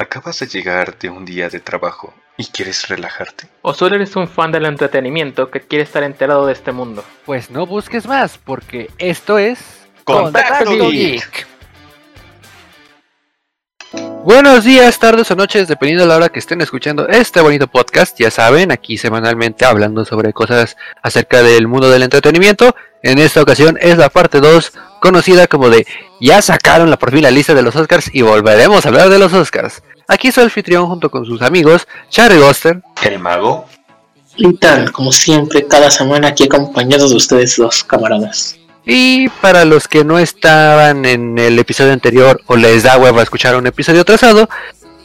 ¿Acabas 0.00 0.38
de 0.38 0.46
llegar 0.46 0.98
de 0.98 1.10
un 1.10 1.26
día 1.26 1.50
de 1.50 1.60
trabajo 1.60 2.14
y 2.38 2.46
quieres 2.46 2.88
relajarte? 2.88 3.48
¿O 3.60 3.74
solo 3.74 3.96
eres 3.96 4.16
un 4.16 4.28
fan 4.28 4.50
del 4.50 4.64
entretenimiento 4.64 5.50
que 5.50 5.60
quiere 5.60 5.84
estar 5.84 6.02
enterado 6.02 6.46
de 6.46 6.54
este 6.54 6.72
mundo? 6.72 7.04
Pues 7.26 7.50
no 7.50 7.66
busques 7.66 8.06
más, 8.06 8.38
porque 8.38 8.88
esto 8.96 9.36
es... 9.36 9.58
Contacto 10.04 10.88
Geek. 10.88 11.46
Buenos 14.24 14.64
días, 14.64 14.98
tardes 14.98 15.30
o 15.32 15.36
noches, 15.36 15.68
dependiendo 15.68 16.04
de 16.04 16.08
la 16.08 16.16
hora 16.16 16.28
que 16.30 16.38
estén 16.38 16.62
escuchando 16.62 17.06
este 17.06 17.42
bonito 17.42 17.66
podcast. 17.66 18.18
Ya 18.18 18.30
saben, 18.30 18.72
aquí 18.72 18.96
semanalmente 18.96 19.66
hablando 19.66 20.06
sobre 20.06 20.32
cosas 20.32 20.78
acerca 21.02 21.42
del 21.42 21.68
mundo 21.68 21.90
del 21.90 22.04
entretenimiento. 22.04 22.74
En 23.02 23.18
esta 23.18 23.42
ocasión 23.42 23.76
es 23.78 23.98
la 23.98 24.08
parte 24.08 24.40
2, 24.40 24.72
conocida 25.00 25.46
como 25.46 25.68
de 25.68 25.86
Ya 26.20 26.40
sacaron 26.40 26.88
la 26.88 26.98
por 26.98 27.12
fin 27.12 27.22
la 27.22 27.30
lista 27.30 27.52
de 27.52 27.62
los 27.62 27.76
Oscars 27.76 28.14
y 28.14 28.22
volveremos 28.22 28.84
a 28.84 28.88
hablar 28.88 29.10
de 29.10 29.18
los 29.18 29.34
Oscars. 29.34 29.82
Aquí 30.10 30.32
su 30.32 30.40
anfitrión 30.40 30.88
junto 30.88 31.08
con 31.08 31.24
sus 31.24 31.40
amigos, 31.40 31.86
Charlie 32.08 32.40
Goster, 32.40 32.82
El 33.00 33.20
mago. 33.20 33.66
Y 34.36 34.54
tal, 34.54 34.90
como 34.90 35.12
siempre, 35.12 35.68
cada 35.68 35.88
semana 35.88 36.28
aquí 36.28 36.46
acompañados 36.46 37.10
de 37.10 37.16
ustedes 37.16 37.58
los 37.58 37.84
camaradas. 37.84 38.58
Y 38.84 39.28
para 39.28 39.64
los 39.64 39.86
que 39.86 40.02
no 40.02 40.18
estaban 40.18 41.04
en 41.04 41.38
el 41.38 41.56
episodio 41.60 41.92
anterior 41.92 42.40
o 42.46 42.56
les 42.56 42.82
da 42.82 42.98
huevo 42.98 43.20
a 43.20 43.22
escuchar 43.22 43.54
un 43.54 43.68
episodio 43.68 44.04
trazado, 44.04 44.48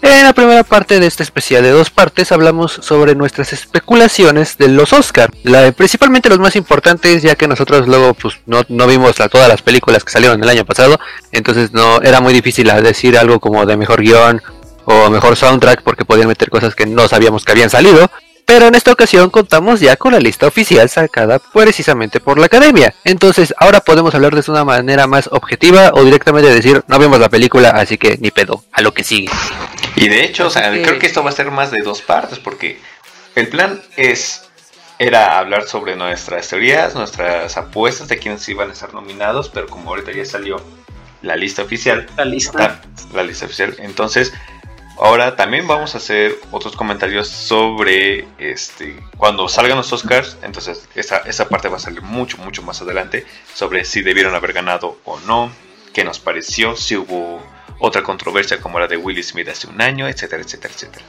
en 0.01 0.23
la 0.23 0.33
primera 0.33 0.63
parte 0.63 0.99
de 0.99 1.05
este 1.05 1.21
especial 1.21 1.61
de 1.61 1.69
dos 1.69 1.91
partes 1.91 2.31
hablamos 2.31 2.71
sobre 2.71 3.13
nuestras 3.13 3.53
especulaciones 3.53 4.57
de 4.57 4.69
los 4.69 4.91
Oscar, 4.91 5.29
la, 5.43 5.71
principalmente 5.71 6.29
los 6.29 6.39
más 6.39 6.55
importantes 6.55 7.21
ya 7.21 7.35
que 7.35 7.47
nosotros 7.47 7.87
luego 7.87 8.15
pues 8.15 8.39
no, 8.47 8.61
no 8.69 8.87
vimos 8.87 9.19
la, 9.19 9.29
todas 9.29 9.49
las 9.49 9.61
películas 9.61 10.03
que 10.03 10.11
salieron 10.11 10.41
el 10.41 10.49
año 10.49 10.65
pasado, 10.65 10.99
entonces 11.31 11.73
no 11.73 12.01
era 12.01 12.21
muy 12.21 12.33
difícil 12.33 12.71
decir 12.81 13.19
algo 13.19 13.39
como 13.39 13.67
de 13.67 13.77
mejor 13.77 14.01
guion 14.01 14.41
o 14.85 15.09
mejor 15.09 15.35
soundtrack 15.35 15.83
porque 15.83 16.05
podían 16.05 16.27
meter 16.27 16.49
cosas 16.49 16.75
que 16.75 16.85
no 16.85 17.07
sabíamos 17.07 17.43
que 17.43 17.51
habían 17.51 17.69
salido. 17.69 18.09
Pero 18.45 18.67
en 18.67 18.75
esta 18.75 18.91
ocasión 18.91 19.31
contamos 19.31 19.79
ya 19.79 19.95
con 19.97 20.13
la 20.13 20.19
lista 20.19 20.45
oficial 20.45 20.87
sacada 20.87 21.39
precisamente 21.39 22.19
por 22.19 22.37
la 22.37 22.45
academia. 22.45 22.93
Entonces 23.03 23.55
ahora 23.57 23.79
podemos 23.79 24.13
hablar 24.13 24.35
de 24.35 24.51
una 24.51 24.63
manera 24.63 25.07
más 25.07 25.27
objetiva 25.31 25.89
o 25.93 26.03
directamente 26.03 26.53
decir 26.53 26.83
no 26.87 26.99
vimos 26.99 27.19
la 27.19 27.29
película 27.29 27.69
así 27.69 27.97
que 27.97 28.17
ni 28.19 28.29
pedo, 28.29 28.63
a 28.71 28.81
lo 28.81 28.93
que 28.93 29.03
sigue. 29.03 29.29
Y 29.95 30.09
de 30.09 30.23
hecho, 30.23 30.47
o 30.47 30.49
sea, 30.51 30.69
creo 30.71 30.99
que 30.99 31.07
esto 31.07 31.23
va 31.23 31.31
a 31.31 31.33
ser 31.33 31.49
más 31.49 31.71
de 31.71 31.81
dos 31.81 32.03
partes 32.03 32.37
porque 32.37 32.79
el 33.33 33.47
plan 33.47 33.81
es 33.97 34.43
era 34.99 35.39
hablar 35.39 35.67
sobre 35.67 35.95
nuestras 35.95 36.47
teorías, 36.47 36.95
nuestras 36.95 37.57
apuestas 37.57 38.07
de 38.07 38.17
quiénes 38.17 38.47
iban 38.47 38.69
a 38.69 38.73
estar 38.73 38.93
nominados, 38.93 39.49
pero 39.49 39.67
como 39.67 39.89
ahorita 39.89 40.11
ya 40.11 40.23
salió 40.23 40.61
la 41.21 41.35
lista 41.35 41.63
oficial, 41.63 42.07
La 42.15 42.25
lista. 42.25 42.81
La 43.13 43.23
lista 43.23 43.45
oficial. 43.45 43.75
Entonces, 43.79 44.31
ahora 44.99 45.35
también 45.35 45.67
vamos 45.67 45.95
a 45.95 45.97
hacer 45.97 46.35
otros 46.51 46.75
comentarios 46.75 47.27
sobre 47.27 48.27
este 48.37 48.95
cuando 49.17 49.47
salgan 49.49 49.77
los 49.77 49.91
Oscars. 49.93 50.37
Entonces, 50.43 50.87
esa, 50.95 51.17
esa 51.19 51.47
parte 51.49 51.67
va 51.69 51.77
a 51.77 51.79
salir 51.79 52.01
mucho, 52.01 52.37
mucho 52.37 52.61
más 52.63 52.81
adelante 52.81 53.25
sobre 53.53 53.85
si 53.85 54.01
debieron 54.01 54.35
haber 54.35 54.53
ganado 54.53 54.97
o 55.05 55.19
no, 55.21 55.51
qué 55.93 56.03
nos 56.03 56.19
pareció, 56.19 56.75
si 56.75 56.95
hubo 56.97 57.41
otra 57.79 58.03
controversia 58.03 58.59
como 58.61 58.79
la 58.79 58.87
de 58.87 58.97
Will 58.97 59.21
Smith 59.23 59.49
hace 59.49 59.67
un 59.67 59.81
año, 59.81 60.07
etcétera, 60.07 60.41
etcétera, 60.43 60.73
etcétera. 60.73 61.05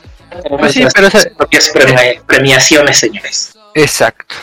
Pues 0.58 0.72
sí, 0.72 0.84
pero 0.94 1.06
esa- 1.06 1.30
propias 1.36 1.72
premia- 1.72 2.20
premiaciones, 2.26 2.98
señores. 2.98 3.56
Exacto. 3.74 4.34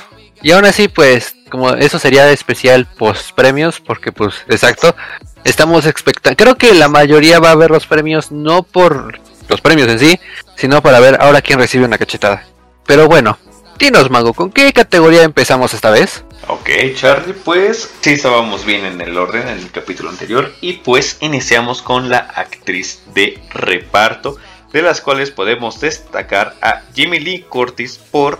Y 0.41 0.51
aún 0.51 0.65
así, 0.65 0.87
pues, 0.87 1.35
como 1.49 1.69
eso 1.73 1.99
sería 1.99 2.29
especial 2.31 2.85
post 2.97 3.31
premios, 3.31 3.79
porque 3.79 4.11
pues, 4.11 4.35
exacto, 4.49 4.95
estamos 5.43 5.85
expectando. 5.85 6.35
Creo 6.37 6.55
que 6.57 6.73
la 6.73 6.87
mayoría 6.89 7.39
va 7.39 7.51
a 7.51 7.55
ver 7.55 7.71
los 7.71 7.85
premios 7.87 8.31
no 8.31 8.63
por 8.63 9.19
los 9.47 9.61
premios 9.61 9.87
en 9.89 9.99
sí, 9.99 10.19
sino 10.55 10.81
para 10.81 10.99
ver 10.99 11.17
ahora 11.19 11.41
quién 11.41 11.59
recibe 11.59 11.85
una 11.85 11.97
cachetada. 11.97 12.45
Pero 12.85 13.07
bueno, 13.07 13.37
dinos, 13.79 14.09
Mago, 14.09 14.33
¿con 14.33 14.51
qué 14.51 14.71
categoría 14.73 15.23
empezamos 15.23 15.73
esta 15.73 15.91
vez? 15.91 16.23
Ok, 16.47 16.69
Charlie, 16.95 17.33
pues 17.33 17.93
sí 18.01 18.11
estábamos 18.11 18.65
bien 18.65 18.85
en 18.85 18.99
el 18.99 19.17
orden 19.17 19.47
en 19.47 19.59
el 19.59 19.71
capítulo 19.71 20.09
anterior 20.09 20.51
y 20.59 20.73
pues 20.73 21.17
iniciamos 21.21 21.81
con 21.81 22.09
la 22.09 22.17
actriz 22.17 23.01
de 23.13 23.41
reparto, 23.53 24.37
de 24.73 24.81
las 24.81 24.99
cuales 24.99 25.31
podemos 25.31 25.79
destacar 25.79 26.55
a 26.61 26.81
Jimmy 26.93 27.19
Lee 27.19 27.45
Curtis 27.47 27.97
por 27.97 28.39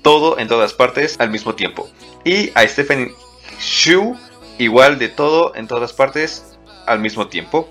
todo 0.00 0.38
en 0.38 0.48
todas 0.48 0.72
partes 0.72 1.16
al 1.18 1.30
mismo 1.30 1.54
tiempo 1.54 1.90
y 2.24 2.50
a 2.54 2.66
Stephanie 2.66 3.12
Shu 3.60 4.16
igual 4.56 4.98
de 4.98 5.08
todo 5.08 5.54
en 5.54 5.66
todas 5.66 5.92
partes 5.92 6.56
al 6.86 7.00
mismo 7.00 7.28
tiempo 7.28 7.68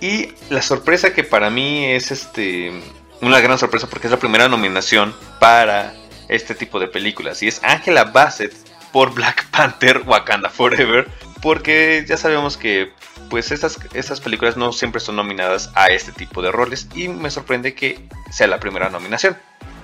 y 0.00 0.32
la 0.50 0.62
sorpresa 0.62 1.12
que 1.12 1.24
para 1.24 1.50
mí 1.50 1.86
es 1.86 2.10
este 2.10 2.72
una 3.20 3.40
gran 3.40 3.58
sorpresa 3.58 3.88
porque 3.88 4.06
es 4.06 4.10
la 4.12 4.18
primera 4.18 4.48
nominación 4.48 5.14
para 5.40 5.94
este 6.28 6.54
tipo 6.54 6.78
de 6.78 6.88
películas. 6.88 7.42
Y 7.42 7.48
es 7.48 7.62
Angela 7.64 8.04
Bassett 8.04 8.54
por 8.92 9.12
Black 9.12 9.46
Panther 9.50 10.02
Wakanda 10.06 10.50
Forever. 10.50 11.08
Porque 11.42 12.04
ya 12.08 12.16
sabemos 12.16 12.56
que 12.56 12.92
pues 13.30 13.52
estas, 13.52 13.78
estas 13.94 14.20
películas 14.20 14.56
no 14.56 14.72
siempre 14.72 15.00
son 15.00 15.16
nominadas 15.16 15.70
a 15.74 15.88
este 15.88 16.12
tipo 16.12 16.42
de 16.42 16.52
roles. 16.52 16.88
Y 16.94 17.08
me 17.08 17.30
sorprende 17.30 17.74
que 17.74 18.08
sea 18.30 18.46
la 18.46 18.60
primera 18.60 18.90
nominación. 18.90 19.36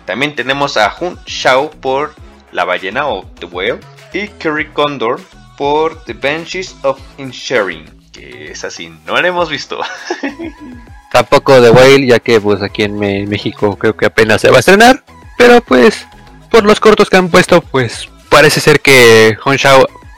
También 0.05 0.35
tenemos 0.35 0.77
a 0.77 0.95
Hun 1.01 1.19
Shao 1.27 1.71
por 1.71 2.15
La 2.53 2.65
ballena 2.65 3.09
o 3.09 3.25
The 3.39 3.47
Whale 3.47 3.81
y 4.13 4.29
Kerry 4.29 4.69
Condor 4.69 5.21
por 5.57 6.05
The 6.05 6.13
Benches 6.13 6.77
of 6.83 7.01
Inisherin, 7.17 8.04
que 8.15 8.53
es 8.53 8.65
así, 8.65 8.93
no 9.05 9.21
la 9.21 9.29
hemos 9.29 9.51
visto. 9.51 9.81
Tampoco 11.13 11.61
de 11.61 11.71
Whale, 11.71 12.07
ya 12.07 12.19
que 12.19 12.41
pues 12.41 12.63
aquí 12.63 12.83
en 12.85 12.99
México 13.29 13.77
creo 13.77 13.97
que 13.97 14.07
apenas 14.07 14.41
se 14.41 14.51
va 14.51 14.57
a 14.57 14.61
estrenar. 14.61 15.03
Pero 15.37 15.61
pues, 15.61 16.07
por 16.51 16.65
los 16.65 16.81
cortos 16.81 17.11
que 17.11 17.17
han 17.17 17.29
puesto, 17.29 17.61
pues 17.61 18.09
parece 18.29 18.61
ser 18.61 18.81
que 18.81 19.37
Hong 19.43 19.59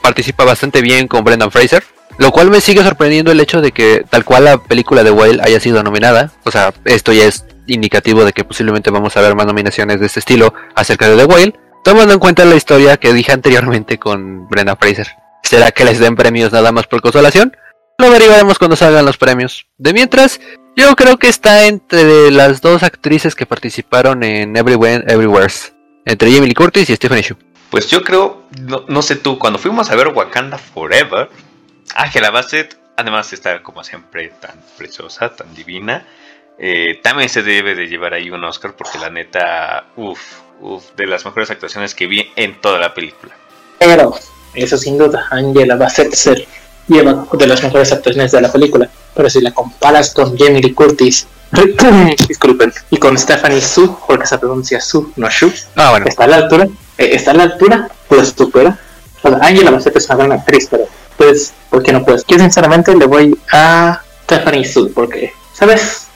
participa 0.01 0.45
bastante 0.45 0.81
bien 0.81 1.07
con 1.07 1.23
Brendan 1.23 1.51
Fraser. 1.51 1.83
Lo 2.17 2.31
cual 2.31 2.49
me 2.49 2.61
sigue 2.61 2.81
sorprendiendo 2.81 3.31
el 3.31 3.39
hecho 3.39 3.61
de 3.61 3.71
que 3.71 4.03
tal 4.09 4.25
cual 4.25 4.45
la 4.45 4.57
película 4.57 5.03
de 5.03 5.11
Whale 5.11 5.39
haya 5.43 5.59
sido 5.59 5.83
nominada. 5.83 6.31
O 6.45 6.51
sea, 6.51 6.73
esto 6.85 7.13
ya 7.13 7.25
es 7.25 7.45
indicativo 7.67 8.25
de 8.25 8.33
que 8.33 8.43
posiblemente 8.43 8.89
vamos 8.89 9.15
a 9.17 9.21
ver 9.21 9.35
más 9.35 9.45
nominaciones 9.45 9.99
de 9.99 10.07
este 10.07 10.21
estilo 10.21 10.53
acerca 10.73 11.07
de 11.07 11.17
The 11.17 11.25
Whale. 11.25 11.53
Tomando 11.83 12.13
en 12.13 12.19
cuenta 12.19 12.43
la 12.43 12.55
historia 12.55 12.97
que 12.97 13.13
dije 13.13 13.31
anteriormente 13.31 13.99
con 13.99 14.47
Brendan 14.47 14.77
Fraser. 14.79 15.07
¿Será 15.43 15.71
que 15.71 15.85
les 15.85 15.99
den 15.99 16.15
premios 16.15 16.51
nada 16.51 16.71
más 16.71 16.87
por 16.87 17.01
consolación? 17.01 17.55
Lo 17.99 18.05
averiguaremos 18.07 18.59
cuando 18.59 18.75
salgan 18.75 19.05
los 19.05 19.17
premios. 19.17 19.65
De 19.79 19.91
mientras, 19.91 20.39
yo 20.75 20.95
creo 20.95 21.17
que 21.17 21.29
está 21.29 21.65
entre 21.65 22.29
las 22.29 22.61
dos 22.61 22.83
actrices 22.83 23.33
que 23.33 23.47
participaron 23.47 24.21
en 24.21 24.55
Everywhere, 24.55 25.03
Everywhere's. 25.07 25.73
Entre 26.05 26.31
Jamie 26.31 26.47
Lee 26.47 26.53
Curtis 26.53 26.87
y 26.91 26.95
Stephanie 26.95 27.23
Shu. 27.23 27.35
Pues 27.71 27.87
yo 27.87 28.03
creo, 28.03 28.43
no, 28.61 28.85
no 28.87 29.01
sé 29.01 29.15
tú, 29.15 29.39
cuando 29.39 29.57
fuimos 29.57 29.89
a 29.89 29.95
ver 29.95 30.09
Wakanda 30.09 30.59
Forever, 30.59 31.31
Angela 31.95 32.29
Bassett, 32.29 32.77
además 32.97 33.31
de 33.31 33.35
estar 33.35 33.63
como 33.63 33.83
siempre 33.83 34.31
tan 34.39 34.61
preciosa, 34.77 35.35
tan 35.35 35.55
divina, 35.55 36.05
eh, 36.59 36.99
también 37.01 37.29
se 37.29 37.41
debe 37.41 37.73
de 37.73 37.87
llevar 37.87 38.13
ahí 38.13 38.29
un 38.29 38.43
Oscar 38.43 38.75
porque 38.75 38.99
la 38.99 39.09
neta, 39.09 39.87
uff, 39.95 40.21
uff, 40.61 40.91
de 40.95 41.07
las 41.07 41.25
mejores 41.25 41.49
actuaciones 41.49 41.95
que 41.95 42.05
vi 42.05 42.31
en 42.35 42.61
toda 42.61 42.77
la 42.77 42.93
película. 42.93 43.33
Pero, 43.79 44.13
eso 44.53 44.77
sin 44.77 44.99
duda, 44.99 45.25
Angela 45.31 45.75
Bassett 45.75 46.13
se 46.13 46.47
lleva 46.87 47.25
de 47.33 47.47
las 47.47 47.61
mejores 47.63 47.91
actuaciones 47.91 48.31
de 48.31 48.41
la 48.41 48.51
película. 48.51 48.89
Pero 49.13 49.29
si 49.29 49.41
la 49.41 49.51
comparas 49.51 50.13
con 50.13 50.37
Jamie 50.37 50.61
Lee 50.61 50.73
Curtis, 50.73 51.27
disculpen, 52.27 52.73
y 52.89 52.97
con 52.97 53.17
Stephanie 53.17 53.61
Su, 53.61 53.97
porque 54.07 54.27
se 54.27 54.37
pronuncia 54.37 54.81
Su, 54.81 55.11
no 55.15 55.29
Shu, 55.29 55.51
Ah, 55.75 55.91
bueno. 55.91 56.05
está 56.07 56.25
a 56.25 56.27
la 56.27 56.35
altura, 56.37 56.65
eh, 56.97 57.09
está 57.13 57.31
a 57.31 57.35
la 57.35 57.43
altura, 57.43 57.89
pues 58.07 58.33
supera. 58.37 58.77
O 59.23 59.29
sea, 59.29 59.39
Angela 59.41 59.71
Bassett 59.71 59.95
es 59.95 60.05
una 60.07 60.15
gran 60.17 60.31
actriz, 60.33 60.67
pero 60.69 60.85
pues, 61.17 61.53
¿por 61.69 61.81
qué 61.83 61.91
no 61.93 62.03
puedes? 62.05 62.23
Yo 62.27 62.37
sinceramente 62.37 62.95
le 62.95 63.05
voy 63.05 63.37
a 63.51 64.01
Stephanie 64.25 64.65
Su, 64.65 64.91
porque, 64.93 65.31
¿sabes? 65.53 66.06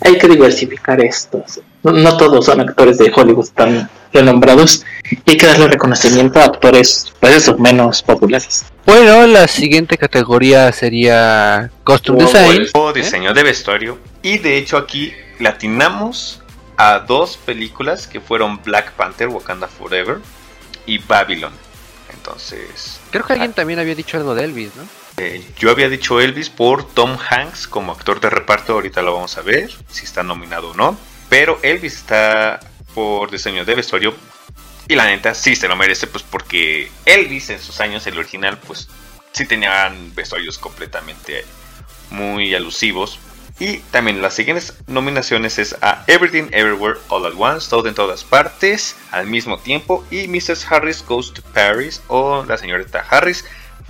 Hay 0.00 0.18
que 0.18 0.28
diversificar 0.28 1.00
esto. 1.04 1.44
No, 1.82 1.92
no 1.92 2.16
todos 2.16 2.46
son 2.46 2.60
actores 2.60 2.98
de 2.98 3.12
Hollywood 3.14 3.48
tan 3.54 3.88
renombrados 4.12 4.84
y 5.24 5.30
hay 5.30 5.36
que 5.36 5.46
darle 5.46 5.68
reconocimiento 5.68 6.40
a 6.40 6.44
actores, 6.44 7.12
pues 7.20 7.36
eso, 7.36 7.56
menos 7.58 8.02
populares. 8.02 8.64
Bueno, 8.86 9.26
la 9.26 9.46
siguiente 9.46 9.96
categoría 9.96 10.72
sería 10.72 11.70
Costume 11.84 12.24
Design. 12.24 12.66
O 12.74 12.92
diseño 12.92 13.32
de 13.32 13.42
vestuario. 13.42 13.98
Y 14.22 14.38
de 14.38 14.56
hecho 14.56 14.76
aquí 14.76 15.12
latinamos 15.38 16.42
a 16.76 17.00
dos 17.00 17.36
películas 17.36 18.06
que 18.06 18.20
fueron 18.20 18.60
Black 18.62 18.92
Panther, 18.92 19.28
Wakanda 19.28 19.68
Forever 19.68 20.18
y 20.86 20.98
Babylon. 20.98 21.52
Entonces, 22.12 23.00
Creo 23.10 23.24
que 23.24 23.32
alguien 23.34 23.52
también 23.52 23.78
había 23.78 23.94
dicho 23.94 24.16
algo 24.16 24.34
de 24.34 24.44
Elvis, 24.44 24.70
¿no? 24.76 24.82
Eh, 25.22 25.44
yo 25.58 25.70
había 25.70 25.90
dicho 25.90 26.18
Elvis 26.18 26.48
por 26.48 26.82
Tom 26.82 27.18
Hanks 27.18 27.68
como 27.68 27.92
actor 27.92 28.20
de 28.20 28.30
reparto, 28.30 28.72
ahorita 28.72 29.02
lo 29.02 29.12
vamos 29.12 29.36
a 29.36 29.42
ver, 29.42 29.70
si 29.90 30.06
está 30.06 30.22
nominado 30.22 30.70
o 30.70 30.74
no. 30.74 30.98
Pero 31.28 31.58
Elvis 31.60 31.92
está 31.96 32.58
por 32.94 33.30
diseño 33.30 33.66
de 33.66 33.74
vestuario 33.74 34.14
y 34.88 34.94
la 34.94 35.04
neta 35.04 35.34
sí 35.34 35.56
se 35.56 35.68
lo 35.68 35.76
merece, 35.76 36.06
pues 36.06 36.24
porque 36.24 36.90
Elvis 37.04 37.50
en 37.50 37.60
sus 37.60 37.82
años, 37.82 38.06
el 38.06 38.16
original, 38.16 38.56
pues 38.66 38.88
sí 39.32 39.44
tenían 39.44 40.14
vestuarios 40.14 40.56
completamente 40.56 41.44
muy 42.08 42.54
alusivos. 42.54 43.18
Y 43.58 43.80
también 43.90 44.22
las 44.22 44.32
siguientes 44.32 44.72
nominaciones 44.86 45.58
es 45.58 45.76
a 45.82 46.02
Everything 46.06 46.48
Everywhere 46.50 46.98
All 47.08 47.26
at 47.26 47.34
Once, 47.36 47.68
todo 47.68 47.88
en 47.88 47.94
todas 47.94 48.24
partes, 48.24 48.96
al 49.10 49.26
mismo 49.26 49.58
tiempo, 49.58 50.02
y 50.10 50.28
Mrs. 50.28 50.64
Harris 50.72 51.04
Goes 51.06 51.34
to 51.34 51.42
Paris 51.52 52.00
o 52.08 52.42
la 52.42 52.56
señorita 52.56 53.04
Harris 53.10 53.44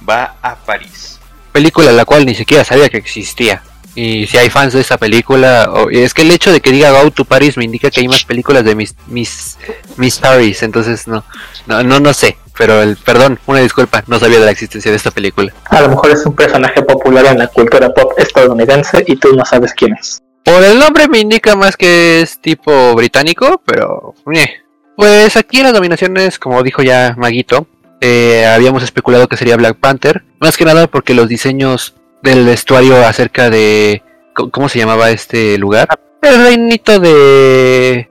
va 0.08 0.36
a 0.42 0.56
París. 0.56 1.19
Película 1.52 1.92
la 1.92 2.04
cual 2.04 2.26
ni 2.26 2.34
siquiera 2.34 2.64
sabía 2.64 2.88
que 2.88 2.98
existía. 2.98 3.62
Y 3.94 4.26
si 4.28 4.38
hay 4.38 4.50
fans 4.50 4.72
de 4.72 4.80
esa 4.80 4.98
película, 4.98 5.68
es 5.90 6.14
que 6.14 6.22
el 6.22 6.30
hecho 6.30 6.52
de 6.52 6.60
que 6.60 6.70
diga 6.70 6.92
Go 6.92 7.10
to 7.10 7.24
Paris 7.24 7.56
me 7.56 7.64
indica 7.64 7.90
que 7.90 8.00
hay 8.00 8.08
más 8.08 8.24
películas 8.24 8.64
de 8.64 8.74
Miss, 8.76 8.94
Miss, 9.08 9.58
Miss 9.96 10.18
Paris, 10.18 10.62
entonces 10.62 11.08
no, 11.08 11.24
no, 11.66 11.82
no, 11.82 11.98
no 11.98 12.12
sé. 12.14 12.36
Pero 12.56 12.82
el, 12.82 12.96
perdón, 12.96 13.40
una 13.46 13.60
disculpa, 13.60 14.04
no 14.06 14.18
sabía 14.18 14.38
de 14.38 14.44
la 14.44 14.50
existencia 14.52 14.90
de 14.90 14.96
esta 14.96 15.10
película. 15.10 15.52
A 15.64 15.80
lo 15.80 15.88
mejor 15.88 16.10
es 16.10 16.24
un 16.24 16.34
personaje 16.34 16.82
popular 16.82 17.26
en 17.26 17.38
la 17.38 17.48
cultura 17.48 17.88
pop 17.92 18.12
estadounidense 18.18 19.02
y 19.06 19.16
tú 19.16 19.34
no 19.34 19.44
sabes 19.44 19.72
quién 19.74 19.94
es. 19.98 20.20
Por 20.44 20.62
el 20.62 20.78
nombre 20.78 21.08
me 21.08 21.18
indica 21.18 21.56
más 21.56 21.76
que 21.76 22.20
es 22.20 22.40
tipo 22.40 22.94
británico, 22.94 23.60
pero... 23.64 24.14
eh. 24.32 24.48
Pues 24.96 25.36
aquí 25.36 25.58
en 25.58 25.64
las 25.64 25.72
nominaciones, 25.72 26.38
como 26.38 26.62
dijo 26.62 26.82
ya 26.82 27.14
Maguito, 27.16 27.66
eh, 28.00 28.46
habíamos 28.46 28.82
especulado 28.82 29.28
que 29.28 29.36
sería 29.36 29.56
Black 29.56 29.76
Panther. 29.78 30.24
Más 30.40 30.56
que 30.56 30.64
nada 30.64 30.86
porque 30.86 31.14
los 31.14 31.28
diseños 31.28 31.94
del 32.22 32.44
vestuario 32.44 33.04
acerca 33.06 33.50
de... 33.50 34.02
¿Cómo 34.34 34.68
se 34.68 34.78
llamaba 34.78 35.10
este 35.10 35.58
lugar? 35.58 35.88
El 36.22 36.42
reinito 36.42 36.98
de... 36.98 38.08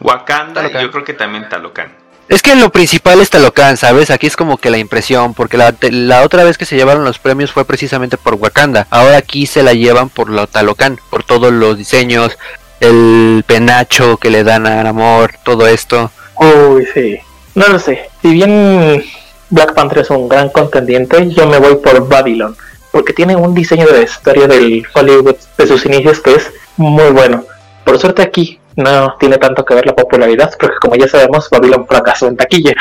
Wakanda, 0.00 0.62
Talocan. 0.62 0.82
yo 0.82 0.90
creo 0.90 1.04
que 1.04 1.12
también 1.12 1.48
Talocan. 1.48 1.92
Es 2.28 2.40
que 2.40 2.54
lo 2.54 2.72
principal 2.72 3.20
es 3.20 3.28
Talocan, 3.28 3.76
¿sabes? 3.76 4.10
Aquí 4.10 4.26
es 4.26 4.36
como 4.36 4.56
que 4.56 4.70
la 4.70 4.78
impresión, 4.78 5.34
porque 5.34 5.58
la, 5.58 5.74
la 5.90 6.22
otra 6.22 6.42
vez 6.44 6.56
que 6.56 6.64
se 6.64 6.76
llevaron 6.76 7.04
los 7.04 7.18
premios 7.18 7.52
fue 7.52 7.66
precisamente 7.66 8.16
por 8.16 8.34
Wakanda. 8.34 8.86
Ahora 8.90 9.18
aquí 9.18 9.46
se 9.46 9.62
la 9.62 9.74
llevan 9.74 10.08
por 10.08 10.30
lo 10.30 10.46
Talocan, 10.46 10.98
por 11.10 11.22
todos 11.22 11.52
los 11.52 11.76
diseños, 11.76 12.38
el 12.80 13.44
penacho 13.46 14.16
que 14.16 14.30
le 14.30 14.42
dan 14.42 14.66
a 14.66 14.82
Namor, 14.82 15.34
todo 15.44 15.66
esto. 15.66 16.10
Uy, 16.36 16.86
sí. 16.94 17.20
No 17.54 17.68
lo 17.68 17.78
sé. 17.78 18.10
Si 18.20 18.32
bien 18.32 19.04
Black 19.50 19.74
Panther 19.74 19.98
es 19.98 20.10
un 20.10 20.28
gran 20.28 20.48
contendiente, 20.50 21.30
yo 21.30 21.46
me 21.46 21.58
voy 21.58 21.76
por 21.76 22.08
Babylon. 22.08 22.56
Porque 22.90 23.12
tiene 23.12 23.36
un 23.36 23.54
diseño 23.54 23.86
de 23.86 24.02
historia 24.02 24.46
del 24.46 24.84
Hollywood 24.94 25.36
de 25.56 25.66
sus 25.66 25.84
inicios 25.86 26.20
que 26.20 26.34
es 26.34 26.52
muy 26.76 27.10
bueno. 27.10 27.44
Por 27.84 27.98
suerte 27.98 28.22
aquí 28.22 28.58
no 28.76 29.16
tiene 29.18 29.38
tanto 29.38 29.64
que 29.64 29.74
ver 29.74 29.86
la 29.86 29.94
popularidad, 29.94 30.52
porque 30.58 30.76
como 30.80 30.96
ya 30.96 31.06
sabemos, 31.06 31.48
Babylon 31.50 31.86
fracasó 31.86 32.26
en 32.26 32.36
taquilla. 32.36 32.74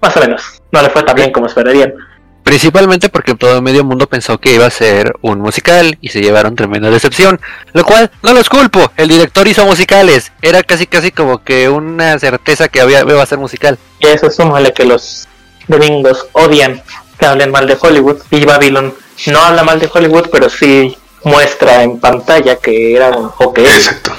Más 0.00 0.16
o 0.16 0.20
menos. 0.20 0.42
No 0.72 0.82
le 0.82 0.90
fue 0.90 1.02
tan 1.02 1.14
bien 1.14 1.32
como 1.32 1.46
esperarían. 1.46 1.94
Principalmente 2.50 3.08
porque 3.08 3.36
todo 3.36 3.62
medio 3.62 3.84
mundo 3.84 4.08
pensó 4.08 4.38
que 4.38 4.52
iba 4.52 4.66
a 4.66 4.70
ser 4.70 5.14
un 5.22 5.38
musical 5.38 5.96
y 6.00 6.08
se 6.08 6.20
llevaron 6.20 6.56
tremenda 6.56 6.90
decepción. 6.90 7.40
Lo 7.74 7.84
cual 7.84 8.10
no 8.24 8.34
los 8.34 8.48
culpo, 8.48 8.90
el 8.96 9.06
director 9.06 9.46
hizo 9.46 9.64
musicales. 9.64 10.32
Era 10.42 10.64
casi 10.64 10.88
casi 10.88 11.12
como 11.12 11.44
que 11.44 11.68
una 11.68 12.18
certeza 12.18 12.66
que 12.66 12.80
había, 12.80 13.02
iba 13.02 13.22
a 13.22 13.26
ser 13.26 13.38
musical. 13.38 13.78
Y 14.00 14.08
eso 14.08 14.28
súmale 14.32 14.72
que 14.72 14.84
los 14.84 15.28
gringos 15.68 16.26
odian 16.32 16.82
que 17.20 17.26
hablen 17.26 17.52
mal 17.52 17.68
de 17.68 17.78
Hollywood. 17.80 18.16
Y 18.32 18.44
Babylon 18.44 18.94
no 19.26 19.38
habla 19.38 19.62
mal 19.62 19.78
de 19.78 19.88
Hollywood, 19.94 20.26
pero 20.32 20.50
sí 20.50 20.98
muestra 21.22 21.84
en 21.84 22.00
pantalla 22.00 22.56
que 22.56 22.96
era 22.96 23.10
un, 23.10 23.30
o 23.38 23.54
que 23.54 23.62
es 23.64 23.76
Exacto. 23.76 24.10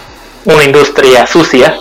una 0.45 0.63
industria 0.63 1.27
sucia, 1.27 1.75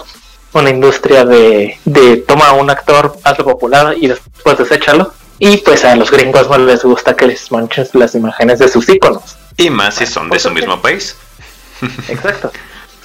una 0.52 0.70
industria 0.70 1.24
de, 1.24 1.78
de 1.84 2.16
toma 2.16 2.48
a 2.48 2.52
un 2.54 2.70
actor, 2.70 3.16
hazlo 3.22 3.44
popular 3.44 3.94
y 3.96 4.08
después 4.08 4.58
deséchalo. 4.58 5.12
Y 5.40 5.56
pues 5.56 5.84
a 5.86 5.96
los 5.96 6.10
gringos 6.10 6.50
no 6.50 6.58
les 6.58 6.84
gusta 6.84 7.16
que 7.16 7.26
les 7.26 7.50
manchen 7.50 7.88
las 7.94 8.14
imágenes 8.14 8.58
de 8.58 8.68
sus 8.68 8.86
íconos. 8.88 9.36
Y 9.56 9.70
más 9.70 9.94
si 9.96 10.06
son 10.06 10.28
de 10.28 10.38
su 10.38 10.50
mismo 10.50 10.80
país. 10.80 11.16
Exacto. 12.08 12.52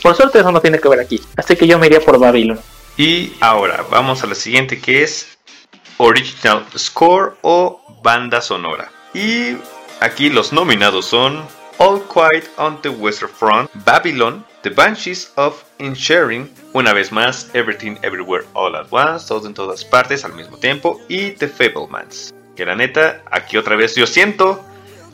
Por 0.03 0.15
suerte 0.15 0.39
eso 0.39 0.51
no 0.51 0.59
tiene 0.59 0.79
que 0.79 0.89
ver 0.89 0.99
aquí. 0.99 1.21
Así 1.37 1.55
que 1.55 1.65
yo 1.65 1.79
me 1.79 1.87
iría 1.87 2.01
por 2.01 2.19
Babylon. 2.19 2.59
Y 2.97 3.33
ahora 3.39 3.85
vamos 3.89 4.21
a 4.23 4.27
la 4.27 4.35
siguiente 4.35 4.79
que 4.79 5.03
es 5.03 5.37
Original 5.97 6.65
Score 6.77 7.37
o 7.41 7.81
Banda 8.03 8.41
Sonora. 8.41 8.91
Y 9.13 9.55
aquí 10.01 10.29
los 10.29 10.51
nominados 10.51 11.05
son 11.05 11.41
All 11.77 12.03
Quiet 12.13 12.49
on 12.57 12.81
the 12.81 12.89
Western 12.89 13.31
Front, 13.31 13.69
Babylon, 13.85 14.45
The 14.61 14.71
Banshees 14.71 15.31
of 15.35 15.63
Inisherin, 15.79 16.51
una 16.73 16.93
vez 16.93 17.11
más 17.11 17.49
Everything 17.53 17.97
Everywhere 18.01 18.45
All 18.53 18.75
at 18.75 18.87
Once, 18.89 19.27
todo 19.27 19.47
en 19.47 19.53
todas 19.53 19.83
partes 19.83 20.23
al 20.23 20.33
mismo 20.33 20.57
tiempo, 20.57 20.99
y 21.07 21.31
The 21.31 21.47
Fablemans. 21.47 22.33
Que 22.55 22.65
la 22.65 22.75
neta, 22.75 23.21
aquí 23.29 23.57
otra 23.57 23.75
vez 23.75 23.95
yo 23.95 24.07
siento 24.07 24.63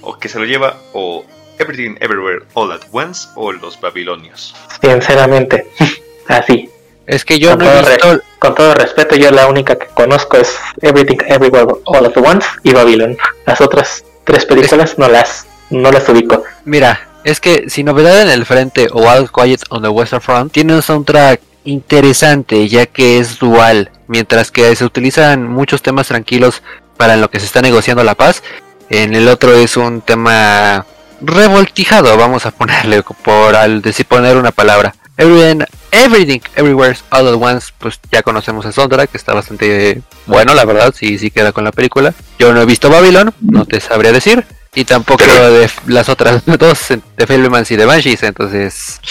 o 0.01 0.17
que 0.17 0.29
se 0.29 0.39
lo 0.39 0.45
lleva 0.45 0.77
o 0.93 1.25
Everything 1.57 1.95
Everywhere 1.99 2.45
All 2.53 2.71
at 2.71 2.81
Once 2.91 3.27
o 3.35 3.51
los 3.51 3.79
babilonios. 3.79 4.55
Sinceramente. 4.81 5.67
Así. 6.27 6.69
Es 7.07 7.25
que 7.25 7.39
yo 7.39 7.51
Con 7.51 7.59
no 7.59 7.71
he 7.71 7.79
visto 7.79 8.21
con 8.39 8.55
todo 8.55 8.73
respeto, 8.73 9.15
yo 9.15 9.31
la 9.31 9.47
única 9.47 9.77
que 9.77 9.87
conozco 9.87 10.37
es 10.37 10.57
Everything 10.81 11.17
Everywhere 11.27 11.67
All 11.85 12.05
at 12.05 12.17
Once 12.17 12.47
y 12.63 12.73
Babylon. 12.73 13.17
Las 13.45 13.61
otras 13.61 14.03
tres 14.23 14.45
películas 14.45 14.97
no 14.97 15.07
las 15.07 15.47
no 15.69 15.91
las 15.91 16.07
ubico. 16.09 16.43
Mira, 16.65 17.07
es 17.23 17.39
que 17.39 17.69
si 17.69 17.83
Novedad 17.83 18.21
en 18.21 18.29
el 18.29 18.45
Frente 18.45 18.87
o 18.91 19.09
All 19.09 19.29
Quiet 19.31 19.61
on 19.69 19.83
the 19.83 19.89
Western 19.89 20.21
Front 20.21 20.51
tiene 20.51 20.75
un 20.75 20.81
soundtrack 20.81 21.41
interesante 21.63 22.67
ya 22.67 22.85
que 22.85 23.19
es 23.19 23.39
dual, 23.39 23.91
mientras 24.07 24.51
que 24.51 24.75
se 24.75 24.85
utilizan 24.85 25.47
muchos 25.47 25.81
temas 25.81 26.07
tranquilos 26.07 26.63
para 26.97 27.17
lo 27.17 27.29
que 27.29 27.39
se 27.39 27.45
está 27.45 27.61
negociando 27.61 28.03
la 28.03 28.15
paz, 28.15 28.43
en 28.89 29.15
el 29.15 29.27
otro 29.27 29.53
es 29.53 29.77
un 29.77 30.01
tema 30.01 30.85
revoltijado, 31.21 32.17
vamos 32.17 32.45
a 32.45 32.51
ponerle 32.57 33.03
por 33.03 33.55
al 33.55 33.81
decir 33.81 34.05
poner 34.05 34.37
una 34.37 34.51
palabra. 34.51 34.95
Everything, 35.17 35.65
everything, 35.91 36.39
everywhere, 36.55 36.97
all 37.11 37.27
at 37.27 37.35
once, 37.35 37.67
pues 37.77 37.99
ya 38.11 38.23
conocemos 38.23 38.65
el 38.65 38.73
soundtrack, 38.73 39.11
que 39.11 39.17
está 39.17 39.33
bastante 39.33 40.01
bueno, 40.25 40.55
la 40.55 40.65
verdad, 40.65 40.93
sí, 40.97 41.19
sí 41.19 41.29
queda 41.29 41.51
con 41.51 41.63
la 41.63 41.71
película. 41.71 42.13
Yo 42.39 42.53
no 42.53 42.61
he 42.61 42.65
visto 42.65 42.89
Babylon, 42.89 43.33
no 43.41 43.65
te 43.65 43.79
sabría 43.81 44.11
decir. 44.11 44.45
Y 44.73 44.85
tampoco 44.85 45.25
de 45.25 45.69
las 45.87 46.07
otras 46.07 46.43
dos, 46.45 46.87
de 47.17 47.27
Fablemans 47.27 47.69
y 47.71 47.75
de 47.75 47.85
Banshees, 47.85 48.23
entonces... 48.23 49.01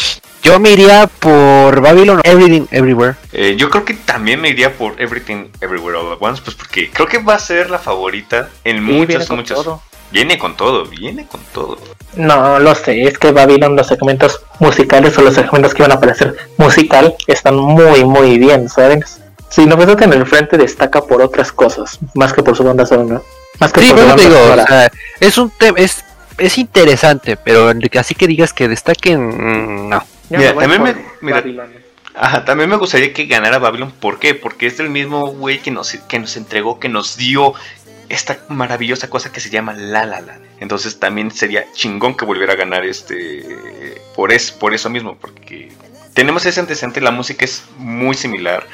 Yo 0.43 0.59
me 0.59 0.71
iría 0.71 1.07
por 1.07 1.83
Babylon, 1.83 2.23
Everything, 2.25 2.67
Everywhere. 2.71 3.17
Eh, 3.33 3.57
yo 3.59 3.69
creo 3.69 3.85
que 3.85 3.93
también 3.93 4.41
me 4.41 4.49
iría 4.49 4.73
por 4.73 4.99
Everything 4.99 5.49
Everywhere 5.61 5.99
All 5.99 6.13
at 6.13 6.19
Once, 6.19 6.41
pues 6.43 6.57
porque 6.57 6.91
creo 6.91 7.07
que 7.07 7.19
va 7.19 7.35
a 7.35 7.39
ser 7.39 7.69
la 7.69 7.79
favorita 7.79 8.49
en 8.65 8.77
Sí, 8.77 8.83
muchos, 8.83 9.07
viene 9.07 9.27
con 9.27 9.45
todo. 9.45 9.83
Viene 10.11 10.39
con 10.39 10.57
todo, 10.57 10.87
viene 10.87 11.27
con 11.27 11.41
todo. 11.53 11.79
No 12.15 12.59
lo 12.59 12.75
sé, 12.75 13.03
es 13.03 13.19
que 13.19 13.31
Babylon, 13.31 13.77
los 13.77 13.87
segmentos 13.87 14.41
musicales 14.61 15.17
o 15.19 15.23
los 15.23 15.35
segmentos 15.35 15.75
que 15.75 15.83
van 15.83 15.93
a 15.93 15.97
aparecer 15.97 16.37
musical 16.57 17.15
están 17.27 17.57
muy, 17.57 18.03
muy 18.05 18.39
bien, 18.39 18.71
¿sabes? 18.71 19.21
Si 19.51 19.67
Novedad 19.67 20.03
en 20.03 20.15
el 20.15 20.27
frente 20.27 20.57
destaca 20.57 21.03
por 21.03 21.21
otras 21.21 21.53
cosas, 21.53 21.99
más 22.15 22.33
que 22.33 22.43
por 22.43 22.57
su 22.57 22.65
banda 22.65 22.87
sonora. 22.87 23.21
Más 23.61 23.73
que 23.73 23.81
Sí, 23.81 23.93
te 23.93 24.01
digo, 24.23 24.35
sonora. 24.35 24.63
o 24.65 24.67
sea, 24.67 24.91
es 25.21 25.39
un 25.39 25.51
tema, 25.51 25.79
es, 25.79 26.05
es 26.39 26.59
interesante, 26.59 27.37
pero 27.37 27.73
así 27.99 28.15
que 28.15 28.27
digas 28.27 28.53
que 28.53 28.69
destaquen, 28.69 29.27
mm, 29.29 29.89
no. 29.91 30.03
Mira, 30.31 30.55
también 30.55 30.83
me- 30.83 30.97
mira. 31.21 31.37
Babylon. 31.41 31.73
Ajá, 32.15 32.45
también 32.45 32.69
me 32.69 32.77
gustaría 32.77 33.13
que 33.13 33.27
ganara 33.27 33.59
Babylon. 33.59 33.93
¿Por 33.93 34.19
qué? 34.19 34.35
Porque 34.35 34.67
es 34.67 34.77
del 34.79 34.91
mismo 34.91 35.29
güey 35.29 35.61
que 35.61 35.71
nos, 35.71 35.93
que 36.09 36.19
nos 36.19 36.37
entregó, 36.37 36.79
que 36.81 36.89
nos 36.89 37.17
dio 37.17 37.55
esta 38.09 38.39
maravillosa 38.49 39.09
cosa 39.09 39.31
que 39.31 39.41
se 39.41 39.51
llama 39.51 39.73
La 39.75 40.05
La 40.05 40.21
Land. 40.21 40.43
Entonces 40.59 40.99
también 40.99 41.31
sería 41.31 41.65
chingón 41.73 42.17
que 42.17 42.25
volviera 42.25 42.55
a 42.55 42.57
ganar 42.57 42.85
este 42.85 44.01
por, 44.17 44.33
es, 44.33 44.51
por 44.51 44.75
eso 44.75 44.91
mismo, 44.91 45.17
porque 45.21 45.71
tenemos 46.15 46.45
ese 46.47 46.61
antecedente, 46.61 47.01
la 47.01 47.13
música 47.13 47.45
es 47.45 47.63
muy 47.79 48.15
similar, 48.17 48.67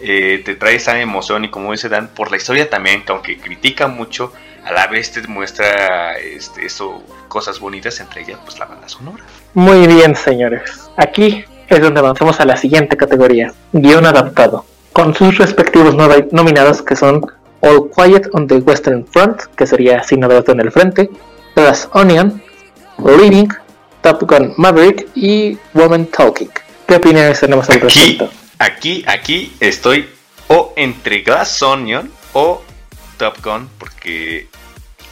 eh, 0.00 0.42
te 0.44 0.54
trae 0.54 0.76
esa 0.76 1.00
emoción 1.00 1.44
y 1.44 1.50
como 1.50 1.72
dice 1.72 1.88
Dan, 1.88 2.08
por 2.08 2.30
la 2.30 2.36
historia 2.36 2.68
también, 2.68 3.04
que 3.04 3.12
aunque 3.12 3.38
critica 3.38 3.86
mucho, 3.86 4.32
a 4.64 4.72
la 4.72 4.86
vez 4.88 5.12
te 5.12 5.22
muestra 5.28 6.18
este, 6.18 6.66
eso, 6.66 7.02
cosas 7.28 7.60
bonitas, 7.60 8.00
entre 8.00 8.22
ellas 8.22 8.38
pues 8.44 8.58
la 8.58 8.66
banda 8.66 8.88
sonora. 8.88 9.24
Muy 9.54 9.86
bien, 9.86 10.16
señores. 10.16 10.88
Aquí 10.96 11.44
es 11.68 11.80
donde 11.80 12.00
avanzamos 12.00 12.40
a 12.40 12.44
la 12.44 12.56
siguiente 12.56 12.96
categoría, 12.96 13.52
guion 13.72 14.06
adaptado, 14.06 14.64
con 14.92 15.14
sus 15.14 15.38
respectivos 15.38 15.94
nominados 16.32 16.82
que 16.82 16.96
son 16.96 17.24
All 17.60 17.90
Quiet 17.90 18.28
on 18.32 18.46
the 18.46 18.56
Western 18.56 19.06
Front, 19.06 19.42
que 19.56 19.66
sería 19.66 20.02
Sin 20.02 20.20
Novedad 20.20 20.48
en 20.50 20.60
el 20.60 20.70
Frente, 20.70 21.10
Glass 21.54 21.88
Onion, 21.92 22.42
Leading, 22.98 23.48
Top 24.02 24.22
Gun 24.22 24.54
Maverick 24.56 25.08
y 25.14 25.58
Woman 25.74 26.06
Talking. 26.06 26.50
¿Qué 26.86 26.96
opiniones 26.96 27.40
tenemos 27.40 27.68
al 27.68 27.76
Aquí, 27.76 27.84
respecto? 27.84 28.30
Aquí, 28.58 29.04
aquí 29.06 29.54
estoy 29.60 30.08
o 30.48 30.72
entre 30.76 31.20
Glass 31.20 31.62
Onion 31.62 32.12
o 32.32 32.62
Top 33.18 33.42
Gun, 33.42 33.68
porque 33.78 34.48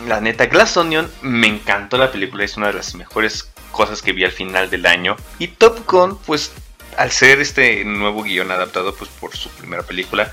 la 0.06 0.20
neta, 0.20 0.46
Glass 0.46 0.76
Onion 0.76 1.10
me 1.22 1.46
encantó 1.46 1.96
la 1.98 2.12
película, 2.12 2.44
es 2.44 2.56
una 2.56 2.68
de 2.68 2.74
las 2.74 2.94
mejores 2.94 3.50
cosas 3.70 4.02
que 4.02 4.12
vi 4.12 4.24
al 4.24 4.32
final 4.32 4.70
del 4.70 4.86
año. 4.86 5.16
Y 5.38 5.48
Top 5.48 5.90
Gun, 5.90 6.18
pues 6.18 6.52
al 6.96 7.10
ser 7.10 7.40
este 7.40 7.84
nuevo 7.84 8.22
guion 8.22 8.50
adaptado 8.50 8.94
pues 8.94 9.10
por 9.10 9.36
su 9.36 9.48
primera 9.50 9.82
película, 9.82 10.32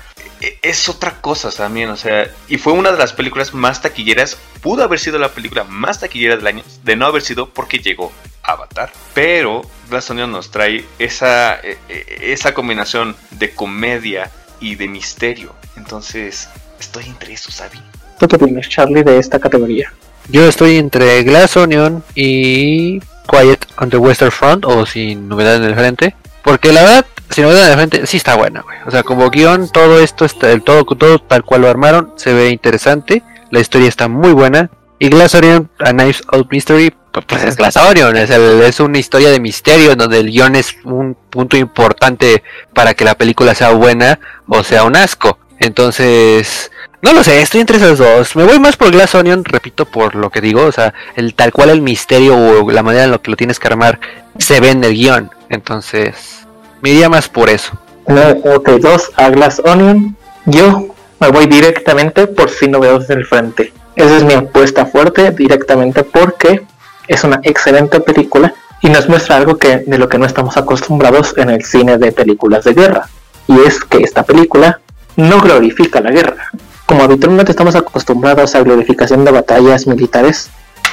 es 0.62 0.88
otra 0.88 1.20
cosa 1.20 1.50
también, 1.50 1.90
o 1.90 1.96
sea, 1.96 2.30
y 2.48 2.58
fue 2.58 2.72
una 2.72 2.92
de 2.92 2.98
las 2.98 3.12
películas 3.12 3.54
más 3.54 3.82
taquilleras, 3.82 4.36
pudo 4.60 4.82
haber 4.82 4.98
sido 4.98 5.18
la 5.18 5.30
película 5.30 5.64
más 5.64 6.00
taquillera 6.00 6.36
del 6.36 6.46
año, 6.46 6.62
de 6.82 6.96
no 6.96 7.06
haber 7.06 7.22
sido 7.22 7.48
porque 7.48 7.78
llegó 7.78 8.12
Avatar. 8.42 8.90
Pero 9.14 9.62
Glass 9.88 10.10
Onion 10.10 10.32
nos 10.32 10.50
trae 10.50 10.84
esa, 10.98 11.54
e- 11.56 11.78
e- 11.88 12.32
esa 12.32 12.54
combinación 12.54 13.16
de 13.30 13.54
comedia 13.54 14.30
y 14.60 14.74
de 14.74 14.88
misterio. 14.88 15.54
Entonces, 15.76 16.48
estoy 16.78 17.06
entre 17.06 17.34
esos, 17.34 17.54
¿sabes? 17.54 17.80
¿Tú 18.18 18.28
qué 18.28 18.36
opinas, 18.36 18.68
Charlie, 18.68 19.02
de 19.02 19.18
esta 19.18 19.38
categoría? 19.38 19.92
Yo 20.28 20.46
estoy 20.46 20.76
entre 20.76 21.22
Glass 21.24 21.56
Onion 21.56 22.04
y 22.14 23.00
Quiet 23.28 23.66
on 23.78 23.90
the 23.90 23.96
Western 23.96 24.30
Front 24.30 24.64
o 24.64 24.86
Sin 24.86 25.28
Novedad 25.28 25.56
en 25.56 25.64
el 25.64 25.74
Frente. 25.74 26.14
Porque 26.42 26.72
la 26.72 26.82
verdad, 26.82 27.06
Sin 27.32 27.44
Novedad 27.44 27.64
en 27.64 27.70
el 27.70 27.76
Frente 27.76 28.06
sí 28.06 28.16
está 28.16 28.36
buena, 28.36 28.60
güey. 28.60 28.78
O 28.86 28.90
sea, 28.90 29.02
como 29.02 29.30
guion, 29.30 29.68
todo 29.70 30.00
esto, 30.00 30.24
está, 30.24 30.58
todo, 30.60 30.84
todo 30.84 31.18
tal 31.18 31.44
cual 31.44 31.62
lo 31.62 31.68
armaron, 31.68 32.12
se 32.16 32.32
ve 32.32 32.50
interesante. 32.50 33.22
La 33.50 33.60
historia 33.60 33.88
está 33.88 34.08
muy 34.08 34.32
buena. 34.32 34.70
Y 34.98 35.08
Glass 35.08 35.34
Onion, 35.34 35.68
A 35.80 35.90
Knives 35.90 36.22
Out 36.28 36.48
Mystery, 36.50 36.94
pues, 37.12 37.26
pues 37.26 37.44
es 37.44 37.56
Glass 37.56 37.76
Onion. 37.76 38.16
Es, 38.16 38.30
es 38.30 38.80
una 38.80 38.98
historia 38.98 39.30
de 39.30 39.40
misterio 39.40 39.96
donde 39.96 40.20
el 40.20 40.30
guion 40.30 40.54
es 40.54 40.76
un 40.84 41.16
punto 41.30 41.56
importante 41.56 42.42
para 42.72 42.94
que 42.94 43.04
la 43.04 43.16
película 43.16 43.54
sea 43.54 43.70
buena 43.70 44.20
o 44.46 44.62
sea 44.62 44.84
un 44.84 44.96
asco. 44.96 45.38
Entonces, 45.58 46.70
no 47.02 47.12
lo 47.12 47.24
sé, 47.24 47.42
estoy 47.42 47.60
entre 47.60 47.78
esos 47.78 47.98
dos. 47.98 48.36
Me 48.36 48.44
voy 48.44 48.58
más 48.60 48.76
por 48.76 48.90
Glass 48.90 49.14
Onion, 49.14 49.44
repito, 49.44 49.86
por 49.86 50.14
lo 50.14 50.30
que 50.30 50.40
digo. 50.40 50.64
O 50.64 50.72
sea, 50.72 50.94
el 51.16 51.34
tal 51.34 51.52
cual 51.52 51.70
el 51.70 51.82
misterio 51.82 52.36
o 52.36 52.70
la 52.70 52.82
manera 52.82 53.04
en 53.04 53.10
la 53.10 53.18
que 53.18 53.30
lo 53.30 53.36
tienes 53.36 53.58
que 53.58 53.68
armar 53.68 53.98
se 54.38 54.60
ve 54.60 54.70
en 54.70 54.84
el 54.84 54.94
guion. 54.94 55.30
Entonces, 55.48 56.41
me 56.82 56.90
iría 56.90 57.08
más 57.08 57.28
por 57.28 57.48
eso. 57.48 57.72
No, 58.06 58.28
ok, 58.56 58.68
dos 58.80 59.10
a 59.16 59.30
Glass 59.30 59.62
Onion. 59.64 60.16
Yo 60.44 60.88
me 61.20 61.28
voy 61.28 61.46
directamente 61.46 62.26
por 62.26 62.50
Sin 62.50 62.72
Novedades 62.72 63.08
en 63.08 63.18
el 63.20 63.26
Frente. 63.26 63.72
Esa 63.94 64.16
es 64.16 64.24
mi 64.24 64.34
apuesta 64.34 64.84
fuerte, 64.86 65.30
directamente 65.30 66.02
porque 66.02 66.62
es 67.06 67.24
una 67.24 67.40
excelente 67.44 68.00
película 68.00 68.52
y 68.80 68.88
nos 68.88 69.08
muestra 69.08 69.36
algo 69.36 69.56
que 69.56 69.78
de 69.78 69.98
lo 69.98 70.08
que 70.08 70.18
no 70.18 70.26
estamos 70.26 70.56
acostumbrados 70.56 71.34
en 71.38 71.50
el 71.50 71.64
cine 71.64 71.98
de 71.98 72.10
películas 72.10 72.64
de 72.64 72.74
guerra. 72.74 73.08
Y 73.46 73.60
es 73.60 73.84
que 73.84 73.98
esta 73.98 74.24
película 74.24 74.80
no 75.16 75.40
glorifica 75.40 76.00
la 76.00 76.10
guerra. 76.10 76.50
Como 76.86 77.04
habitualmente 77.04 77.52
estamos 77.52 77.76
acostumbrados 77.76 78.54
a 78.56 78.62
glorificación 78.62 79.24
de 79.24 79.30
batallas 79.30 79.86
militares 79.86 80.50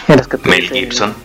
en 0.08 0.18
las 0.18 0.28
que 0.28 0.38
Mel 0.48 0.70
Gibson. 0.70 1.16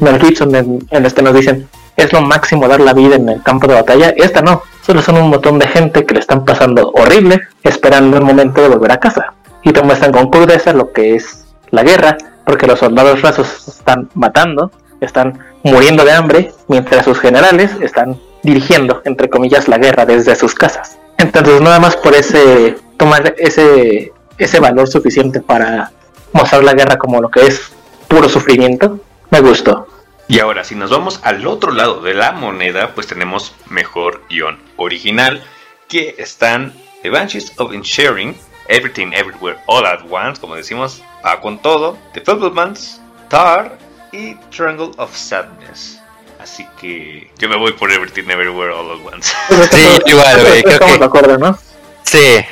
Mel 0.00 0.20
Gibson 0.20 0.54
en, 0.54 0.86
en 0.90 1.02
las 1.02 1.12
que 1.12 1.22
nos 1.22 1.34
dicen 1.34 1.68
es 1.98 2.12
lo 2.12 2.22
máximo 2.22 2.68
dar 2.68 2.80
la 2.80 2.94
vida 2.94 3.16
en 3.16 3.28
el 3.28 3.42
campo 3.42 3.66
de 3.66 3.74
batalla. 3.74 4.14
Esta 4.16 4.40
no, 4.40 4.62
solo 4.86 5.02
son 5.02 5.16
un 5.16 5.28
montón 5.28 5.58
de 5.58 5.66
gente 5.66 6.06
que 6.06 6.14
le 6.14 6.20
están 6.20 6.44
pasando 6.44 6.90
horrible, 6.94 7.40
esperando 7.62 8.16
el 8.16 8.24
momento 8.24 8.62
de 8.62 8.68
volver 8.68 8.92
a 8.92 9.00
casa. 9.00 9.34
Y 9.62 9.72
te 9.72 9.82
muestran 9.82 10.12
con 10.12 10.30
crudeza 10.30 10.72
lo 10.72 10.92
que 10.92 11.16
es 11.16 11.44
la 11.70 11.82
guerra, 11.82 12.16
porque 12.46 12.66
los 12.66 12.78
soldados 12.78 13.20
rasos 13.20 13.68
están 13.68 14.08
matando, 14.14 14.70
están 15.00 15.40
muriendo 15.64 16.04
de 16.04 16.12
hambre, 16.12 16.52
mientras 16.68 17.04
sus 17.04 17.18
generales 17.18 17.72
están 17.80 18.16
dirigiendo, 18.44 19.02
entre 19.04 19.28
comillas, 19.28 19.66
la 19.66 19.78
guerra 19.78 20.06
desde 20.06 20.36
sus 20.36 20.54
casas. 20.54 20.96
Entonces, 21.18 21.60
nada 21.60 21.80
más 21.80 21.96
por 21.96 22.14
ese 22.14 22.76
tomar 22.96 23.34
ese 23.38 24.12
ese 24.38 24.60
valor 24.60 24.86
suficiente 24.86 25.40
para 25.40 25.90
mostrar 26.32 26.62
la 26.62 26.74
guerra 26.74 26.96
como 26.96 27.20
lo 27.20 27.28
que 27.28 27.46
es 27.46 27.72
puro 28.06 28.28
sufrimiento, 28.28 29.00
me 29.30 29.40
gustó. 29.40 29.86
Y 30.28 30.40
ahora, 30.40 30.62
si 30.64 30.74
nos 30.74 30.90
vamos 30.90 31.20
al 31.22 31.46
otro 31.46 31.72
lado 31.72 32.00
de 32.02 32.12
la 32.14 32.32
moneda, 32.32 32.94
pues 32.94 33.06
tenemos 33.06 33.54
mejor 33.70 34.22
guion 34.28 34.58
original, 34.76 35.42
que 35.88 36.16
están 36.18 36.74
The 37.02 37.08
Banshees 37.10 37.52
of 37.56 37.72
Inisherin, 37.72 38.36
Everything 38.68 39.12
Everywhere 39.14 39.58
All 39.66 39.86
at 39.86 40.00
Once, 40.10 40.38
como 40.40 40.54
decimos, 40.54 41.02
va 41.24 41.40
con 41.40 41.58
todo, 41.62 41.96
The 42.12 42.20
Fablemans, 42.20 43.00
Tar 43.30 43.78
y 44.12 44.34
Triangle 44.54 44.90
of 44.98 45.16
Sadness. 45.16 45.98
Así 46.38 46.66
que 46.78 47.30
yo 47.38 47.48
me 47.48 47.56
voy 47.56 47.72
por 47.72 47.90
Everything 47.90 48.24
Everywhere 48.28 48.72
All 48.74 48.92
at 49.00 49.14
Once. 49.14 49.32
Sí, 49.70 49.98
igual, 50.06 50.40
güey, 50.42 50.62
creo 50.62 50.72
Estamos 50.74 50.92
que- 50.94 50.98
de 50.98 51.04
acuerdo, 51.06 51.38
¿no? 51.38 51.58
Sí, 52.04 52.44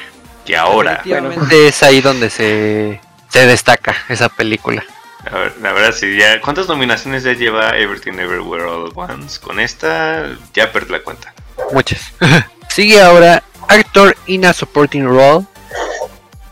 y 0.46 0.54
ahora, 0.54 0.92
efectivamente 0.94 1.68
es 1.68 1.82
ahí 1.82 2.00
donde 2.00 2.30
se, 2.30 3.00
se 3.28 3.46
destaca 3.46 3.94
esa 4.08 4.28
película. 4.30 4.82
A 5.30 5.36
ver, 5.38 5.54
la 5.60 5.72
verdad, 5.72 5.92
sí, 5.94 6.16
ya, 6.16 6.40
¿cuántas 6.40 6.68
nominaciones 6.68 7.22
ya 7.22 7.32
lleva 7.32 7.76
Everything 7.76 8.12
Everywhere 8.18 8.64
All 8.64 8.86
at 8.88 8.92
Once? 8.94 9.40
Con 9.40 9.60
esta 9.60 10.26
ya 10.54 10.72
perdí 10.72 10.92
la 10.92 11.02
cuenta. 11.02 11.34
Muchas. 11.72 12.12
Sigue 12.68 13.00
ahora 13.02 13.42
Actor 13.68 14.16
in 14.26 14.44
a 14.46 14.52
Supporting 14.52 15.04
Role. 15.06 15.44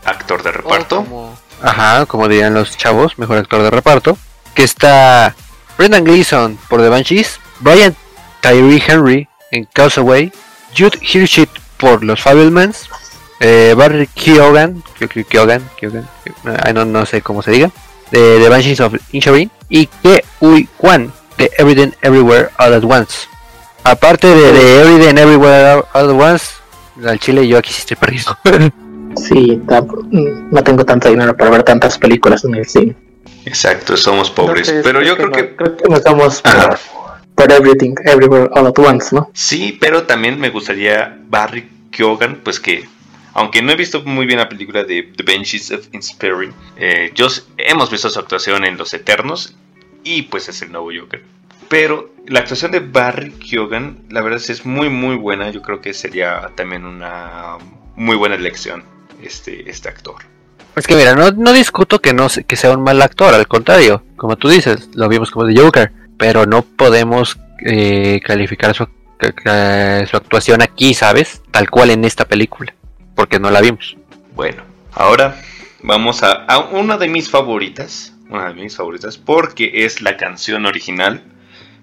Actor 0.03 0.43
de 0.43 0.49
o 0.49 0.51
reparto. 0.53 0.97
como- 0.97 1.37
Ajá, 1.61 2.05
como 2.05 2.27
dirían 2.27 2.53
los 2.53 2.77
chavos, 2.77 3.17
mejor 3.17 3.37
actor 3.37 3.61
de 3.63 3.69
reparto. 3.71 4.17
Que 4.53 4.63
está 4.63 5.33
Brendan 5.77 6.03
Gleeson 6.03 6.57
por 6.69 6.81
The 6.81 6.89
Banshees, 6.89 7.39
Brian 7.59 7.95
Tyree 8.41 8.83
Henry 8.85 9.27
en 9.51 9.65
Causeway, 9.65 10.31
Jude 10.77 10.99
Hirschit 11.01 11.49
por 11.77 12.03
Los 12.03 12.21
Fabelmans, 12.21 12.89
eh, 13.39 13.73
Barry 13.75 14.07
Keoghan, 14.07 14.83
Ke- 14.99 15.07
Ke- 15.07 15.23
Keoghan, 15.25 15.67
Keoghan, 15.77 16.07
ay, 16.63 16.73
no, 16.73 16.85
no 16.85 17.05
sé 17.05 17.21
cómo 17.21 17.41
se 17.41 17.51
diga, 17.51 17.71
de 18.11 18.39
The 18.39 18.49
Banshees 18.49 18.79
of 18.79 18.93
Inisherin, 19.11 19.51
y 19.69 19.87
Ke 19.87 20.23
Ui 20.41 20.67
Kwan 20.77 21.11
de 21.37 21.51
Everything 21.57 21.91
Everywhere 22.01 22.49
All 22.57 22.73
at 22.73 22.83
Once. 22.83 23.27
Aparte 23.83 24.27
de, 24.27 24.51
de 24.53 24.81
Everything 24.81 25.17
Everywhere 25.17 25.83
All 25.93 26.09
at 26.09 26.31
Once, 26.31 26.45
al 27.05 27.19
chile 27.19 27.47
yo 27.47 27.57
aquí 27.57 27.71
sí 27.71 27.79
estoy 27.81 27.97
perdido. 27.97 28.37
Sí, 29.17 29.61
no 30.51 30.61
tengo 30.65 30.83
tanto 30.85 31.07
dinero 31.09 31.37
para 31.37 31.49
ver 31.49 31.63
tantas 31.63 31.97
películas 31.97 32.43
en 32.43 32.55
el 32.55 32.65
cine. 32.65 32.95
Exacto, 33.45 33.95
somos 33.95 34.29
pobres. 34.29 34.69
Pero 34.83 35.01
yo 35.01 35.15
creo 35.15 35.27
no- 35.29 35.33
que 35.33 35.55
creo 35.55 35.77
que 35.77 35.87
nos 35.87 36.03
vamos 36.03 36.41
Ajá. 36.43 36.71
por, 37.35 37.47
por 37.47 37.51
Everything, 37.53 37.93
Everywhere, 38.03 38.49
All 38.53 38.67
at 38.67 38.77
Once, 38.77 39.15
¿no? 39.15 39.29
Sí, 39.33 39.77
pero 39.79 40.03
también 40.03 40.37
me 40.37 40.49
gustaría 40.49 41.17
Barry 41.29 41.65
Keoghan, 41.91 42.41
pues 42.43 42.59
que, 42.59 42.89
aunque 43.35 43.61
no 43.61 43.71
he 43.71 43.75
visto 43.75 44.01
muy 44.01 44.25
bien 44.25 44.39
la 44.39 44.47
película 44.47 44.85
de 44.85 45.03
The 45.03 45.23
Benches 45.23 45.69
of 45.69 45.87
Inspiring, 45.91 46.53
eh, 46.77 47.13
hemos 47.57 47.91
visto 47.91 48.09
su 48.09 48.17
actuación 48.17 48.63
en 48.63 48.77
Los 48.77 48.93
Eternos 48.93 49.55
y 50.03 50.23
pues 50.23 50.47
es 50.47 50.61
el 50.61 50.71
nuevo 50.71 50.89
Joker. 50.97 51.21
Pero 51.67 52.13
la 52.27 52.39
actuación 52.39 52.71
de 52.71 52.79
Barry 52.79 53.31
Keoghan, 53.31 54.05
la 54.09 54.21
verdad 54.21 54.41
es, 54.47 54.65
muy 54.65 54.89
muy 54.89 55.17
buena. 55.17 55.49
Yo 55.49 55.61
creo 55.61 55.81
que 55.81 55.93
sería 55.93 56.49
también 56.55 56.85
una 56.85 57.57
muy 57.97 58.15
buena 58.15 58.35
elección 58.35 58.85
este, 59.21 59.69
este 59.69 59.89
actor. 59.89 60.15
Es 60.77 60.87
que 60.87 60.95
mira, 60.95 61.13
no, 61.13 61.31
no 61.31 61.51
discuto 61.51 61.99
que 61.99 62.13
no 62.13 62.27
que 62.47 62.55
sea 62.55 62.71
un 62.71 62.83
mal 62.83 63.01
actor, 63.01 63.33
al 63.33 63.47
contrario, 63.47 64.03
como 64.15 64.37
tú 64.37 64.47
dices, 64.47 64.89
lo 64.93 65.09
vimos 65.09 65.31
como 65.31 65.45
de 65.45 65.59
Joker, 65.59 65.91
pero 66.17 66.45
no 66.45 66.61
podemos 66.61 67.37
eh, 67.65 68.21
calificar 68.23 68.73
su, 68.73 68.87
su 69.19 70.17
actuación 70.17 70.61
aquí, 70.61 70.93
¿sabes? 70.93 71.41
Tal 71.51 71.69
cual 71.69 71.89
en 71.89 72.05
esta 72.05 72.25
película, 72.25 72.73
porque 73.15 73.39
no 73.39 73.49
la 73.49 73.61
vimos. 73.61 73.97
Bueno, 74.35 74.63
ahora 74.93 75.41
vamos 75.81 76.21
a, 76.23 76.59
una 76.71 76.97
de 76.97 77.07
mis 77.07 77.29
favoritas. 77.29 78.13
Una 78.29 78.49
de 78.49 78.55
mis 78.55 78.75
favoritas 78.75 79.17
porque 79.17 79.85
es 79.85 80.01
la 80.01 80.17
canción 80.17 80.65
original. 80.65 81.23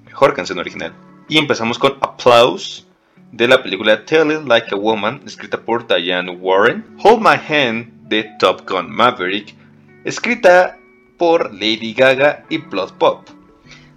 Mejor 0.04 0.34
canción 0.34 0.58
original. 0.58 0.92
Y 1.28 1.38
empezamos 1.38 1.78
con 1.78 1.96
Applause 2.00 2.86
de 3.32 3.48
la 3.48 3.62
película 3.62 4.04
Tell 4.04 4.30
It 4.30 4.46
Like 4.46 4.74
a 4.74 4.76
Woman, 4.76 5.22
escrita 5.24 5.58
por 5.58 5.86
Diane 5.86 6.30
Warren. 6.30 6.84
Hold 7.02 7.22
My 7.22 7.36
Hand 7.48 8.08
de 8.08 8.24
Top 8.38 8.68
Gun 8.68 8.90
Maverick, 8.90 9.54
escrita 10.04 10.76
por 11.16 11.52
Lady 11.54 11.94
Gaga 11.94 12.44
y 12.50 12.58
Blood 12.58 12.92
Pop. 12.98 13.26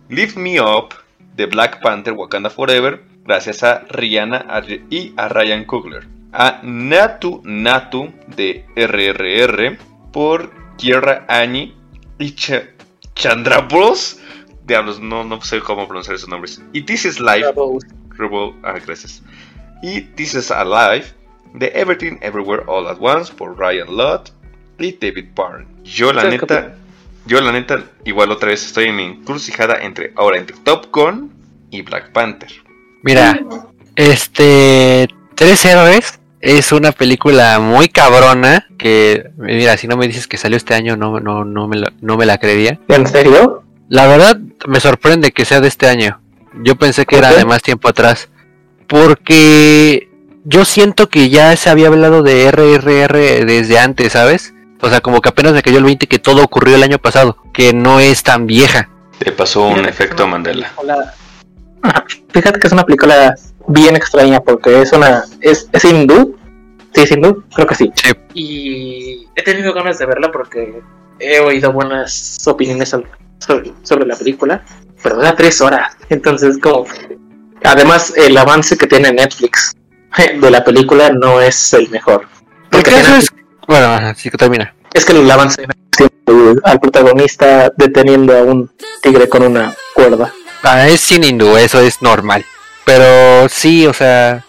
Lift 0.08 0.38
Me 0.38 0.62
Up 0.62 0.94
de 1.36 1.48
Black 1.48 1.82
Panther 1.82 2.14
Wakanda 2.14 2.50
Forever, 2.50 3.04
gracias 3.26 3.64
a 3.64 3.80
Rihanna 3.90 4.46
y 4.90 5.14
a 5.18 5.28
Ryan 5.28 5.66
Coogler. 5.66 6.08
A 6.32 6.60
Natu 6.64 7.42
Natu 7.44 8.14
de 8.36 8.66
RRR 8.76 9.78
por 10.12 10.52
Kiera 10.78 11.26
Ani 11.28 11.76
y 12.20 12.32
Ch 12.32 12.52
Chandra 13.16 13.62
Bros. 13.62 14.20
Diablos, 14.66 15.00
no, 15.00 15.24
no 15.24 15.42
sé 15.42 15.60
cómo 15.62 15.88
pronunciar 15.88 16.16
esos 16.16 16.28
nombres. 16.30 16.62
Y 16.74 16.82
This 16.82 17.06
is 17.06 17.20
Life. 17.20 17.46
Rebel- 18.18 18.56
ah, 18.64 18.74
gracias. 18.86 19.22
Y 19.82 20.02
This 20.02 20.34
is 20.36 20.52
Alive 20.52 21.06
de 21.54 21.72
Everything 21.76 22.18
Everywhere 22.22 22.64
All 22.68 22.88
at 22.88 22.98
Once 23.00 23.32
por 23.34 23.58
Ryan 23.58 23.96
Lott 23.96 24.32
y 24.80 24.92
David 24.94 25.28
Byrne. 25.36 25.68
Yo 25.84 26.12
la 26.12 26.24
neta, 26.30 26.76
yo 27.28 27.40
la 27.42 27.52
neta, 27.52 27.84
igual 28.04 28.32
otra 28.32 28.50
vez 28.50 28.66
estoy 28.66 28.86
en 28.86 28.96
mi 28.96 29.04
encrucijada 29.04 29.82
entre 29.82 30.12
ahora 30.16 30.38
entre 30.38 30.58
Top 30.58 30.88
Gun 30.92 31.32
y 31.72 31.82
Black 31.82 32.12
Panther. 32.12 32.52
Mira, 33.06 33.40
este 33.96 35.08
Tres 35.36 35.64
Héroes 35.64 36.20
es 36.42 36.72
una 36.72 36.92
película 36.92 37.60
muy 37.60 37.88
cabrona 37.88 38.68
que, 38.80 39.30
mira, 39.38 39.78
si 39.78 39.88
no 39.88 39.96
me 39.96 40.08
dices 40.08 40.28
que 40.28 40.38
salió 40.38 40.58
este 40.58 40.74
año, 40.74 40.98
no, 40.98 41.20
no, 41.20 41.46
no, 41.46 41.68
me, 41.68 41.78
la, 41.78 41.94
no 42.02 42.18
me 42.18 42.26
la 42.26 42.40
creería. 42.40 42.80
¿En 42.88 43.06
serio? 43.06 43.64
La 43.90 44.08
verdad 44.08 44.40
me 44.68 44.80
sorprende 44.80 45.32
que 45.32 45.46
sea 45.46 45.62
de 45.62 45.68
este 45.68 45.88
año. 45.88 46.20
Yo 46.64 46.78
pensé 46.78 47.06
que 47.06 47.16
¿Por 47.18 47.26
era 47.26 47.30
qué? 47.34 47.38
de 47.38 47.46
más 47.46 47.62
tiempo 47.62 47.88
atrás. 47.90 48.30
Porque 48.88 50.10
yo 50.44 50.66
siento 50.66 51.08
que 51.08 51.30
ya 51.30 51.56
se 51.58 51.70
había 51.70 51.88
hablado 51.88 52.24
de 52.24 52.50
RRR 52.52 53.46
desde 53.46 53.78
antes, 53.78 54.14
¿sabes? 54.14 54.56
O 54.82 54.90
sea, 54.90 55.02
como 55.02 55.22
que 55.22 55.30
apenas 55.30 55.54
me 55.54 55.62
cayó 55.62 55.78
el 55.78 55.84
20 55.84 56.08
que 56.08 56.18
todo 56.18 56.44
ocurrió 56.44 56.76
el 56.76 56.84
año 56.84 56.98
pasado, 56.98 57.38
que 57.54 57.72
no 57.72 58.00
es 58.00 58.24
tan 58.24 58.48
vieja. 58.48 58.90
Te 59.20 59.32
pasó 59.32 59.68
un 59.68 59.86
efecto 59.86 60.28
Mandela. 60.28 60.72
Ajá, 60.78 61.14
Fíjate 62.30 62.60
que 62.60 62.68
es 62.68 62.74
una 62.74 62.84
película 62.86 63.36
bien 63.68 63.96
extraña 63.96 64.40
porque 64.42 64.82
es 64.82 64.92
una. 64.94 65.24
¿Es, 65.42 65.70
es 65.72 65.86
hindú? 65.86 66.38
Sí, 66.94 67.02
es 67.04 67.12
hindú, 67.12 67.44
creo 67.54 67.68
que 67.68 67.76
sí. 67.76 67.92
Sí. 67.96 68.12
Y 68.34 69.28
he 69.36 69.44
tenido 69.44 69.74
ganas 69.74 69.98
de 70.00 70.06
verla 70.06 70.32
porque 70.32 70.82
he 71.20 71.40
oído 71.40 71.72
buenas 71.74 72.42
opiniones 72.48 72.90
sobre, 72.90 73.74
sobre 73.84 74.06
la 74.06 74.16
película, 74.16 74.64
pero 75.04 75.16
dura 75.18 75.36
tres 75.36 75.60
horas. 75.62 75.96
Entonces, 76.10 76.58
como. 76.58 76.86
Además, 77.64 78.14
el 78.16 78.38
avance 78.38 78.78
que 78.78 78.88
tiene 78.88 79.12
Netflix 79.12 79.74
de 80.42 80.52
la 80.52 80.64
película 80.64 81.10
no 81.12 81.42
es 81.42 81.74
el 81.74 81.90
mejor. 81.90 82.28
Porque 82.70 82.92
tiene- 82.92 83.02
eso 83.08 83.16
es. 83.18 83.30
Bueno, 83.68 83.88
ajá, 83.88 84.14
sí 84.14 84.30
que 84.30 84.38
termina. 84.38 84.74
es 84.94 85.04
que 85.06 85.14
el 85.14 85.30
avance 85.32 85.66
al 86.64 86.80
protagonista 86.80 87.72
deteniendo 87.78 88.38
a 88.38 88.44
un 88.44 88.70
tigre 89.02 89.28
con 89.28 89.44
una 89.44 89.74
cuerda. 89.96 90.32
Es 90.74 91.02
sin 91.02 91.24
hindú, 91.24 91.58
eso 91.58 91.80
es 91.82 92.02
normal. 92.02 92.46
Pero 92.86 93.48
sí, 93.50 93.86
o 93.88 93.94
sea. 93.94 94.44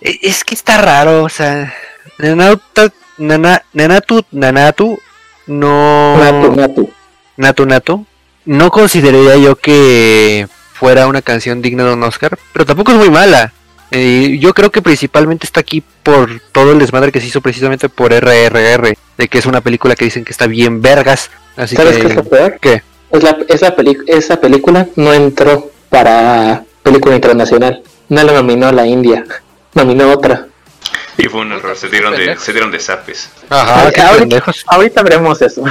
e- 0.00 0.18
Es 0.22 0.44
que 0.44 0.54
está 0.54 0.80
raro, 0.80 1.24
o 1.24 1.28
sea. 1.28 1.74
Nanauta, 2.18 2.90
nana, 3.18 3.62
nanatu, 3.72 4.24
nanatu. 4.30 4.98
No. 5.46 6.16
Natu, 6.18 6.56
natu. 6.56 6.90
Natu 7.36 7.66
Natu. 7.66 8.06
No 8.44 8.70
consideraría 8.70 9.36
yo 9.36 9.56
que 9.56 10.48
fuera 10.72 11.06
una 11.06 11.22
canción 11.22 11.60
digna 11.60 11.84
de 11.84 11.92
un 11.92 12.02
Oscar, 12.02 12.38
pero 12.52 12.64
tampoco 12.64 12.92
es 12.92 12.98
muy 12.98 13.10
mala. 13.10 13.52
Eh, 13.90 14.38
yo 14.40 14.52
creo 14.54 14.70
que 14.70 14.82
principalmente 14.82 15.46
está 15.46 15.60
aquí 15.60 15.82
por 16.02 16.40
todo 16.52 16.72
el 16.72 16.78
desmadre 16.78 17.12
que 17.12 17.20
se 17.20 17.26
hizo 17.26 17.40
precisamente 17.40 17.88
por 17.88 18.12
RRR, 18.12 18.96
de 19.16 19.28
que 19.28 19.38
es 19.38 19.46
una 19.46 19.60
película 19.60 19.94
que 19.96 20.04
dicen 20.06 20.24
que 20.24 20.32
está 20.32 20.46
bien 20.46 20.80
vergas. 20.82 21.30
Así 21.56 21.76
¿Sabes 21.76 21.96
que, 21.96 22.02
qué 22.02 22.08
es 22.08 22.14
lo 22.16 22.24
peor? 22.24 22.58
¿Qué? 22.60 22.82
Es 23.10 23.22
la, 23.22 23.38
esa, 23.48 23.74
peli- 23.74 23.98
esa 24.06 24.40
película 24.40 24.86
no 24.96 25.12
entró 25.12 25.70
para 25.88 26.64
película 26.82 27.14
internacional. 27.14 27.82
No 28.08 28.22
la 28.22 28.32
nominó 28.32 28.70
la 28.72 28.86
India. 28.86 29.24
Nominó 29.74 30.10
otra. 30.12 30.46
Y 31.16 31.24
fue 31.28 31.40
un 31.40 31.52
error, 31.52 31.76
se 31.76 31.88
dieron 31.88 32.14
de, 32.16 32.36
se 32.36 32.52
dieron 32.52 32.70
de 32.70 32.78
zapes. 32.80 33.28
Ajá, 33.50 33.90
qué 33.92 34.00
ahorita, 34.66 35.02
veremos 35.02 35.42
eso. 35.42 35.64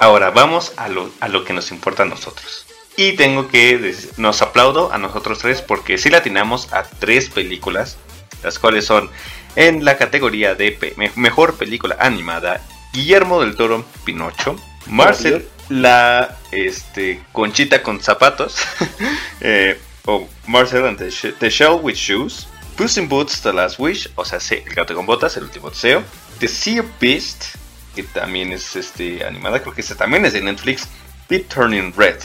Ahora, 0.00 0.30
vamos 0.30 0.72
a 0.76 0.88
lo, 0.88 1.10
a 1.20 1.28
lo 1.28 1.44
que 1.44 1.52
nos 1.52 1.70
importa 1.72 2.04
a 2.04 2.06
nosotros. 2.06 2.64
Y 2.96 3.12
tengo 3.12 3.48
que, 3.48 3.94
nos 4.16 4.40
aplaudo 4.42 4.92
a 4.92 4.98
nosotros 4.98 5.38
tres 5.40 5.62
porque 5.62 5.98
sí 5.98 6.10
latinamos 6.10 6.72
a 6.72 6.84
tres 6.84 7.28
películas, 7.28 7.96
las 8.42 8.58
cuales 8.58 8.86
son 8.86 9.10
en 9.56 9.84
la 9.84 9.96
categoría 9.96 10.54
de 10.54 10.72
pe- 10.72 10.94
me- 10.96 11.12
mejor 11.16 11.54
película 11.54 11.96
animada, 11.98 12.60
Guillermo 12.92 13.40
del 13.40 13.56
Toro, 13.56 13.84
Pinocho, 14.04 14.56
Marcel, 14.88 15.48
la 15.68 16.36
este, 16.50 17.22
Conchita 17.32 17.82
con 17.82 18.00
zapatos, 18.00 18.56
eh, 19.40 19.78
o 20.06 20.28
Marcel 20.46 20.86
and 20.86 20.98
the, 20.98 21.10
Sh- 21.10 21.34
the 21.38 21.50
Shell 21.50 21.80
with 21.82 21.94
Shoes, 21.94 22.48
Puss 22.76 22.96
in 22.96 23.08
Boots, 23.08 23.42
The 23.42 23.52
Last 23.52 23.78
Wish, 23.78 24.08
o 24.14 24.24
sea, 24.24 24.40
sí, 24.40 24.62
El 24.66 24.74
gato 24.74 24.94
con 24.94 25.04
botas, 25.04 25.36
El 25.36 25.44
último 25.44 25.70
deseo, 25.70 26.02
The 26.38 26.48
Sea 26.48 26.84
Beast, 27.00 27.56
que 27.94 28.04
también 28.04 28.52
es 28.52 28.76
este 28.76 29.24
animada, 29.24 29.60
creo 29.60 29.74
que 29.74 29.80
esta 29.80 29.96
también 29.96 30.24
es 30.24 30.32
de 30.32 30.40
Netflix, 30.40 30.88
y 31.28 31.40
Turning 31.40 31.92
Red. 31.96 32.16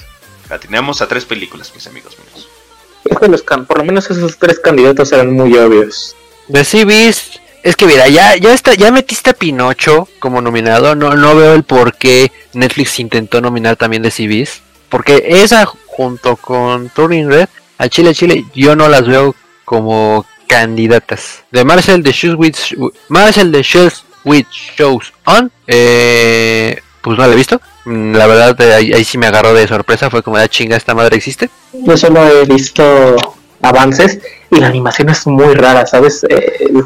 Latinamos 0.49 1.01
a 1.01 1.07
tres 1.07 1.25
películas, 1.25 1.71
mis 1.73 1.87
amigos 1.87 2.17
míos. 2.19 2.47
Por 3.67 3.77
lo 3.77 3.83
menos 3.83 4.09
esos 4.09 4.37
tres 4.37 4.59
candidatos 4.59 5.11
eran 5.11 5.33
muy 5.33 5.57
obvios. 5.57 6.15
De 6.47 6.63
Sea 6.63 6.85
Beast, 6.85 7.37
es 7.63 7.75
que 7.77 7.85
mira, 7.85 8.07
ya, 8.09 8.35
ya 8.35 8.53
está, 8.53 8.73
ya 8.73 8.91
metiste 8.91 9.29
a 9.29 9.33
Pinocho 9.33 10.07
como 10.19 10.41
nominado, 10.41 10.95
no, 10.95 11.15
no 11.15 11.35
veo 11.35 11.53
el 11.53 11.63
por 11.63 11.95
qué 11.95 12.31
Netflix 12.53 12.99
intentó 12.99 13.39
nominar 13.39 13.77
también 13.77 14.03
de 14.03 14.13
Beast, 14.27 14.61
porque 14.89 15.23
esa 15.27 15.65
junto 15.65 16.35
con 16.35 16.89
Turning 16.89 17.29
Red, 17.29 17.47
a 17.77 17.87
Chile 17.87 18.13
Chile, 18.13 18.45
yo 18.53 18.75
no 18.75 18.89
las 18.89 19.07
veo 19.07 19.33
como 19.65 20.25
candidatas. 20.47 21.43
De 21.51 21.63
Marcel 21.63 22.03
de 22.03 22.11
Shoes 22.11 22.35
with 22.37 22.55
Marcel 23.07 23.51
de 23.51 23.63
Shoes 23.63 24.03
with 24.25 24.45
Shows 24.51 25.13
On, 25.25 25.51
eh, 25.67 26.81
pues 27.01 27.17
no 27.17 27.25
la 27.25 27.33
he 27.33 27.35
visto. 27.35 27.61
Mm, 27.85 28.15
La 28.15 28.27
verdad, 28.27 28.59
eh, 28.61 28.73
ahí, 28.73 28.93
ahí 28.93 29.03
sí 29.03 29.17
me 29.17 29.27
agarró 29.27 29.53
de 29.53 29.67
sorpresa, 29.67 30.09
fue 30.09 30.21
como, 30.21 30.37
da 30.37 30.47
chinga, 30.47 30.75
esta 30.75 30.93
madre 30.93 31.17
existe. 31.17 31.49
Yo 31.71 31.97
solo 31.97 32.27
he 32.27 32.45
visto 32.45 33.15
avances 33.63 34.19
y 34.51 34.57
la 34.59 34.67
animación 34.67 35.09
es 35.09 35.25
muy 35.25 35.55
rara, 35.55 35.85
¿sabes? 35.87 36.23
Eh, 36.29 36.57
el- 36.69 36.83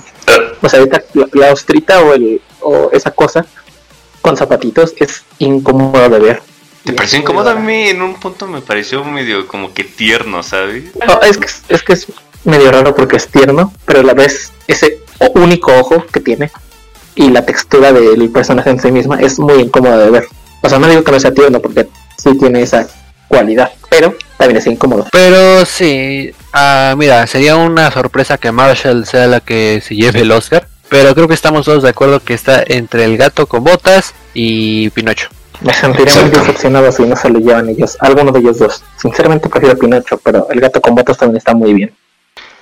o 0.62 0.70
sea, 0.70 0.80
ahorita 0.80 1.04
la, 1.14 1.28
la 1.34 1.52
ostrita 1.54 2.02
o, 2.02 2.14
el, 2.14 2.42
o 2.62 2.90
esa 2.94 3.12
cosa 3.12 3.46
con 4.22 4.38
zapatitos 4.38 4.94
es 4.98 5.24
incómodo 5.40 6.10
de 6.10 6.20
ver. 6.20 6.42
¿Te 6.84 6.94
pareció 6.94 7.20
incómodo? 7.20 7.50
A 7.50 7.56
mí 7.56 7.90
en 7.90 8.02
un 8.02 8.16
punto 8.16 8.48
me 8.48 8.62
pareció 8.62 9.04
medio 9.04 9.48
como 9.48 9.74
que 9.74 9.84
tierno, 9.84 10.42
¿sabes? 10.44 10.86
No, 11.06 11.20
es, 11.22 11.38
que, 11.38 11.48
es 11.70 11.84
que 11.84 11.94
es 11.94 12.08
medio 12.46 12.72
raro 12.72 12.96
porque 12.96 13.18
es 13.18 13.28
tierno, 13.28 13.74
pero 13.86 14.00
a 14.00 14.04
la 14.04 14.14
vez 14.14 14.54
ese 14.68 15.00
único 15.36 15.74
ojo 15.78 16.06
que 16.06 16.20
tiene 16.22 16.50
y 17.16 17.30
la 17.30 17.46
textura 17.46 17.92
del 17.92 18.30
personaje 18.30 18.70
en 18.70 18.80
sí 18.80 18.92
misma 18.92 19.20
es 19.20 19.40
muy 19.40 19.56
incómoda 19.56 19.98
de 19.98 20.12
ver. 20.12 20.28
O 20.62 20.70
sea, 20.70 20.80
no 20.80 20.88
digo 20.88 21.04
que 21.04 21.12
no 21.12 21.20
sea 21.20 21.34
tierno 21.34 21.60
porque 21.60 21.88
sí 22.18 22.38
tiene 22.38 22.62
esa 22.62 22.88
cualidad, 23.28 23.72
pero 23.90 24.16
también 24.38 24.58
es 24.58 24.68
incómodo. 24.68 25.08
Pero 25.12 25.66
sí, 25.66 26.32
ah, 26.54 26.96
mira, 26.98 27.26
sería 27.28 27.56
una 27.56 27.90
sorpresa 27.92 28.38
que 28.38 28.52
Marshall 28.52 29.06
sea 29.06 29.28
la 29.28 29.40
que 29.40 29.82
se 29.86 29.96
lleve 29.96 30.22
el 30.22 30.32
Oscar. 30.32 30.68
Pero 30.90 31.14
creo 31.14 31.28
que 31.28 31.34
estamos 31.34 31.66
todos 31.66 31.84
de 31.84 31.90
acuerdo 31.90 32.22
que 32.22 32.34
está 32.34 32.64
entre 32.66 33.04
el 33.04 33.18
gato 33.18 33.46
con 33.46 33.64
botas 33.64 34.14
y 34.34 34.90
Pinocho. 34.92 35.28
Me 35.60 35.74
sentiría 35.74 36.14
muy 36.22 36.30
decepcionado 36.30 36.92
si 36.94 37.04
no 37.04 37.16
se 37.18 37.30
lo 37.30 37.40
llevan 37.40 37.68
ellos, 37.68 37.98
alguno 38.00 38.32
de 38.32 38.40
ellos 38.40 38.60
dos. 38.60 38.84
Sinceramente 38.96 39.50
prefiero 39.50 39.76
a 39.76 39.78
Pinocho, 39.78 40.18
pero 40.20 40.48
el 40.50 40.62
gato 40.62 40.80
con 40.80 40.96
botas 40.96 41.18
también 41.18 41.38
está 41.38 41.54
muy 41.54 41.74
bien. 41.74 41.94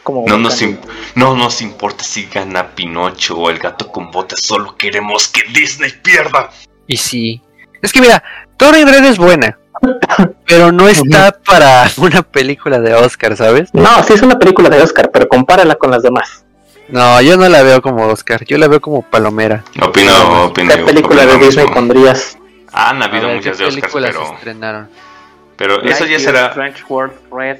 Como 0.01 0.25
No 0.27 0.38
nos, 0.39 0.59
im- 0.61 0.79
no 1.15 1.35
nos 1.35 1.61
importa 1.61 2.03
si 2.03 2.25
gana 2.25 2.73
Pinocho 2.73 3.38
o 3.38 3.49
el 3.51 3.59
gato 3.59 3.91
con 3.91 4.09
botas, 4.11 4.39
solo 4.41 4.75
queremos 4.75 5.27
que 5.27 5.41
Disney 5.51 5.91
pierda. 6.01 6.49
Y 6.88 6.97
sí, 6.97 7.41
es 7.81 7.91
que 7.91 8.01
mira, 8.01 8.23
Turning 8.57 8.88
Red 8.88 9.03
es 9.05 9.17
buena, 9.17 9.59
pero 10.47 10.71
no 10.71 10.88
está 10.88 11.38
para 11.45 11.89
una 11.97 12.21
película 12.23 12.79
de 12.79 12.93
Oscar, 12.93 13.35
¿sabes? 13.38 13.73
No, 13.73 14.03
sí 14.03 14.13
es 14.13 14.21
una 14.21 14.38
película 14.38 14.69
de 14.69 14.81
Oscar, 14.81 15.09
pero 15.11 15.27
compárala 15.27 15.75
con 15.75 15.91
las 15.91 16.03
demás. 16.03 16.43
No, 16.88 17.19
yo 17.21 17.35
no 17.38 17.49
la 17.49 17.63
veo 17.63 17.81
como 17.81 18.05
Oscar, 18.07 18.45
yo 18.45 18.57
la 18.57 18.67
veo 18.67 18.79
como 18.79 19.01
palomera. 19.01 19.63
Opino, 19.81 20.45
opino. 20.45 20.69
¿Qué 20.75 20.83
película 20.83 21.23
opino 21.23 21.38
de 21.39 21.45
Disney 21.45 21.65
mismo. 21.65 21.73
pondrías? 21.73 22.38
Han 22.73 23.01
habido 23.01 23.27
ver, 23.27 23.38
muchas 23.38 23.57
¿qué 23.57 23.63
de 23.63 23.69
Oscar, 23.69 23.89
pero, 23.93 24.33
estrenaron? 24.35 24.89
pero 25.55 25.81
eso 25.81 26.05
ya 26.05 26.19
será 26.19 26.47
Strange 26.47 26.83
World, 26.88 27.13
Red. 27.31 27.57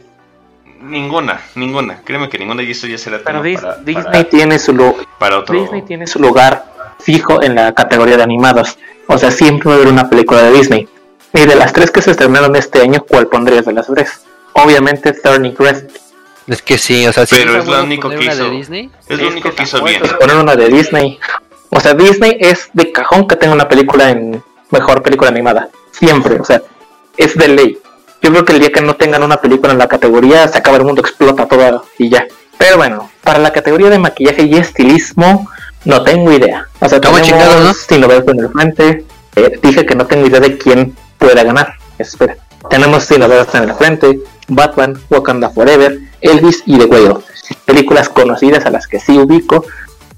ninguna, 0.82 1.40
ninguna. 1.56 2.02
Créeme 2.04 2.30
que 2.30 2.38
ninguna 2.38 2.62
y 2.64 2.72
eso 2.72 2.86
ya 2.88 2.98
será 2.98 3.20
Pero 3.24 3.42
tema 3.42 3.44
Dis- 3.50 3.62
para, 3.62 3.76
Disney 3.78 4.04
para, 4.04 4.24
Tiene 4.26 4.60
su, 4.60 4.74
lu- 4.74 4.96
para 5.18 5.40
otro. 5.40 5.60
Disney 5.60 5.82
tiene 5.84 6.06
su 6.06 6.20
lugar 6.20 6.66
fijo 7.00 7.42
en 7.42 7.56
la 7.56 7.74
categoría 7.74 8.18
de 8.18 8.24
animados. 8.24 8.78
O 9.08 9.18
sea, 9.18 9.32
siempre 9.32 9.70
va 9.70 9.76
a 9.76 9.78
haber 9.78 9.88
una 9.92 10.10
película 10.10 10.42
de 10.44 10.52
Disney. 10.52 10.88
Y 11.36 11.46
de 11.46 11.56
las 11.56 11.74
tres 11.74 11.92
que 11.92 12.02
se 12.02 12.12
estrenaron 12.12 12.56
este 12.56 12.82
año, 12.82 13.04
¿cuál 13.06 13.28
pondrías 13.28 13.66
de 13.66 13.74
las 13.74 13.88
tres? 13.88 14.22
Obviamente 14.54 15.12
Turning 15.12 15.54
Red. 15.58 15.84
Es 16.48 16.62
que 16.62 16.78
sí, 16.78 17.06
o 17.06 17.12
sea, 17.12 17.26
si 17.26 17.36
Pero 17.36 17.58
es 17.58 17.68
lo 17.68 17.84
único 17.84 18.10
que 18.10 18.24
hizo. 18.24 18.50
Disney, 18.50 18.90
Es 19.10 19.20
lo 19.20 19.28
único 19.28 19.54
que 19.54 19.64
hizo 19.64 19.84
bien. 19.84 20.02
Poner 20.18 20.38
una 20.38 20.56
de 20.56 20.70
Disney. 20.70 21.20
O 21.72 21.80
sea, 21.82 21.94
Disney 21.94 22.38
es 22.40 22.70
de 22.72 22.90
cajón 22.94 23.28
que 23.28 23.36
tenga 23.36 23.54
una 23.54 23.68
película 23.68 24.12
en 24.12 24.42
mejor 24.70 25.04
película 25.04 25.30
animada. 25.30 25.68
Siempre, 25.92 26.40
o 26.40 26.46
sea, 26.46 26.62
es 27.18 27.36
de 27.36 27.50
ley. 27.50 27.80
Yo 28.22 28.32
creo 28.32 28.46
que 28.46 28.54
el 28.54 28.60
día 28.60 28.72
que 28.72 28.82
no 28.82 28.96
tengan 28.96 29.22
una 29.22 29.42
película 29.42 29.74
en 29.74 29.80
la 29.80 29.90
categoría, 29.90 30.48
se 30.48 30.58
acaba 30.58 30.78
el 30.78 30.86
mundo, 30.86 31.02
explota 31.02 31.48
todo 31.48 31.86
y 31.98 32.10
ya. 32.10 32.26
Pero 32.58 32.78
bueno, 32.78 33.12
para 33.24 33.40
la 33.40 33.52
categoría 33.52 33.90
de 33.90 34.00
maquillaje 34.00 34.44
y 34.44 34.56
estilismo, 34.56 35.50
no 35.84 36.02
tengo 36.02 36.32
idea. 36.32 36.70
O 36.80 36.88
sea, 36.88 37.02
¿Cómo 37.02 37.18
tenemos 37.18 37.28
chingados, 37.28 37.64
no? 37.66 37.74
Sin 37.74 38.00
Loberto 38.00 38.32
en 38.32 38.40
el 38.40 38.50
frente. 38.50 39.06
Eh, 39.36 39.60
dije 39.62 39.86
que 39.86 39.96
no 39.96 40.06
tengo 40.06 40.28
idea 40.28 40.40
de 40.40 40.58
quién 40.58 40.96
pueda 41.18 41.44
ganar. 41.44 41.76
Espera. 41.98 42.38
Tenemos 42.70 43.04
Sin 43.04 43.20
Loberto 43.20 43.58
en 43.58 43.70
el 43.70 43.76
frente, 43.76 44.20
Batman, 44.48 45.00
Wakanda 45.10 45.50
Forever, 45.50 46.00
Elvis 46.22 46.64
y 46.66 46.78
The 46.78 46.86
Whale. 46.86 47.16
Películas 47.66 48.10
conocidas 48.10 48.66
a 48.66 48.72
las 48.72 48.88
que 48.88 49.00
sí 49.00 49.18
ubico, 49.18 49.66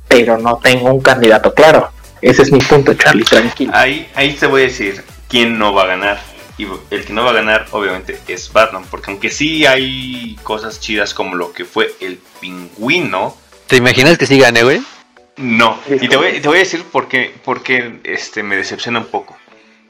pero 0.07 0.37
no 0.37 0.57
tengo 0.57 0.91
un 0.91 1.01
candidato 1.01 1.53
claro. 1.53 1.91
Ese 2.21 2.43
es 2.43 2.51
mi 2.51 2.59
punto, 2.59 2.93
Charlie, 2.93 3.25
tranquilo. 3.25 3.71
Ahí, 3.75 4.09
ahí 4.15 4.33
te 4.33 4.47
voy 4.47 4.61
a 4.61 4.65
decir 4.65 5.03
quién 5.27 5.59
no 5.59 5.73
va 5.73 5.83
a 5.83 5.87
ganar. 5.87 6.19
Y 6.57 6.65
el 6.89 7.05
que 7.05 7.13
no 7.13 7.23
va 7.23 7.29
a 7.31 7.33
ganar, 7.33 7.67
obviamente, 7.71 8.19
es 8.27 8.51
Batman. 8.51 8.85
Porque 8.89 9.11
aunque 9.11 9.29
sí 9.29 9.65
hay 9.65 10.35
cosas 10.41 10.79
chidas 10.79 11.13
como 11.13 11.35
lo 11.35 11.51
que 11.53 11.65
fue 11.65 11.93
el 11.99 12.19
pingüino, 12.39 13.35
¿te 13.67 13.75
imaginas 13.75 14.17
que 14.17 14.25
sí 14.25 14.39
gane, 14.39 14.63
güey? 14.63 14.81
no. 15.37 15.79
Y 15.87 16.07
te 16.07 16.17
voy, 16.17 16.39
te 16.39 16.47
voy 16.47 16.57
a 16.57 16.61
decir 16.61 16.83
por 16.83 17.07
qué, 17.07 17.33
por 17.43 17.61
qué, 17.61 17.99
este, 18.03 18.41
me 18.41 18.55
decepciona 18.55 18.99
un 18.99 19.05
poco. 19.05 19.36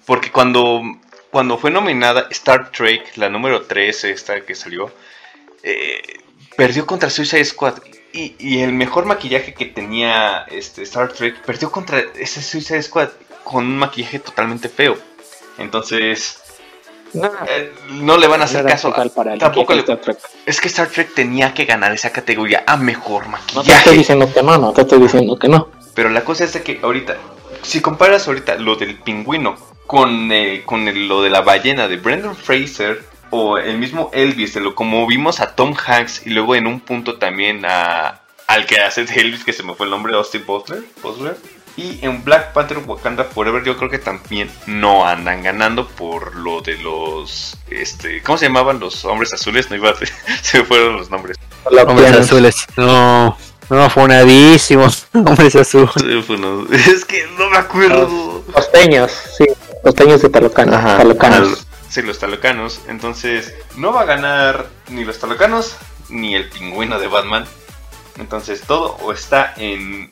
Porque 0.08 0.32
cuando, 0.32 0.82
cuando 1.30 1.58
fue 1.60 1.70
nominada 1.70 2.28
Star 2.32 2.72
Trek, 2.72 3.16
la 3.18 3.30
número 3.30 3.64
3, 3.64 4.06
esta 4.06 4.42
que 4.42 4.56
salió, 4.56 4.90
eh, 5.62 6.02
perdió 6.56 6.88
contra 6.88 7.10
Suicide 7.12 7.46
Squad. 7.46 7.76
Y, 8.14 8.36
y 8.40 8.62
el 8.62 8.72
mejor 8.74 9.06
maquillaje 9.06 9.54
que 9.54 9.66
tenía 9.66 10.46
este 10.50 10.82
Star 10.84 11.12
Trek 11.12 11.42
perdió 11.42 11.70
contra 11.70 12.00
ese 12.16 12.42
Suicide 12.42 12.82
Squad 12.82 13.10
con 13.44 13.66
un 13.66 13.78
maquillaje 13.78 14.18
totalmente 14.20 14.70
feo. 14.70 14.98
Entonces, 15.60 16.42
No, 17.14 17.30
eh, 17.48 17.72
no 17.90 18.18
le 18.18 18.28
van 18.28 18.42
a 18.42 18.46
hacer 18.46 18.66
caso. 18.66 18.94
para 19.14 19.38
Tampoco 19.38 19.74
le- 19.74 19.82
Star 19.82 19.98
Trek. 20.00 20.18
Es 20.46 20.60
que 20.62 20.68
Star 20.70 20.88
Trek 20.88 21.14
tenía 21.14 21.54
que 21.54 21.66
ganar 21.66 21.92
esa 21.92 22.12
categoría 22.12 22.64
a 22.66 22.78
mejor 22.78 23.28
No 23.28 23.38
te 23.38 23.42
estoy 23.50 23.64
maquillaje. 23.66 23.92
diciendo 23.92 24.34
que 24.34 24.42
no, 24.44 24.58
no 24.58 24.72
te 24.74 24.82
estoy 24.82 25.00
diciendo 25.02 25.38
que 25.38 25.48
no. 25.50 25.70
Pero 25.94 26.10
la 26.10 26.24
cosa 26.24 26.46
es 26.46 26.54
de 26.54 26.64
que 26.64 26.80
ahorita, 26.82 27.18
si 27.62 27.82
comparas 27.82 28.28
ahorita 28.28 28.56
lo 28.56 28.76
del 28.78 28.96
pingüino 28.96 29.58
con, 29.88 30.32
eh, 30.32 30.64
con 30.66 30.88
el- 30.88 31.08
lo 31.08 31.22
de 31.22 31.30
la 31.30 31.42
ballena 31.42 31.88
de 31.88 31.98
Brendan 31.98 32.36
Fraser 32.36 33.04
o 33.30 33.58
el 33.58 33.78
mismo 33.78 34.10
Elvis, 34.14 34.54
de 34.54 34.62
lo 34.62 34.76
como 34.76 35.06
vimos 35.08 35.40
a 35.40 35.56
Tom 35.56 35.74
Hanks 35.76 36.26
y 36.28 36.30
luego 36.30 36.56
en 36.56 36.68
un 36.68 36.80
punto 36.80 37.18
también 37.18 37.66
a, 37.66 38.22
al 38.48 38.66
que 38.66 38.80
hace 38.80 39.06
de 39.06 39.14
Elvis, 39.16 39.44
que 39.44 39.54
se 39.54 39.64
me 39.64 39.74
fue 39.76 39.86
el 39.86 39.92
nombre, 39.92 40.14
Austin 40.16 40.46
Butler, 40.46 40.84
Butler. 41.02 41.38
Y 41.76 42.00
en 42.04 42.24
Black 42.24 42.54
Panther 42.54 42.80
Wakanda 42.80 43.24
Forever 43.24 43.64
yo 43.64 43.78
creo 43.78 43.88
que 43.90 44.00
también 44.00 44.50
no 44.66 45.06
andan 45.06 45.44
ganando 45.44 45.88
por 45.88 46.36
lo 46.36 46.62
de 46.62 46.76
los... 46.80 47.56
este 47.70 48.24
¿Cómo 48.24 48.38
se 48.40 48.46
llamaban 48.48 48.80
los 48.80 49.06
hombres 49.06 49.32
azules? 49.34 49.70
No 49.70 49.76
iba 49.76 49.92
a... 49.92 49.96
se 50.42 50.58
me 50.60 50.66
fueron 50.66 50.98
los 50.98 51.12
nombres. 51.12 51.38
Hombres 51.66 52.14
azules. 52.14 52.66
No, 52.78 53.38
no, 53.70 53.90
fonadísimos. 53.92 55.06
Hombres 55.14 55.56
azules. 55.56 56.28
Bueno, 56.28 56.66
Es 56.72 57.06
que 57.06 57.28
no 57.38 57.48
me 57.52 57.58
acuerdo. 57.58 58.44
Costeños, 58.52 59.12
sí. 59.38 59.46
Costeños 59.84 60.22
de 60.22 60.30
Talocano. 60.30 60.76
Ajá, 60.76 60.98
Talocanos. 60.98 61.40
al- 61.50 61.58
sí, 61.90 62.02
los 62.02 62.20
talocanos. 62.20 62.82
Entonces, 62.88 63.54
no 63.76 63.94
va 63.94 64.02
a 64.02 64.06
ganar 64.06 64.68
ni 64.90 65.06
los 65.06 65.20
talocanos 65.20 65.76
ni 66.10 66.36
el 66.36 66.50
pingüino 66.50 67.00
de 67.00 67.08
Batman. 67.08 67.46
Entonces, 68.20 68.62
todo 68.62 68.98
o 69.02 69.12
está 69.12 69.54
en 69.58 70.12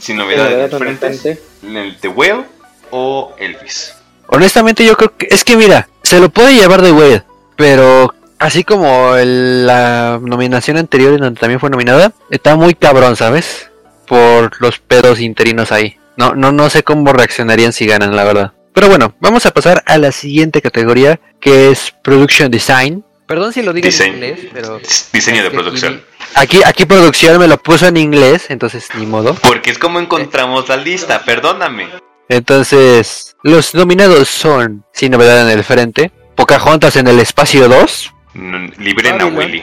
sin 0.00 0.16
novedad 0.16 0.50
en 0.52 0.60
el 0.62 0.70
frente, 0.70 1.40
en 1.62 1.76
el 1.76 1.96
The 2.00 2.08
Whale 2.08 2.44
o 2.90 3.34
Elvis. 3.38 3.94
Honestamente 4.28 4.84
yo 4.84 4.96
creo 4.96 5.16
que 5.16 5.28
es 5.30 5.44
que 5.44 5.56
mira, 5.56 5.88
se 6.02 6.18
lo 6.18 6.28
puede 6.28 6.54
llevar 6.56 6.82
de 6.82 6.90
Wade, 6.90 7.22
pero 7.56 8.12
así 8.40 8.64
como 8.64 9.14
el- 9.14 9.64
la 9.64 10.18
nominación 10.20 10.76
anterior 10.76 11.12
en 11.14 11.20
donde 11.20 11.38
también 11.40 11.60
fue 11.60 11.70
nominada, 11.70 12.12
está 12.30 12.56
muy 12.56 12.74
cabrón, 12.74 13.14
¿sabes? 13.14 13.70
Por 14.08 14.60
los 14.60 14.80
pedos 14.80 15.20
interinos 15.20 15.70
ahí. 15.70 15.98
No, 16.16 16.34
no, 16.34 16.50
no 16.50 16.68
sé 16.68 16.82
cómo 16.82 17.12
reaccionarían 17.12 17.72
si 17.72 17.86
ganan, 17.86 18.16
la 18.16 18.24
verdad. 18.24 18.52
Pero 18.76 18.88
bueno, 18.90 19.14
vamos 19.20 19.46
a 19.46 19.52
pasar 19.52 19.82
a 19.86 19.96
la 19.96 20.12
siguiente 20.12 20.60
categoría, 20.60 21.18
que 21.40 21.70
es 21.70 21.94
Production 22.02 22.50
Design. 22.50 23.02
Perdón 23.26 23.50
si 23.54 23.62
lo 23.62 23.72
digo 23.72 23.88
en 23.88 24.06
inglés, 24.12 24.38
pero 24.52 24.78
Diseño 25.14 25.42
de 25.42 25.50
producción. 25.50 26.02
Aquí, 26.34 26.60
aquí 26.62 26.84
producción 26.84 27.38
me 27.38 27.48
lo 27.48 27.56
puso 27.56 27.86
en 27.86 27.96
inglés, 27.96 28.50
entonces 28.50 28.88
ni 28.98 29.06
modo. 29.06 29.32
Porque 29.36 29.70
es 29.70 29.78
como 29.78 29.98
encontramos 29.98 30.68
la 30.68 30.76
lista, 30.76 31.22
perdóname. 31.24 31.88
Entonces, 32.28 33.34
los 33.42 33.74
nominados 33.74 34.28
son, 34.28 34.84
sin 34.92 35.12
novedad 35.12 35.40
en 35.50 35.56
el 35.58 35.64
frente, 35.64 36.12
Pocahontas 36.34 36.96
en 36.96 37.06
el 37.06 37.18
espacio 37.18 37.70
2, 37.70 38.12
N- 38.34 38.72
Liberen 38.76 39.22
a. 39.22 39.24
Willy. 39.24 39.62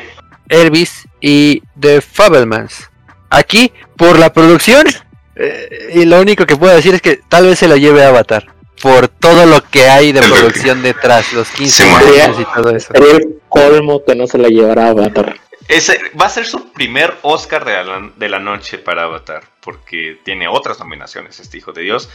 Elvis 0.49 1.08
y 1.21 1.62
The 1.80 2.02
Fabelmans. 2.02 2.89
Aquí, 3.30 3.71
por 3.95 4.17
la 4.17 4.34
producción, 4.34 4.88
eh, 5.36 5.91
y 5.93 6.06
lo 6.06 6.19
único 6.19 6.47
que 6.47 6.56
puedo 6.58 6.76
decir 6.76 6.95
es 6.95 7.02
que 7.04 7.19
tal 7.30 7.45
vez 7.45 7.60
se 7.60 7.67
lo 7.67 7.78
lleve 7.78 8.04
Avatar. 8.04 8.47
Por 8.83 9.07
todo 9.07 9.45
lo 9.45 9.63
que 9.63 9.87
hay 9.89 10.11
de 10.11 10.21
producción 10.21 10.83
detrás, 10.83 11.31
los 11.33 11.49
15 11.51 11.83
Sí, 11.83 11.89
man. 11.89 12.03
años 12.03 12.37
y 12.39 12.45
todo 12.53 12.75
eso. 12.75 12.91
Sería 12.93 13.13
el 13.13 13.39
colmo 13.49 14.03
que 14.05 14.13
no 14.13 14.27
se 14.27 14.37
la 14.37 14.49
llevará 14.49 14.87
a 14.87 14.89
Avatar. 14.89 15.37
Ese 15.69 15.97
va 16.19 16.25
a 16.25 16.29
ser 16.29 16.45
su 16.45 16.71
primer 16.73 17.15
Oscar 17.21 17.63
de 17.63 17.81
la, 17.83 18.11
de 18.15 18.29
la 18.29 18.39
noche 18.39 18.77
para 18.77 19.03
Avatar, 19.03 19.45
porque 19.61 20.19
tiene 20.25 20.49
otras 20.49 20.79
nominaciones, 20.79 21.39
este 21.39 21.57
hijo 21.57 21.71
de 21.71 21.83
Dios. 21.83 22.09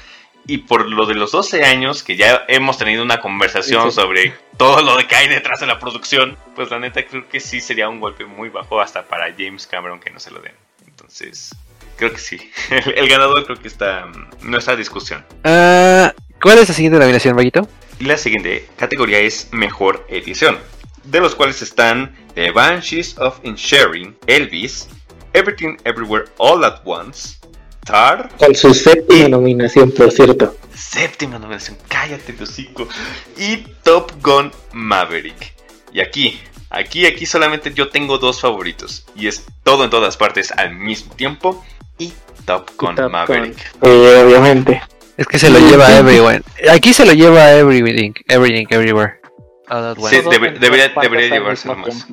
Y 0.47 0.59
por 0.59 0.87
lo 0.89 1.07
de 1.07 1.15
los 1.15 1.33
12 1.33 1.65
años, 1.65 2.03
que 2.03 2.17
ya 2.17 2.45
hemos 2.49 2.77
tenido 2.79 3.03
una 3.03 3.21
conversación 3.21 3.91
Sí. 3.91 3.97
sobre 3.97 4.35
todo 4.59 4.83
lo 4.83 4.97
que 5.09 5.17
hay 5.17 5.29
detrás 5.29 5.61
de 5.61 5.67
la 5.67 5.79
producción, 5.79 6.37
pues 6.55 6.71
la 6.71 6.79
neta 6.79 7.03
creo 7.07 7.29
que 7.29 7.41
sí 7.41 7.61
sería 7.61 7.89
un 7.89 8.01
golpe 8.01 8.25
muy 8.27 8.51
bajo 8.51 8.81
hasta 8.81 9.03
para 9.05 9.33
James 9.37 9.67
Cameron 9.67 9.99
que 10.01 10.11
no 10.11 10.21
se 10.21 10.31
lo 10.31 10.41
den. 10.41 10.55
Entonces, 10.87 11.55
creo 11.97 12.13
que 12.13 12.19
sí. 12.19 12.51
El, 12.71 12.95
el 12.99 13.09
ganador 13.09 13.45
creo 13.47 13.59
que 13.59 13.69
está 13.69 14.07
mm, 14.07 14.29
no 14.51 14.59
está 14.59 14.77
discusión. 14.77 15.25
Ah, 15.45 16.13
¿Cuál 16.41 16.59
es 16.59 16.69
la 16.69 16.75
siguiente 16.75 16.99
nominación, 16.99 17.35
Maguito? 17.37 17.69
Y 17.99 18.05
la 18.05 18.17
siguiente 18.17 18.69
categoría 18.77 19.19
es 19.19 19.49
Mejor 19.53 20.07
Edición, 20.09 20.57
de 21.05 21.21
los 21.21 21.35
cuales 21.35 21.63
están 21.63 22.15
The 22.35 22.53
Banshees 22.53 23.19
of 23.19 23.41
Inisherin, 23.43 24.17
Elvis, 24.27 24.89
Everything 25.33 25.77
Everywhere 25.85 26.27
All 26.39 26.65
at 26.65 26.81
Once, 26.85 27.39
Tar, 27.85 28.29
Con 28.39 28.55
su 28.55 28.73
séptima 28.73 29.29
nominación, 29.29 29.91
por 29.91 30.13
cierto. 30.13 30.57
séptima 30.75 31.39
nominación, 31.39 31.77
cállate 31.89 32.35
hocico, 32.41 32.87
y 33.37 33.57
Top 33.83 34.13
Gun 34.23 34.53
Maverick. 34.73 35.55
Y 35.93 36.01
aquí, 36.01 36.41
aquí, 36.71 37.07
aquí 37.07 37.27
solamente 37.27 37.73
yo 37.75 37.89
tengo 37.89 38.19
dos 38.19 38.41
favoritos, 38.41 39.07
y 39.17 39.27
es 39.27 39.45
todo 39.65 39.83
en 39.83 39.91
todas 39.91 40.17
partes 40.17 40.53
al 40.53 40.75
mismo 40.77 41.15
tiempo, 41.15 41.65
y 41.99 42.13
Top 42.45 42.71
Gun 42.79 42.95
Top 42.95 43.05
Gun. 43.07 43.13
Maverick. 43.13 43.59
Eh, 43.83 44.23
obviamente. 44.25 44.83
Es 45.19 45.27
que 45.27 45.39
se 45.39 45.51
lo 45.51 45.59
lleva 45.59 45.95
everyone. 45.95 46.41
Aquí 46.71 46.93
se 46.95 47.05
lo 47.05 47.13
lleva 47.13 47.53
everything, 47.53 48.13
everything, 48.29 48.67
everywhere. 48.71 49.21
Once. 49.71 50.09
Sí, 50.09 50.23
debe- 50.31 50.59
debería- 50.59 50.93
debería 51.03 51.29
llevárselo 51.29 51.77
más. 51.77 52.07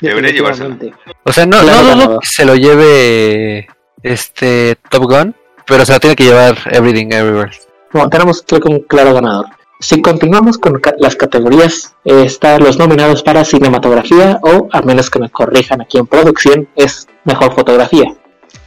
Debería 0.00 0.30
llevárselo. 0.30 0.76
O 1.24 1.32
sea, 1.32 1.46
no, 1.46 1.60
Claro, 1.60 1.82
no 1.82 1.94
dudo 2.06 2.20
que 2.20 2.26
se 2.28 2.44
lo 2.44 2.54
lleve 2.54 3.66
este 4.02 4.76
Top 4.88 5.04
Gun, 5.04 5.34
pero 5.66 5.84
se 5.84 5.92
lo 5.94 6.00
tiene 6.00 6.14
que 6.14 6.24
llevar 6.24 6.56
Everything 6.66 7.08
Everywhere. 7.10 7.50
Bueno, 7.92 8.08
tenemos 8.08 8.44
creo 8.46 8.60
que 8.60 8.68
un 8.68 8.80
claro 8.80 9.12
ganador. 9.14 9.46
Si 9.80 10.02
continuamos 10.02 10.58
con 10.58 10.78
ca- 10.78 10.94
las 10.98 11.16
categorías, 11.16 11.96
eh, 12.04 12.24
están 12.26 12.62
los 12.62 12.78
nominados 12.78 13.22
para 13.22 13.44
cinematografía 13.44 14.38
o, 14.42 14.68
a 14.72 14.82
menos 14.82 15.08
que 15.10 15.18
me 15.18 15.30
corrijan 15.30 15.80
aquí 15.80 15.96
en 15.98 16.06
producción, 16.06 16.68
es 16.76 17.08
mejor 17.24 17.54
fotografía. 17.54 18.14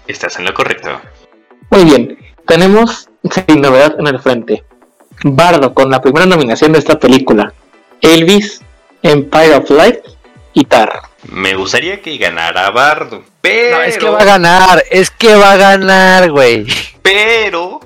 Estás 0.07 0.39
en 0.39 0.45
lo 0.45 0.53
correcto. 0.55 0.99
Muy 1.69 1.83
bien, 1.85 2.17
tenemos 2.47 3.09
sin 3.47 3.61
novedad 3.61 3.95
en 3.99 4.07
el 4.07 4.19
frente. 4.19 4.63
Bardo 5.23 5.73
con 5.73 5.89
la 5.89 6.01
primera 6.01 6.25
nominación 6.25 6.73
de 6.73 6.79
esta 6.79 6.99
película. 6.99 7.53
Elvis, 8.01 8.61
Empire 9.01 9.55
of 9.55 9.69
Light 9.69 9.99
y 10.53 10.65
Tar. 10.65 11.01
Me 11.29 11.55
gustaría 11.55 12.01
que 12.01 12.17
ganara 12.17 12.69
Bardo, 12.71 13.23
pero, 13.39 13.77
No, 13.77 13.83
es 13.83 13.97
que 13.97 14.09
va 14.09 14.19
a 14.19 14.25
ganar, 14.25 14.83
es 14.91 15.09
que 15.09 15.35
va 15.35 15.53
a 15.53 15.57
ganar, 15.57 16.29
güey. 16.31 16.65
pero, 17.01 17.79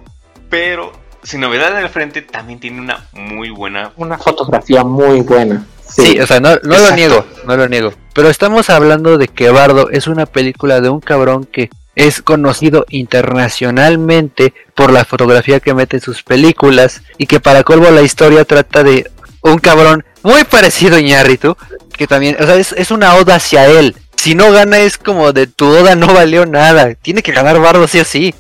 pero, 0.50 0.91
sin 1.21 1.41
novedad 1.41 1.78
en 1.78 1.84
el 1.84 1.89
frente, 1.89 2.23
también 2.23 2.60
tiene 2.60 2.82
una 2.82 3.08
muy 3.12 3.52
buena. 3.52 3.91
Una 3.95 4.17
fotografía 4.17 4.84
muy 4.84 5.21
buena. 5.21 5.67
Sí, 5.88 6.19
o 6.19 6.26
sea, 6.28 6.39
no, 6.39 6.56
no 6.63 6.78
lo 6.78 6.95
niego, 6.95 7.26
no 7.45 7.56
lo 7.56 7.67
niego. 7.67 7.93
Pero 8.13 8.30
estamos 8.30 8.69
hablando 8.69 9.17
de 9.17 9.28
que 9.28 9.50
Bardo 9.52 9.89
es 9.91 10.08
una 10.08 10.26
película 10.26 10.82
de 10.82 10.89
un 10.89 11.00
cabrón 11.00 11.45
que 11.45 11.69
es 11.98 12.22
conocido 12.22 12.86
internacionalmente 12.90 14.54
por 14.76 14.92
la 14.94 15.04
fotografía 15.04 15.60
que 15.60 15.74
mete 15.74 15.98
en 15.98 16.02
sus 16.02 16.22
películas 16.24 17.02
y 17.18 17.26
que 17.26 17.40
para 17.40 17.64
colmo 17.64 17.90
la 17.90 18.04
historia 18.04 18.46
trata 18.46 18.84
de 18.84 19.10
un 19.42 19.58
cabrón 19.58 20.06
muy 20.22 20.44
parecido 20.44 20.98
a 20.98 21.00
Iñárritu, 21.00 21.58
que 21.98 22.06
también, 22.06 22.38
o 22.40 22.46
sea, 22.46 22.56
es, 22.56 22.72
es 22.74 22.92
una 22.92 23.16
oda 23.16 23.36
hacia 23.36 23.66
él. 23.66 23.96
Si 24.16 24.36
no 24.36 24.52
gana 24.52 24.80
es 24.80 24.98
como 24.98 25.34
de 25.34 25.48
tu 25.48 25.66
oda 25.66 25.96
no 25.96 26.14
valió 26.14 26.46
nada. 26.46 26.94
Tiene 26.96 27.24
que 27.24 27.32
ganar 27.32 27.60
Bardo 27.60 27.88
sí 27.88 28.00
o 28.00 28.06
sí. 28.06 28.34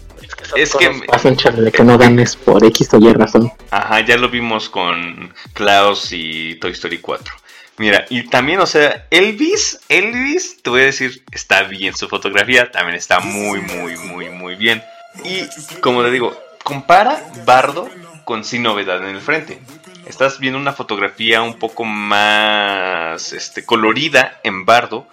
Es 0.55 0.75
que, 0.75 1.71
que 1.71 1.83
no 1.83 1.97
ganes 1.97 2.35
por 2.35 2.63
X 2.63 2.93
o 2.93 2.97
Y 2.99 3.13
razón. 3.13 3.51
ajá, 3.71 4.05
ya 4.05 4.17
lo 4.17 4.29
vimos 4.29 4.69
con 4.69 5.33
Klaus 5.53 6.09
y 6.11 6.55
Toy 6.55 6.71
Story 6.71 6.99
4. 6.99 7.33
Mira, 7.77 8.05
y 8.09 8.23
también, 8.23 8.59
o 8.59 8.65
sea, 8.65 9.05
Elvis, 9.11 9.79
Elvis, 9.87 10.63
te 10.63 10.69
voy 10.71 10.81
a 10.81 10.85
decir, 10.85 11.23
está 11.31 11.63
bien 11.63 11.95
su 11.95 12.07
fotografía, 12.07 12.71
también 12.71 12.95
está 12.95 13.19
muy, 13.19 13.61
muy, 13.61 13.95
muy, 13.97 14.29
muy 14.29 14.55
bien. 14.55 14.83
Y 15.23 15.43
como 15.79 16.01
le 16.01 16.09
digo, 16.09 16.35
compara 16.63 17.21
Bardo 17.45 17.87
con 18.25 18.43
Sin 18.43 18.63
Novedad 18.63 19.07
en 19.07 19.15
el 19.15 19.21
Frente. 19.21 19.61
Estás 20.07 20.39
viendo 20.39 20.57
una 20.59 20.73
fotografía 20.73 21.41
un 21.41 21.59
poco 21.59 21.83
más 21.83 23.31
este, 23.33 23.63
colorida 23.63 24.39
en 24.43 24.65
Bardo 24.65 25.07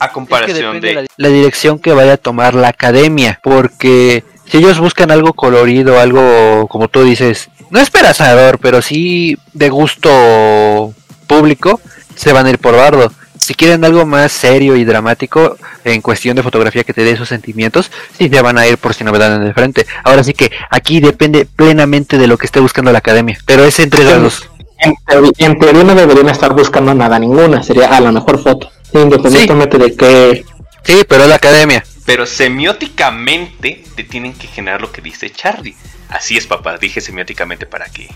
a 0.00 0.06
Es 0.06 0.08
que 0.08 0.14
comparación 0.14 0.80
de... 0.80 0.94
la, 0.94 1.06
la 1.16 1.28
dirección 1.28 1.78
que 1.78 1.92
vaya 1.92 2.14
a 2.14 2.18
tomar 2.18 2.54
la 2.54 2.68
academia, 2.68 3.38
porque 3.42 4.24
si 4.46 4.58
ellos 4.58 4.80
buscan 4.80 5.10
algo 5.10 5.34
colorido, 5.34 6.00
algo 6.00 6.66
como 6.68 6.88
tú 6.88 7.04
dices, 7.04 7.48
no 7.70 7.78
esperanzador, 7.78 8.58
pero 8.58 8.82
sí 8.82 9.36
de 9.52 9.68
gusto 9.68 10.94
público, 11.26 11.80
se 12.18 12.32
van 12.32 12.46
a 12.46 12.50
ir 12.50 12.58
por 12.58 12.76
Bardo. 12.76 13.12
Si 13.38 13.54
quieren 13.54 13.84
algo 13.84 14.04
más 14.04 14.32
serio 14.32 14.76
y 14.76 14.84
dramático 14.84 15.56
en 15.84 16.02
cuestión 16.02 16.34
de 16.36 16.42
fotografía 16.42 16.82
que 16.84 16.92
te 16.92 17.04
dé 17.04 17.12
esos 17.12 17.28
sentimientos, 17.28 17.90
sí 18.18 18.28
se 18.28 18.42
van 18.42 18.58
a 18.58 18.66
ir 18.66 18.76
por 18.78 18.92
sin 18.94 19.06
novedad 19.06 19.36
en 19.36 19.42
el 19.42 19.54
frente. 19.54 19.86
Ahora 20.04 20.24
sí 20.24 20.34
que 20.34 20.50
aquí 20.70 21.00
depende 21.00 21.46
plenamente 21.46 22.18
de 22.18 22.26
lo 22.26 22.36
que 22.36 22.46
esté 22.46 22.58
buscando 22.60 22.90
la 22.92 22.98
academia, 22.98 23.38
pero 23.46 23.64
es 23.64 23.78
entre 23.78 24.04
las 24.04 24.20
dos. 24.20 24.50
En, 24.80 24.94
teoría- 25.06 25.32
en 25.38 25.58
teoría 25.58 25.84
no 25.84 25.94
deberían 25.94 26.28
estar 26.28 26.52
buscando 26.52 26.92
nada 26.94 27.18
ninguna, 27.18 27.62
sería 27.62 27.96
a 27.96 28.00
la 28.00 28.10
mejor 28.12 28.42
foto. 28.42 28.70
Independientemente 28.92 29.78
de 29.78 29.94
que 29.96 30.44
Sí, 30.84 31.02
pero 31.08 31.22
es 31.24 31.28
la 31.28 31.34
academia. 31.36 31.84
Pero 32.06 32.24
semióticamente 32.26 33.84
te 33.94 34.04
tienen 34.04 34.32
que 34.32 34.46
generar 34.46 34.80
lo 34.80 34.90
que 34.90 35.00
dice 35.02 35.30
Charlie. 35.30 35.76
Así 36.08 36.36
es, 36.36 36.46
papá, 36.46 36.78
dije 36.78 37.00
semióticamente 37.00 37.66
para 37.66 37.86
que 37.86 38.08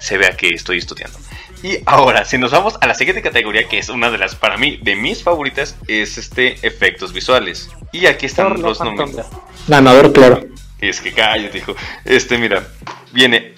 se 0.00 0.18
vea 0.18 0.36
que 0.36 0.48
estoy 0.48 0.78
estudiando. 0.78 1.16
Y 1.62 1.78
ahora, 1.86 2.24
si 2.24 2.38
nos 2.38 2.50
vamos 2.52 2.76
a 2.80 2.86
la 2.86 2.94
siguiente 2.94 3.22
categoría, 3.22 3.68
que 3.68 3.78
es 3.78 3.90
una 3.90 4.10
de 4.10 4.18
las, 4.18 4.34
para 4.34 4.56
mí, 4.56 4.78
de 4.82 4.96
mis 4.96 5.22
favoritas, 5.22 5.76
es 5.86 6.16
este 6.16 6.66
efectos 6.66 7.12
visuales. 7.12 7.70
Y 7.92 8.06
aquí 8.06 8.26
están 8.26 8.60
los 8.60 8.80
nominados. 8.80 9.26
Ganador, 9.68 10.12
claro. 10.12 10.42
Es 10.80 11.00
que 11.00 11.12
cállate, 11.12 11.58
dijo. 11.58 11.76
Este, 12.04 12.38
mira, 12.38 12.66
viene 13.12 13.54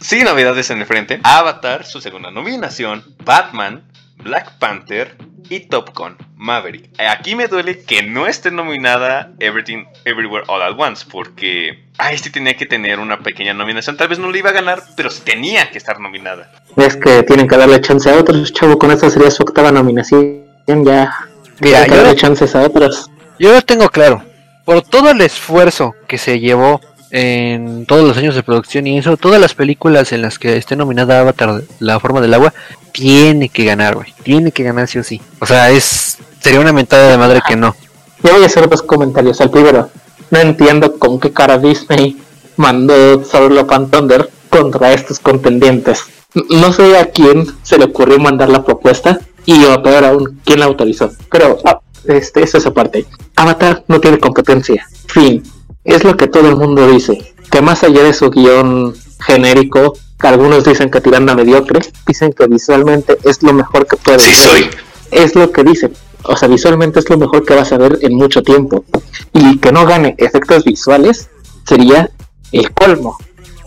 sin 0.00 0.24
novedades 0.24 0.68
en 0.70 0.80
el 0.80 0.86
frente. 0.86 1.20
Avatar, 1.22 1.86
su 1.86 2.00
segunda 2.00 2.30
nominación. 2.30 3.02
Batman, 3.24 3.82
Black 4.22 4.58
Panther 4.58 5.16
y 5.50 5.60
Top 5.60 5.90
Gun 5.96 6.16
Maverick. 6.36 6.90
Aquí 6.98 7.34
me 7.34 7.46
duele 7.48 7.82
que 7.84 8.02
no 8.02 8.26
esté 8.26 8.50
nominada 8.50 9.30
Everything 9.40 9.84
Everywhere 10.04 10.44
All 10.48 10.62
at 10.62 10.74
Once, 10.78 11.06
porque 11.10 11.84
ahí 11.96 12.18
sí 12.18 12.30
tenía 12.30 12.54
que 12.56 12.66
tener 12.66 12.98
una 13.00 13.20
pequeña 13.20 13.54
nominación. 13.54 13.96
Tal 13.96 14.08
vez 14.08 14.18
no 14.18 14.30
le 14.30 14.38
iba 14.38 14.50
a 14.50 14.52
ganar, 14.52 14.82
pero 14.96 15.10
sí 15.10 15.22
tenía 15.24 15.70
que 15.70 15.78
estar 15.78 16.00
nominada. 16.00 16.52
Es 16.76 16.96
que 16.96 17.22
tienen 17.22 17.48
que 17.48 17.56
darle 17.56 17.80
chance 17.80 18.10
a 18.10 18.16
otros, 18.16 18.52
chavo. 18.52 18.78
Con 18.78 18.90
esta 18.90 19.08
sería 19.10 19.30
su 19.30 19.42
octava 19.42 19.72
nominación. 19.72 20.44
Ya. 20.66 21.12
Mira, 21.60 21.84
Tienen 21.84 21.84
que 21.84 21.90
yo 21.90 21.96
darle 21.96 22.10
lo- 22.12 22.14
chances 22.16 22.54
a 22.54 22.60
otros. 22.62 23.10
Yo 23.38 23.52
lo 23.52 23.62
tengo 23.62 23.88
claro. 23.88 24.22
Por 24.64 24.82
todo 24.82 25.10
el 25.10 25.20
esfuerzo 25.22 25.94
que 26.06 26.18
se 26.18 26.40
llevó 26.40 26.80
en 27.10 27.86
todos 27.86 28.06
los 28.06 28.16
años 28.16 28.34
de 28.34 28.42
producción 28.42 28.86
y 28.86 28.98
eso, 28.98 29.16
todas 29.16 29.40
las 29.40 29.54
películas 29.54 30.12
en 30.12 30.22
las 30.22 30.38
que 30.38 30.56
esté 30.56 30.76
nominada 30.76 31.20
Avatar, 31.20 31.62
La 31.78 32.00
forma 32.00 32.20
del 32.20 32.34
agua, 32.34 32.52
tiene 32.92 33.48
que 33.48 33.64
ganar, 33.64 33.94
güey. 33.94 34.12
Tiene 34.22 34.52
que 34.52 34.62
ganar 34.62 34.88
sí 34.88 34.98
o 34.98 35.04
sí. 35.04 35.20
O 35.40 35.46
sea, 35.46 35.70
es 35.70 36.18
sería 36.40 36.60
una 36.60 36.72
mentada 36.72 37.10
de 37.10 37.18
madre 37.18 37.40
que 37.46 37.56
no. 37.56 37.74
Yo 38.22 38.32
voy 38.32 38.42
a 38.42 38.46
hacer 38.46 38.68
dos 38.68 38.82
comentarios. 38.82 39.40
El 39.40 39.50
primero, 39.50 39.90
no 40.30 40.38
entiendo 40.38 40.98
con 40.98 41.20
qué 41.20 41.32
cara 41.32 41.58
Disney 41.58 42.16
mandó 42.56 43.24
Solo 43.24 43.66
Fan 43.66 43.90
Thunder 43.90 44.28
contra 44.48 44.92
estos 44.92 45.18
contendientes. 45.18 46.04
No 46.50 46.72
sé 46.72 46.98
a 46.98 47.06
quién 47.06 47.46
se 47.62 47.78
le 47.78 47.84
ocurrió 47.84 48.18
mandar 48.18 48.48
la 48.48 48.64
propuesta 48.64 49.20
y 49.46 49.64
o 49.64 49.82
peor 49.82 50.04
aún, 50.04 50.40
quién 50.44 50.60
la 50.60 50.66
autorizó. 50.66 51.10
Pero 51.30 51.58
ah, 51.64 51.80
este, 52.06 52.42
eso 52.42 52.58
es 52.58 52.66
aparte. 52.66 53.06
Avatar 53.36 53.84
no 53.88 54.00
tiene 54.00 54.18
competencia. 54.18 54.86
Fin. 55.06 55.42
Es 55.84 56.04
lo 56.04 56.16
que 56.16 56.26
todo 56.26 56.48
el 56.48 56.56
mundo 56.56 56.88
dice. 56.88 57.34
Que 57.50 57.62
más 57.62 57.82
allá 57.82 58.02
de 58.02 58.12
su 58.12 58.30
guion 58.30 58.94
genérico, 59.20 59.94
que 60.20 60.26
algunos 60.26 60.64
dicen 60.64 60.90
que 60.90 61.00
tirando 61.00 61.32
a 61.32 61.34
mediocre, 61.34 61.80
dicen 62.06 62.32
que 62.32 62.46
visualmente 62.46 63.18
es 63.24 63.42
lo 63.42 63.52
mejor 63.52 63.86
que 63.86 63.96
puede 63.96 64.18
Sí 64.18 64.34
ser 64.34 64.50
soy. 64.50 64.70
es 65.10 65.34
lo 65.34 65.50
que 65.50 65.64
dice. 65.64 65.90
O 66.24 66.36
sea, 66.36 66.48
visualmente 66.48 66.98
es 66.98 67.08
lo 67.08 67.16
mejor 67.16 67.44
que 67.44 67.54
vas 67.54 67.72
a 67.72 67.78
ver 67.78 67.98
en 68.02 68.14
mucho 68.16 68.42
tiempo. 68.42 68.84
Y 69.32 69.58
que 69.58 69.72
no 69.72 69.86
gane 69.86 70.14
efectos 70.18 70.64
visuales 70.64 71.30
sería 71.66 72.10
el 72.52 72.72
colmo. 72.72 73.16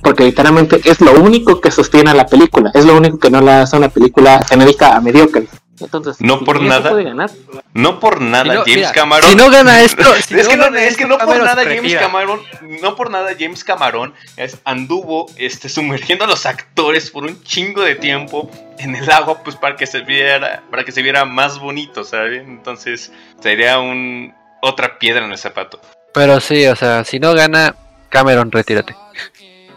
Porque 0.04 0.24
literalmente 0.26 0.82
es 0.84 1.00
lo 1.00 1.20
único 1.20 1.62
que 1.62 1.72
sostiene 1.72 2.12
a 2.12 2.16
la 2.16 2.26
película. 2.26 2.72
Es 2.74 2.86
lo 2.86 2.98
único 2.98 3.20
que 3.20 3.30
no 3.30 3.40
la 3.40 3.62
hace 3.62 3.78
una 3.78 3.90
película 3.90 4.44
genérica 4.48 4.96
a 4.96 5.02
mediocre. 5.02 5.48
Entonces, 5.82 6.18
No 6.20 6.40
si 6.40 6.46
por 6.46 6.62
nada. 6.62 6.90
puede 6.90 7.04
ganar, 7.04 7.30
No 7.74 8.00
por 8.00 8.22
nada 8.22 8.44
Si 8.44 8.50
no, 8.50 8.62
James 8.62 8.76
mira, 8.78 8.92
Cameron. 8.92 9.30
si 9.30 9.36
no 9.36 9.50
gana 9.50 9.82
esto, 9.82 10.04
si 10.16 10.36
es, 10.40 10.46
no 10.46 10.50
que 10.52 10.58
no, 10.58 10.78
es 10.78 10.98
que 10.98 11.06
no 11.06 11.18
por 11.18 11.28
Cameron 11.28 11.46
nada 11.46 11.64
James. 11.64 11.96
Cameron, 11.96 12.42
no 12.82 12.96
por 12.96 13.10
nada 13.12 13.32
James 13.40 13.64
Cameron 13.64 14.14
es- 14.38 14.58
anduvo 14.66 15.26
este, 15.38 15.70
sumergiendo 15.70 16.26
a 16.26 16.28
los 16.28 16.46
actores 16.46 17.10
por 17.12 17.24
un 17.24 17.42
chingo 17.44 17.82
de 17.82 17.96
tiempo 17.96 18.50
en 18.80 18.96
el 18.96 19.10
agua, 19.12 19.44
pues 19.44 19.56
para 19.56 19.76
que 19.76 19.86
se 19.88 20.02
viera, 20.02 20.64
para 20.72 20.84
que 20.84 20.92
se 20.92 21.02
viera 21.02 21.26
más 21.26 21.60
bonito, 21.60 22.04
¿saben? 22.04 22.50
Entonces 22.50 23.12
sería 23.42 23.80
un 23.80 24.34
otra 24.62 25.00
piedra 25.00 25.26
en 25.26 25.32
el 25.32 25.38
zapato. 25.38 25.82
Pero 26.14 26.40
sí, 26.40 26.66
o 26.68 26.76
sea, 26.76 27.04
si 27.06 27.20
no 27.20 27.34
gana, 27.34 27.76
Cameron, 28.10 28.52
retírate. 28.52 28.96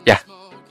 Ya, 0.04 0.20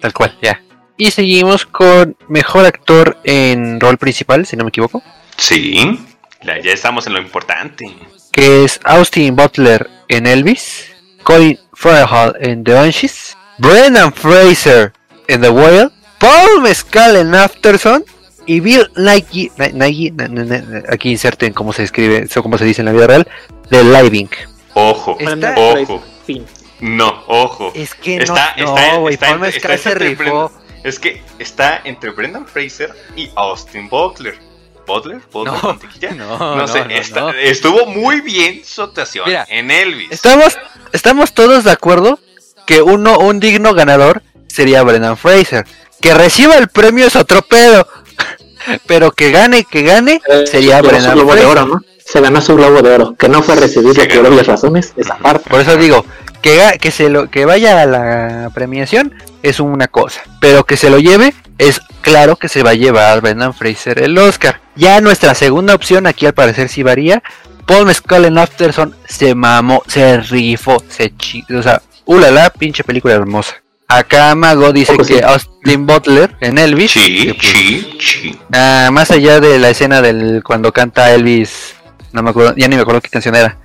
tal 0.02 0.14
cual, 0.14 0.38
ya. 0.42 0.62
Y 0.98 1.10
seguimos 1.12 1.66
con 1.66 2.16
mejor 2.28 2.66
actor 2.66 3.18
en 3.24 3.80
rol 3.80 3.98
principal, 3.98 4.46
si 4.46 4.56
no 4.56 4.64
me 4.64 4.70
equivoco. 4.70 5.02
Sí, 5.38 6.00
ya, 6.44 6.54
estamos 6.72 7.08
en 7.08 7.14
lo 7.14 7.22
importante. 7.22 7.86
que 8.32 8.64
es 8.66 8.80
Austin 8.84 9.36
Butler 9.36 9.90
en 10.08 10.26
Elvis, 10.26 10.86
Colin 11.24 11.60
Farrell 11.74 12.34
en 12.40 12.64
The 12.64 12.74
Banshees, 12.74 13.38
Brendan 13.58 14.12
Fraser 14.14 14.92
en 15.28 15.42
The 15.42 15.50
Whale, 15.50 15.90
Paul 16.20 16.62
Mescal 16.62 17.16
en 17.16 17.36
Afterson 17.36 18.04
y 18.46 18.60
Bill 18.60 18.90
Nighy, 18.96 19.52
Ni- 19.58 19.68
Nighy- 19.68 20.12
na- 20.14 20.28
na- 20.28 20.44
na- 20.62 20.84
aquí 20.90 21.12
inserten 21.12 21.54
cómo 21.54 21.72
se 21.74 21.84
escribe, 21.84 22.28
o 22.36 22.44
cómo 22.44 22.58
se 22.58 22.66
dice 22.66 22.82
en 22.82 22.86
la 22.86 22.92
vida 22.94 23.08
real, 23.08 23.28
de 23.70 23.84
Living. 23.84 24.28
Ojo, 24.74 25.18
Está- 25.20 25.54
ojo, 25.56 26.04
fin. 26.26 26.46
no, 26.82 27.24
ojo. 27.28 27.72
Es 27.76 27.94
que 27.94 28.18
Está- 28.18 28.56
no, 28.58 28.76
está- 28.76 28.94
no, 28.96 29.10
está 29.10 29.28
Paul 29.28 29.36
entre- 29.36 29.52
Mescal 29.52 29.72
está 29.76 29.90
se 29.92 29.96
rifó. 29.96 30.52
Es 30.84 31.00
que 31.00 31.22
está 31.40 31.80
entre 31.86 32.10
Brendan 32.10 32.46
Fraser 32.46 32.94
y 33.16 33.30
Austin 33.36 33.88
Butler. 33.88 34.38
¿Butler? 34.86 35.22
¿Butler? 35.32 35.54
No, 35.56 35.68
¿Mantequilla? 35.70 36.12
no, 36.16 36.38
No, 36.38 36.56
no, 36.58 36.68
sé, 36.68 36.84
no, 36.86 36.92
está- 36.92 37.20
no. 37.22 37.30
estuvo 37.32 37.86
muy 37.86 38.22
bien 38.22 38.62
su 38.66 38.82
actuación 38.82 39.26
Mira, 39.28 39.46
en 39.50 39.72
Elvis. 39.72 40.12
Estamos, 40.12 40.58
estamos 40.92 41.34
todos 41.34 41.64
de 41.64 41.72
acuerdo 41.72 42.20
que 42.66 42.82
uno, 42.82 43.20
un 43.20 43.40
digno 43.40 43.74
ganador 43.74 44.22
sería 44.48 44.84
Brendan 44.84 45.18
Fraser. 45.18 45.66
Que 46.02 46.14
reciba 46.14 46.58
el 46.58 46.68
premio 46.68 47.06
es 47.08 47.16
otro 47.16 47.42
pedo. 47.42 47.88
Pero 48.88 49.12
que 49.12 49.32
gane, 49.32 49.64
que 49.66 49.82
gane, 49.84 50.22
Eh, 50.28 50.46
sería 50.48 50.76
ganó 50.82 50.86
su 50.86 50.90
Brendan 50.96 51.16
globo 51.16 51.36
de 51.36 51.42
Fraser. 51.42 51.58
oro, 51.64 51.74
¿no? 51.76 51.82
Se 52.06 52.22
ganó 52.22 52.42
su 52.42 52.56
globo 52.56 52.82
de 52.82 52.94
oro, 52.94 53.16
que 53.18 53.30
no 53.30 53.42
fue 53.42 53.56
recibido 53.56 53.94
Se 53.94 54.06
por 54.08 54.26
obvias 54.28 54.46
razones, 54.48 54.94
esa 54.98 55.18
parte. 55.18 55.50
Por 55.50 55.62
eso 55.62 55.76
digo, 55.78 56.06
que, 56.44 56.78
que, 56.80 56.92
se 56.92 57.10
lo, 57.10 57.32
que 57.32 57.46
vaya 57.46 57.82
a 57.82 57.86
la 57.88 58.52
premiación 58.54 59.16
es 59.42 59.60
una 59.60 59.88
cosa. 59.88 60.22
Pero 60.40 60.66
que 60.66 60.78
se 60.78 60.92
lo 60.92 61.00
lleve, 61.00 61.34
es 61.58 61.82
claro 62.02 62.36
que 62.36 62.50
se 62.50 62.62
va 62.62 62.72
a 62.72 62.76
llevar 62.76 63.22
Brendan 63.22 63.56
Fraser 63.56 64.04
el 64.04 64.16
Oscar. 64.18 64.62
Ya 64.76 65.02
nuestra 65.02 65.34
segunda 65.34 65.74
opción, 65.74 66.06
aquí 66.06 66.28
al 66.28 66.34
parecer 66.34 66.70
sí 66.70 66.84
varía. 66.84 67.24
Paul 67.66 67.86
Mescal 67.86 68.26
en 68.26 68.38
Afterson 68.38 68.94
se 69.08 69.34
mamó, 69.34 69.84
se 69.88 70.18
rifó, 70.20 70.84
se 70.90 71.16
chi... 71.16 71.46
O 71.58 71.64
sea, 71.64 71.82
ulala, 72.06 72.50
pinche 72.52 72.84
película 72.84 73.14
hermosa. 73.14 73.56
Acá 73.88 74.36
Mago 74.36 74.74
dice 74.74 74.96
sí. 75.04 75.14
que 75.14 75.24
Austin 75.24 75.86
Butler 75.86 76.36
en 76.42 76.58
Elvis. 76.58 76.92
Sí, 76.92 77.26
que, 77.26 77.34
pues, 77.36 77.48
sí, 77.48 77.98
sí. 78.00 78.40
ah, 78.52 78.90
más 78.92 79.12
allá 79.12 79.40
de 79.40 79.60
la 79.60 79.70
escena 79.70 80.02
del 80.02 80.42
cuando 80.44 80.74
canta 80.74 81.14
Elvis, 81.14 81.76
no 82.12 82.22
me 82.22 82.32
acuerdo, 82.32 82.54
ya 82.58 82.68
ni 82.68 82.76
me 82.76 82.82
acuerdo 82.82 83.02
qué 83.02 83.10
canción 83.10 83.36
era. 83.36 83.58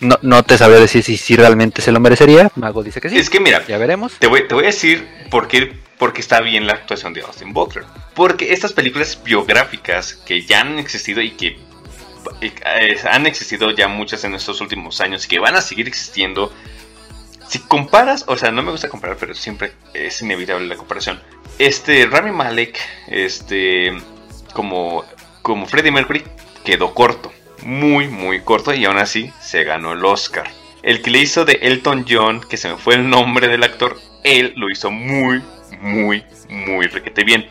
No, 0.00 0.18
no 0.22 0.42
te 0.42 0.58
sabría 0.58 0.80
decir 0.80 1.02
si, 1.02 1.16
si 1.16 1.36
realmente 1.36 1.80
se 1.82 1.92
lo 1.92 2.00
merecería. 2.00 2.50
Mago 2.56 2.82
dice 2.82 3.00
que 3.00 3.08
sí. 3.08 3.16
Es 3.18 3.30
que 3.30 3.40
mira, 3.40 3.64
Ya 3.66 3.78
veremos. 3.78 4.14
te 4.18 4.26
voy, 4.26 4.46
te 4.48 4.54
voy 4.54 4.64
a 4.64 4.66
decir 4.66 5.08
por 5.30 5.48
qué, 5.48 5.72
por 5.98 6.12
qué 6.12 6.20
está 6.20 6.40
bien 6.40 6.66
la 6.66 6.72
actuación 6.74 7.14
de 7.14 7.22
Austin 7.22 7.52
Butler. 7.52 7.84
Porque 8.14 8.52
estas 8.52 8.72
películas 8.72 9.20
biográficas 9.22 10.14
que 10.14 10.42
ya 10.42 10.60
han 10.60 10.78
existido 10.78 11.20
y 11.22 11.30
que 11.32 11.58
eh, 12.40 12.96
han 13.10 13.26
existido 13.26 13.70
ya 13.70 13.88
muchas 13.88 14.24
en 14.24 14.34
estos 14.34 14.60
últimos 14.60 15.00
años 15.00 15.24
y 15.24 15.28
que 15.28 15.38
van 15.38 15.54
a 15.56 15.60
seguir 15.62 15.86
existiendo. 15.88 16.52
Si 17.48 17.58
comparas, 17.60 18.24
o 18.26 18.36
sea, 18.36 18.50
no 18.50 18.62
me 18.62 18.70
gusta 18.70 18.88
comparar, 18.88 19.16
pero 19.18 19.34
siempre 19.34 19.72
es 19.92 20.20
inevitable 20.22 20.66
la 20.66 20.76
comparación. 20.76 21.20
Este 21.58 22.06
Rami 22.06 22.32
Malek, 22.32 22.78
este, 23.08 23.92
como, 24.54 25.04
como 25.42 25.66
Freddie 25.66 25.92
Mercury, 25.92 26.24
quedó 26.64 26.94
corto, 26.94 27.32
muy, 27.62 28.08
muy 28.08 28.40
corto 28.40 28.74
y 28.74 28.84
aún 28.84 28.98
así 28.98 29.32
se 29.40 29.64
ganó 29.64 29.92
el 29.92 30.04
Oscar. 30.04 30.50
El 30.82 31.00
que 31.00 31.10
le 31.10 31.20
hizo 31.20 31.44
de 31.44 31.58
Elton 31.62 32.04
John, 32.08 32.40
que 32.48 32.56
se 32.56 32.68
me 32.68 32.76
fue 32.76 32.94
el 32.94 33.08
nombre 33.08 33.48
del 33.48 33.62
actor, 33.62 33.98
él 34.22 34.52
lo 34.56 34.70
hizo 34.70 34.90
muy, 34.90 35.42
muy, 35.80 36.24
muy 36.48 36.86
requete 36.86 37.24
bien. 37.24 37.46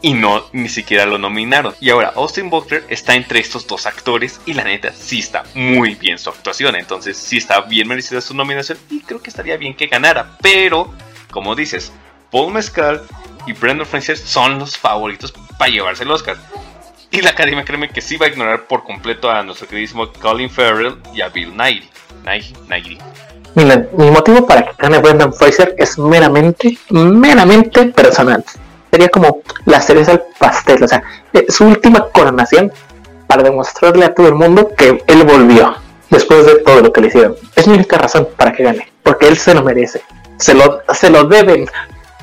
Y 0.00 0.14
no, 0.14 0.44
ni 0.52 0.68
siquiera 0.68 1.06
lo 1.06 1.18
nominaron. 1.18 1.74
Y 1.80 1.90
ahora 1.90 2.12
Austin 2.14 2.50
Butler 2.50 2.84
está 2.88 3.16
entre 3.16 3.40
estos 3.40 3.66
dos 3.66 3.84
actores 3.86 4.40
y 4.46 4.54
la 4.54 4.62
neta 4.62 4.92
sí 4.92 5.18
está 5.18 5.42
muy 5.54 5.96
bien 5.96 6.18
su 6.18 6.30
actuación. 6.30 6.76
Entonces 6.76 7.16
sí 7.16 7.38
está 7.38 7.62
bien 7.62 7.88
merecida 7.88 8.20
su 8.20 8.34
nominación 8.34 8.78
y 8.90 9.00
creo 9.00 9.20
que 9.20 9.30
estaría 9.30 9.56
bien 9.56 9.74
que 9.74 9.88
ganara. 9.88 10.38
Pero, 10.40 10.94
como 11.32 11.56
dices, 11.56 11.92
Paul 12.30 12.52
Mescal 12.52 13.02
y 13.46 13.54
Brendan 13.54 13.86
Fraser 13.86 14.16
son 14.16 14.58
los 14.60 14.78
favoritos 14.78 15.32
para 15.58 15.70
llevarse 15.70 16.04
el 16.04 16.10
Oscar. 16.12 16.36
Y 17.10 17.22
la 17.22 17.30
academia 17.30 17.64
créeme 17.64 17.88
que 17.88 18.00
sí 18.00 18.16
va 18.16 18.26
a 18.26 18.28
ignorar 18.28 18.66
por 18.66 18.84
completo 18.84 19.30
a 19.30 19.42
nuestro 19.42 19.66
queridísimo 19.66 20.12
Colin 20.20 20.50
Farrell 20.50 20.96
y 21.14 21.22
a 21.22 21.28
Bill 21.28 21.56
Nighy. 21.56 21.88
Nighy, 22.24 22.54
Nighy. 22.68 22.98
Miren, 23.54 23.88
mi 23.96 24.10
motivo 24.10 24.46
para 24.46 24.62
que 24.62 24.72
gane 24.78 24.98
Brendan 24.98 25.32
Fraser 25.32 25.74
es 25.78 25.98
meramente, 25.98 26.78
meramente 26.90 27.86
personal. 27.86 28.44
Sería 28.90 29.08
como 29.08 29.42
la 29.64 29.80
cereza 29.80 30.12
al 30.12 30.22
pastel, 30.38 30.82
o 30.82 30.88
sea, 30.88 31.02
eh, 31.32 31.46
su 31.48 31.64
última 31.66 32.08
coronación 32.10 32.72
para 33.26 33.42
demostrarle 33.42 34.04
a 34.04 34.14
todo 34.14 34.28
el 34.28 34.34
mundo 34.34 34.70
que 34.76 35.02
él 35.06 35.24
volvió 35.24 35.76
después 36.10 36.46
de 36.46 36.56
todo 36.56 36.80
lo 36.80 36.92
que 36.92 37.00
le 37.00 37.08
hicieron. 37.08 37.36
Es 37.56 37.66
mi 37.66 37.74
única 37.74 37.98
razón 37.98 38.28
para 38.36 38.52
que 38.52 38.62
gane, 38.62 38.92
porque 39.02 39.28
él 39.28 39.36
se 39.36 39.54
lo 39.54 39.62
merece, 39.62 40.02
se 40.36 40.54
lo, 40.54 40.82
se 40.92 41.10
lo 41.10 41.24
deben. 41.24 41.68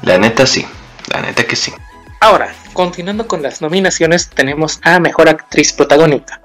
La 0.01 0.17
neta 0.17 0.45
sí, 0.45 0.65
la 1.11 1.21
neta 1.21 1.43
que 1.43 1.55
sí. 1.55 1.73
Ahora, 2.19 2.53
continuando 2.75 3.25
con 3.25 3.41
las 3.41 3.61
nominaciones, 3.61 4.29
tenemos 4.29 4.79
a 4.83 4.99
Mejor 4.99 5.29
Actriz 5.29 5.73
Protagónica. 5.73 6.41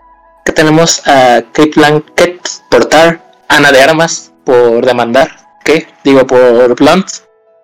Que 0.46 0.52
tenemos 0.52 1.06
a 1.06 1.42
Kate 1.52 1.72
Blanchett 1.76 2.40
por 2.70 2.86
Tar, 2.86 3.20
Ana 3.48 3.70
de 3.72 3.82
Armas 3.82 4.32
por 4.46 4.86
Demandar, 4.86 5.36
¿qué? 5.64 5.86
Digo 6.02 6.26
por 6.26 6.74
Blunt, 6.76 7.08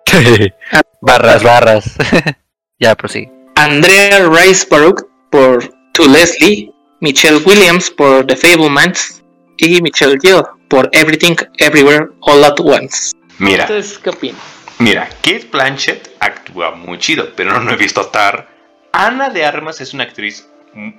barras, 1.01 1.41
barras. 1.43 1.85
Ya, 2.79 2.93
prosigue. 2.93 3.31
Andrea 3.55 4.29
Riseborough 4.29 5.09
por 5.31 5.67
To 5.93 6.03
Leslie, 6.07 6.71
Michelle 7.01 7.41
Williams 7.43 7.89
por 7.89 8.27
The 8.27 8.35
Fablemans 8.35 9.23
y 9.57 9.81
Michelle 9.81 10.19
Yeoh 10.21 10.47
por 10.69 10.87
Everything 10.91 11.35
Everywhere 11.57 12.05
All 12.21 12.43
at 12.43 12.59
Once. 12.59 13.13
Mira, 13.39 13.63
Entonces, 13.63 13.97
¿qué 13.97 14.11
opinas? 14.11 14.39
mira, 14.77 15.09
Kate 15.23 15.47
Blanchett 15.51 16.11
actúa 16.19 16.75
muy 16.75 16.99
chido, 16.99 17.29
pero 17.35 17.59
no 17.59 17.71
he 17.71 17.75
visto 17.77 18.05
Tar. 18.05 18.47
Ana 18.91 19.29
de 19.29 19.45
Armas 19.45 19.81
es 19.81 19.93
una 19.93 20.03
actriz 20.03 20.47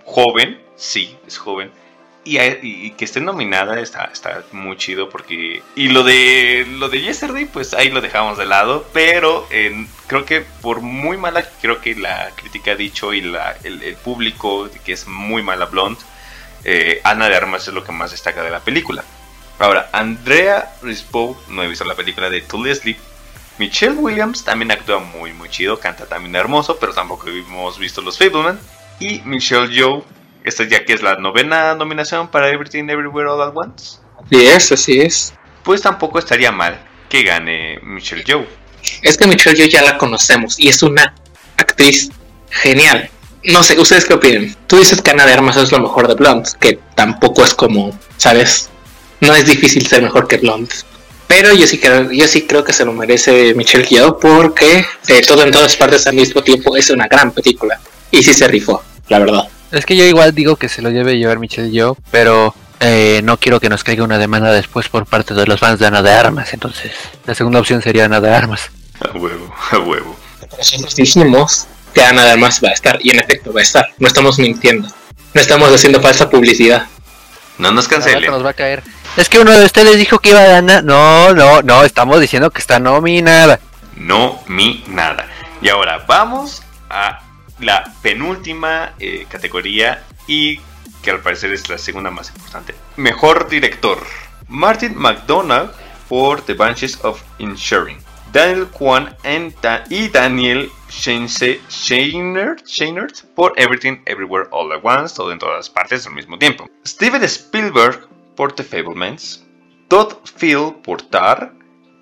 joven, 0.05 0.61
sí, 0.77 1.17
es 1.27 1.39
joven. 1.39 1.71
Y, 2.25 2.91
que 2.91 3.07
esté 3.07 3.21
nominada 3.21 3.81
está, 3.81 4.13
muy 4.53 4.77
chido 4.77 5.09
porque... 5.09 5.63
Y 5.75 5.89
lo 5.89 6.03
de 6.03 6.67
lo 6.77 6.91
de 6.91 7.01
Yesterday, 7.01 7.47
pues 7.47 7.73
ahí 7.73 7.89
lo 7.91 8.03
dejamos 8.03 8.37
de 8.37 8.45
lado. 8.45 8.87
Pero 8.93 9.49
creo 10.07 10.27
que 10.27 10.43
por 10.43 10.83
muy 10.83 11.17
mala 11.17 11.43
creo 11.63 11.81
que 11.81 11.95
la 11.95 12.31
crítica 12.37 12.73
ha 12.73 12.77
dicho 12.77 13.15
y 13.15 13.23
la, 13.23 13.57
el, 13.65 13.97
público, 13.97 14.69
que 14.85 14.93
es 14.93 15.07
muy 15.07 15.43
mala 15.43 15.67
Blonde, 15.67 16.01
eh, 16.65 17.01
Ana 17.03 17.31
de 17.31 17.37
Armas 17.37 17.67
es 17.67 17.73
lo 17.73 17.83
que 17.83 17.93
más 17.93 18.11
destaca 18.11 18.43
de 18.43 18.51
la 18.51 18.61
película. 18.61 19.05
Ahora, 19.59 19.89
Andrea 19.93 20.75
Riseborough, 20.83 21.37
no 21.49 21.63
he 21.63 21.69
visto 21.69 21.85
la 21.85 21.95
película 21.95 22.29
de 22.31 22.43
To 22.43 22.63
Leslie. 22.63 22.97
Michelle 23.59 23.95
Williams 23.95 24.45
también 24.45 24.71
actúa 24.71 24.99
muy 25.01 25.33
muy 25.33 25.49
chido, 25.49 25.79
canta 25.81 26.07
también 26.07 26.37
hermoso, 26.37 26.79
pero 26.79 26.93
tampoco 26.93 27.29
hemos 27.29 27.79
visto 27.79 28.01
los 28.01 28.17
Fableman. 28.19 28.59
Y 29.01 29.21
Michelle 29.25 29.69
Yeoh, 29.73 30.05
esta 30.45 30.65
ya 30.65 30.85
que 30.85 30.93
es 30.93 31.03
la 31.03 31.17
novena 31.17 31.75
nominación 31.75 32.29
para 32.29 32.49
Everything 32.51 32.89
Everywhere 32.89 33.29
All 33.29 33.43
at 33.43 33.53
Once, 33.55 33.99
Sí 34.31 34.47
es, 34.47 34.73
así 34.73 35.01
es. 35.01 35.35
pues 35.63 35.83
tampoco 35.83 36.19
estaría 36.19 36.51
mal 36.53 36.79
que 37.09 37.23
gane 37.23 37.79
Michelle 37.83 38.25
Yeoh. 38.25 38.47
Es 39.03 39.17
que 39.17 39.27
Michelle 39.27 39.57
Yeoh 39.57 39.69
ya 39.69 39.83
la 39.83 39.99
conocemos 39.99 40.59
y 40.59 40.69
es 40.69 40.83
una 40.83 41.15
actriz 41.57 42.11
genial. 42.51 43.11
No 43.45 43.63
sé, 43.63 43.79
¿ustedes 43.79 44.05
qué 44.05 44.15
opinan? 44.15 44.55
Tú 44.67 44.77
dices 44.79 45.01
que 45.01 45.11
Ana 45.11 45.25
de 45.25 45.33
Armas 45.33 45.57
es 45.57 45.71
lo 45.73 45.79
mejor 45.81 46.09
de 46.09 46.15
Blonde, 46.15 46.51
que 46.61 46.79
tampoco 46.95 47.45
es 47.45 47.55
como, 47.55 47.97
¿sabes? 48.17 48.69
No 49.21 49.35
es 49.35 49.47
difícil 49.47 49.87
ser 49.87 50.03
mejor 50.03 50.27
que 50.29 50.37
Blonde. 50.39 50.75
Pero 51.29 51.53
yo 51.53 51.67
sí 51.67 51.79
creo, 51.79 52.11
yo 52.11 52.27
sí 52.27 52.47
creo 52.47 52.65
que 52.65 52.73
se 52.73 52.85
lo 52.85 52.93
merece 52.93 53.55
Michelle 53.55 53.87
Yeoh 53.87 54.19
porque 54.19 54.85
eh, 55.07 55.23
todo 55.27 55.45
en 55.45 55.53
todas 55.53 55.77
partes 55.77 56.07
al 56.07 56.15
mismo 56.15 56.43
tiempo 56.43 56.77
es 56.77 56.91
una 56.91 57.07
gran 57.07 57.31
película. 57.31 57.79
Y 58.11 58.23
sí 58.23 58.33
se 58.35 58.49
rifó, 58.49 58.83
la 59.09 59.19
verdad. 59.19 59.49
Es 59.71 59.85
que 59.85 59.95
yo 59.95 60.05
igual 60.05 60.35
digo 60.35 60.57
que 60.57 60.71
se 60.71 60.81
lo 60.81 60.91
debe 60.91 61.19
llevar 61.19 61.39
Michelle 61.39 61.71
yo, 61.71 61.97
pero 62.11 62.55
eh, 62.81 63.21
no 63.23 63.37
quiero 63.37 63.61
que 63.61 63.69
nos 63.69 63.85
caiga 63.85 64.05
una 64.05 64.19
demanda 64.19 64.53
después 64.53 64.89
por 64.89 65.05
parte 65.05 65.35
de 65.35 65.47
los 65.47 65.61
fans 65.61 65.79
de 65.79 65.87
Ana 65.87 66.03
de 66.03 66.11
Armas. 66.11 66.55
Entonces, 66.55 66.93
la 67.27 67.35
segunda 67.35 67.61
opción 67.61 67.83
sería 67.83 68.07
Ana 68.07 68.21
de 68.21 68.31
Armas. 68.31 68.71
A 69.01 69.17
huevo, 69.17 69.55
a 69.71 69.79
huevo. 69.79 70.17
Nosotros 70.57 70.95
dijimos 70.95 71.67
que 71.93 72.03
Ana 72.03 72.25
de 72.25 72.31
Armas 72.33 72.61
va 72.65 72.71
a 72.71 72.73
estar, 72.73 72.99
y 73.03 73.11
en 73.11 73.21
efecto 73.21 73.53
va 73.53 73.61
a 73.61 73.63
estar. 73.63 73.87
No 73.99 74.09
estamos 74.09 74.39
mintiendo. 74.39 74.89
No 75.35 75.41
estamos 75.41 75.71
haciendo 75.71 76.01
falsa 76.01 76.31
publicidad. 76.31 76.87
No 77.59 77.73
nos 77.73 77.89
cancelen. 77.89 78.31
nos 78.31 78.45
va 78.45 78.51
a 78.51 78.55
caer. 78.55 78.83
Es 79.19 79.29
que 79.29 79.41
uno 79.41 79.51
de 79.51 79.65
ustedes 79.65 79.97
dijo 79.97 80.21
que 80.21 80.29
iba 80.29 80.41
a 80.41 80.47
ganar. 80.47 80.85
No, 80.85 81.35
no, 81.35 81.61
no, 81.63 81.83
estamos 81.83 82.21
diciendo 82.21 82.53
que 82.53 82.61
está 82.61 82.79
nominada. 82.79 83.59
No 83.97 84.41
mi 84.47 84.85
nada. 84.87 85.27
Y 85.61 85.69
ahora 85.69 86.05
vamos 86.07 86.63
a 86.89 87.19
la 87.59 87.93
penúltima 88.01 88.93
eh, 89.01 89.27
categoría 89.29 90.05
y 90.29 90.61
que 91.03 91.11
al 91.11 91.19
parecer 91.19 91.53
es 91.53 91.69
la 91.69 91.79
segunda 91.79 92.13
más 92.13 92.31
importante. 92.31 92.77
Mejor 92.95 93.49
director. 93.49 93.99
Martin 94.47 94.97
McDonagh 94.97 95.73
por 96.09 96.43
The 96.43 96.55
Banshees 96.55 97.01
of 97.03 97.21
Inisherin. 97.39 97.99
Daniel 98.33 98.69
Kwan 98.69 99.17
y 99.91 100.09
Daniel 100.11 100.71
Scheinert 100.89 102.61
por 103.35 103.53
Everything 103.57 103.97
Everywhere 104.07 104.47
All 104.53 104.71
at 104.73 104.85
Once, 104.85 105.17
todo 105.17 105.33
en 105.33 105.41
todas 105.41 105.69
partes 105.69 106.07
al 106.07 106.13
mismo 106.13 106.39
tiempo. 106.39 106.71
Steven 106.87 107.25
Spielberg 107.25 108.07
por 108.39 108.53
The 108.53 108.63
Fablemans. 108.63 109.45
Todd 109.89 110.13
Field 110.37 110.83
por 110.85 111.03
Tar 111.03 111.53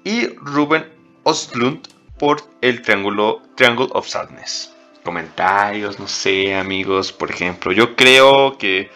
y 0.05 0.27
Ruben 0.37 0.85
Ostlund 1.23 1.89
por 2.19 2.43
el 2.61 2.83
triángulo 2.83 3.41
Triangle 3.57 3.89
of 3.93 4.07
Sadness. 4.07 4.71
Comentarios, 5.03 5.99
no 5.99 6.07
sé, 6.07 6.55
amigos, 6.55 7.11
por 7.11 7.31
ejemplo, 7.31 7.73
yo 7.73 7.97
creo 7.97 8.59
que 8.59 8.91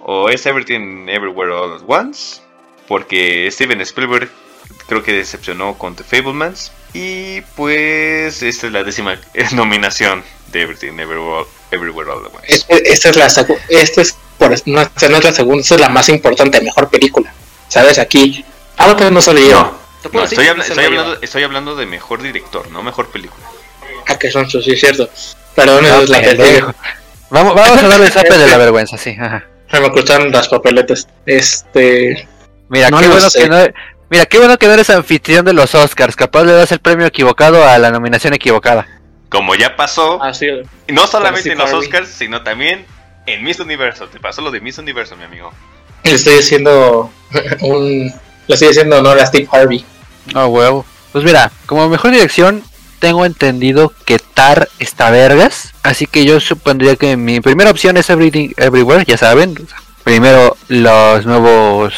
o 0.00 0.28
es 0.28 0.44
Everything 0.44 1.08
Everywhere 1.08 1.50
All 1.52 1.76
at 1.76 1.82
Once, 1.86 2.42
porque 2.86 3.48
Steven 3.50 3.80
Spielberg 3.80 4.28
creo 4.86 5.02
que 5.02 5.14
decepcionó 5.14 5.78
con 5.78 5.96
The 5.96 6.04
Fablemans 6.04 6.72
y 6.92 7.40
pues 7.56 8.42
esta 8.42 8.66
es 8.66 8.72
la 8.72 8.84
décima 8.84 9.18
nominación 9.52 10.22
de 10.48 10.60
Everything 10.60 10.98
Everywhere, 10.98 11.46
Everywhere 11.70 12.10
All 12.10 12.26
at 12.26 12.34
Once. 12.34 12.66
Esta 12.68 13.08
es 13.08 13.16
la 13.16 13.26
esta 13.70 14.02
es 14.02 14.14
por, 14.48 14.68
no, 14.68 14.80
esta 14.82 15.08
no 15.08 15.16
es 15.18 15.24
la 15.24 15.32
segunda, 15.32 15.62
es 15.62 15.70
la 15.80 15.88
más 15.88 16.08
importante, 16.08 16.60
mejor 16.60 16.88
película. 16.90 17.32
¿Sabes? 17.68 17.98
Aquí. 17.98 18.44
No 19.10 19.20
se 19.22 19.32
lo 19.32 19.40
lleva. 19.40 19.60
No, 19.62 19.78
Te 20.02 20.08
puedo 20.08 20.24
no, 20.24 20.30
decir 20.30 20.38
estoy, 20.40 20.44
que 20.44 20.50
habla- 20.50 20.62
no 20.62 20.64
se 20.64 20.72
estoy 20.72 20.84
hablando, 20.84 21.18
estoy 21.22 21.42
hablando 21.44 21.76
de 21.76 21.86
mejor 21.86 22.22
director, 22.22 22.70
no 22.70 22.82
mejor 22.82 23.08
película. 23.10 23.44
Ah, 24.08 24.18
que 24.18 24.30
son 24.30 24.50
sí, 24.50 24.58
es 24.66 24.80
cierto. 24.80 25.08
Perdón, 25.54 25.84
esa 25.84 26.02
es 26.02 26.08
la 26.08 26.20
pendejo. 26.20 26.66
tercera. 26.72 26.74
Vamos, 27.30 27.54
vamos 27.54 27.78
a 27.82 27.88
darle 27.88 28.06
el 28.06 28.12
zape 28.12 28.36
de 28.36 28.46
la 28.48 28.56
vergüenza, 28.56 28.96
sí. 28.98 29.16
ajá. 29.18 29.44
Se 29.70 29.80
me 29.80 29.90
cruzaron 29.90 30.30
las 30.32 30.48
papeletas. 30.48 31.06
Este. 31.24 32.28
Mira, 32.68 32.90
No 32.90 32.98
qué 33.00 33.08
bueno 33.08 33.30
sé. 33.30 33.42
que 33.42 33.48
no. 33.48 33.56
Mira, 34.10 34.26
qué 34.26 34.38
bueno 34.38 34.58
que 34.58 34.66
no 34.66 34.74
eres 34.74 34.90
anfitrión 34.90 35.44
de 35.44 35.52
los 35.54 35.74
Oscars. 35.74 36.16
Capaz 36.16 36.44
le 36.44 36.52
das 36.52 36.72
el 36.72 36.80
premio 36.80 37.06
equivocado 37.06 37.66
a 37.66 37.78
la 37.78 37.90
nominación 37.90 38.34
equivocada. 38.34 38.86
Como 39.30 39.54
ya 39.54 39.76
pasó, 39.76 40.22
Ah, 40.22 40.34
sí. 40.34 40.46
no 40.88 41.06
solamente 41.06 41.50
en 41.52 41.56
sí, 41.56 41.62
los. 41.62 41.72
Oscars, 41.72 42.08
sino 42.08 42.42
también 42.42 42.84
en 43.26 43.44
Miss 43.44 43.60
Universo. 43.60 44.06
Te 44.08 44.20
pasó 44.20 44.42
lo 44.42 44.50
de 44.50 44.60
Miss 44.60 44.78
Universo, 44.78 45.16
mi 45.16 45.24
amigo. 45.24 45.52
Le 46.04 46.12
estoy 46.12 46.38
haciendo 46.38 47.10
un. 47.60 48.12
Le 48.48 48.54
estoy 48.54 48.68
haciendo 48.68 48.98
honor 48.98 49.18
a 49.18 49.26
Steve 49.26 49.48
Harvey. 49.50 49.84
Ah, 50.34 50.46
huevo. 50.46 50.84
Pues 51.12 51.24
mira, 51.24 51.52
como 51.66 51.88
mejor 51.88 52.10
dirección, 52.10 52.62
tengo 52.98 53.24
entendido 53.24 53.92
que 54.04 54.18
Tar 54.18 54.68
está 54.78 55.10
vergas. 55.10 55.72
Así 55.82 56.06
que 56.06 56.24
yo 56.24 56.40
supondría 56.40 56.96
que 56.96 57.16
mi 57.16 57.40
primera 57.40 57.70
opción 57.70 57.96
es 57.96 58.08
Everything 58.10 58.50
Everywhere, 58.56 59.04
ya 59.06 59.16
saben. 59.16 59.54
Primero 60.04 60.56
los 60.68 61.26
nuevos 61.26 61.94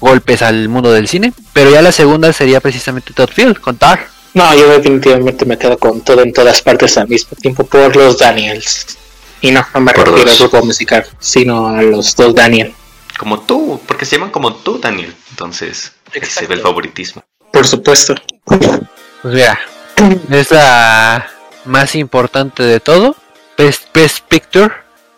golpes 0.00 0.42
al 0.42 0.68
mundo 0.68 0.92
del 0.92 1.08
cine. 1.08 1.32
Pero 1.52 1.70
ya 1.70 1.82
la 1.82 1.92
segunda 1.92 2.32
sería 2.32 2.60
precisamente 2.60 3.12
Todd 3.12 3.30
Field 3.30 3.58
con 3.60 3.76
Tar. 3.76 4.08
No, 4.34 4.54
yo 4.54 4.68
definitivamente 4.68 5.44
me 5.44 5.58
quedo 5.58 5.76
con 5.76 6.02
todo 6.02 6.22
en 6.22 6.32
todas 6.32 6.62
partes 6.62 6.96
al 6.96 7.08
mismo 7.08 7.36
tiempo 7.36 7.64
por 7.64 7.96
los 7.96 8.18
Daniels. 8.18 8.96
Y 9.40 9.50
no, 9.50 9.64
no 9.74 9.80
me 9.80 9.92
Por 9.92 10.06
refiero 10.08 10.30
al 10.30 10.38
dos. 10.38 10.50
grupo 10.50 10.66
musical, 10.66 11.06
sino 11.18 11.68
a 11.68 11.82
los 11.82 12.14
dos 12.14 12.34
Daniel. 12.34 12.74
Como 13.18 13.40
tú, 13.40 13.80
porque 13.86 14.04
se 14.04 14.16
llaman 14.16 14.30
como 14.30 14.54
tú, 14.54 14.78
Daniel. 14.78 15.14
Entonces, 15.30 15.92
ahí 16.14 16.22
se 16.24 16.46
ve 16.46 16.54
el 16.54 16.60
favoritismo. 16.60 17.22
Por 17.52 17.66
supuesto. 17.66 18.14
Pues 18.44 19.34
mira, 19.34 19.58
es 20.30 20.50
la 20.50 21.26
más 21.64 21.94
importante 21.94 22.62
de 22.62 22.80
todo. 22.80 23.16
Best, 23.56 23.92
Best 23.94 24.20
Picture. 24.28 24.72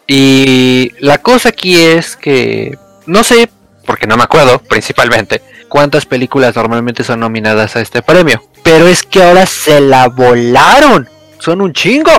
Y 0.06 0.90
la 0.98 1.18
cosa 1.18 1.50
aquí 1.50 1.80
es 1.80 2.16
que 2.16 2.76
no 3.06 3.22
sé, 3.24 3.48
porque 3.86 4.06
no 4.06 4.16
me 4.16 4.24
acuerdo 4.24 4.58
principalmente, 4.58 5.42
cuántas 5.68 6.06
películas 6.06 6.56
normalmente 6.56 7.04
son 7.04 7.20
nominadas 7.20 7.76
a 7.76 7.80
este 7.80 8.02
premio. 8.02 8.42
Pero 8.62 8.86
es 8.88 9.02
que 9.02 9.22
ahora 9.22 9.46
se 9.46 9.80
la 9.80 10.08
volaron. 10.08 11.08
Son 11.38 11.60
un 11.60 11.72
chingo. 11.72 12.12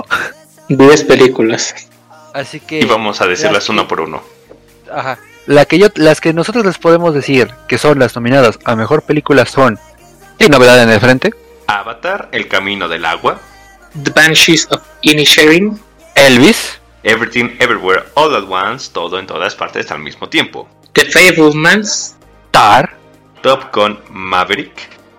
10 0.68 1.04
películas. 1.04 1.74
Así 2.34 2.60
que... 2.60 2.80
Y 2.80 2.84
vamos 2.84 3.22
a 3.22 3.26
decirlas 3.26 3.66
que- 3.66 3.82
por 3.84 4.00
uno. 4.02 4.22
Ajá. 4.92 5.18
La 5.46 5.64
que 5.64 5.78
yo, 5.78 5.88
las 5.94 6.20
que 6.20 6.34
nosotros 6.34 6.66
les 6.66 6.76
podemos 6.78 7.14
decir 7.14 7.50
que 7.68 7.78
son 7.78 7.98
las 7.98 8.14
nominadas 8.16 8.58
a 8.64 8.76
mejor 8.76 9.02
película 9.02 9.46
son... 9.46 9.78
Sin 10.38 10.50
novedad 10.50 10.82
en 10.82 10.90
el 10.90 11.00
frente. 11.00 11.32
Avatar, 11.68 12.28
El 12.32 12.48
Camino 12.48 12.88
del 12.88 13.04
Agua, 13.04 13.40
The 14.02 14.10
Banshees 14.10 14.66
of 14.70 14.82
Inisherin, 15.02 15.80
Elvis. 16.16 16.80
Everything 17.04 17.50
Everywhere 17.60 18.02
All 18.14 18.34
at 18.34 18.44
Once, 18.48 18.90
todo 18.92 19.18
en 19.18 19.26
todas 19.26 19.54
partes 19.54 19.90
al 19.90 20.00
mismo 20.00 20.28
tiempo. 20.28 20.68
The 20.92 21.04
Fablemans, 21.04 22.16
Tar. 22.50 22.96
Top 23.42 23.72
Gun 23.74 23.98
Maverick, 24.10 24.72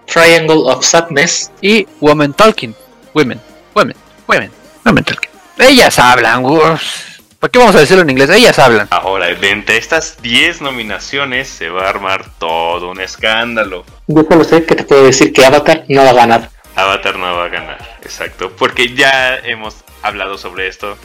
Triangle 0.08 0.64
of 0.66 0.84
Sadness, 0.84 1.52
y 1.62 1.88
Women 2.02 2.34
Talking. 2.34 2.76
Women, 3.14 3.40
women, 3.76 3.96
women, 4.28 4.52
women 4.84 5.04
talking. 5.04 5.30
Ellas 5.58 6.00
hablan, 6.00 6.44
gus. 6.44 7.22
¿Por 7.40 7.50
qué 7.50 7.60
vamos 7.60 7.76
a 7.76 7.80
decirlo 7.80 8.04
en 8.04 8.10
inglés? 8.10 8.30
Ellas 8.30 8.60
hablan. 8.60 8.88
Ahora, 8.92 9.28
de 9.28 9.50
entre 9.50 9.78
estas 9.78 10.22
10 10.22 10.62
nominaciones 10.62 11.48
se 11.48 11.70
va 11.70 11.86
a 11.86 11.90
armar 11.90 12.26
todo 12.38 12.92
un 12.92 13.00
escándalo. 13.00 13.86
Yo 14.08 14.24
solo 14.30 14.44
sé 14.44 14.66
que 14.66 14.76
te 14.76 14.84
puedo 14.84 15.06
decir 15.06 15.32
que 15.32 15.46
Avatar 15.46 15.86
no 15.88 16.04
va 16.04 16.10
a 16.10 16.14
ganar. 16.14 16.50
Avatar 16.76 17.18
no 17.18 17.36
va 17.38 17.46
a 17.46 17.50
ganar, 17.50 17.98
exacto, 18.02 18.52
porque 18.52 18.94
ya 18.96 19.38
hemos 19.38 19.78
hablado 20.02 20.38
sobre 20.38 20.68
esto. 20.68 20.98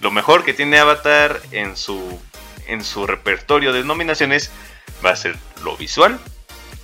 Lo 0.00 0.10
mejor 0.10 0.44
que 0.44 0.52
tiene 0.52 0.78
Avatar 0.78 1.40
en 1.52 1.76
su 1.76 2.18
en 2.66 2.82
su 2.82 3.06
repertorio 3.06 3.72
de 3.72 3.84
nominaciones 3.84 4.50
va 5.04 5.10
a 5.10 5.16
ser 5.16 5.36
lo 5.62 5.76
visual 5.76 6.18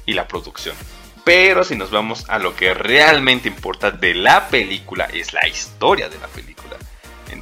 y 0.07 0.13
la 0.13 0.29
producción. 0.29 0.77
Pero 1.25 1.65
si 1.65 1.77
nos 1.77 1.91
vamos 1.91 2.25
a 2.29 2.39
lo 2.39 2.55
que 2.55 2.75
realmente 2.75 3.49
importa 3.49 3.91
de 3.91 4.15
la 4.15 4.49
película 4.49 5.09
es 5.13 5.33
la 5.33 5.47
historia 5.49 6.09
de 6.09 6.19
la 6.19 6.27
película. 6.29 6.77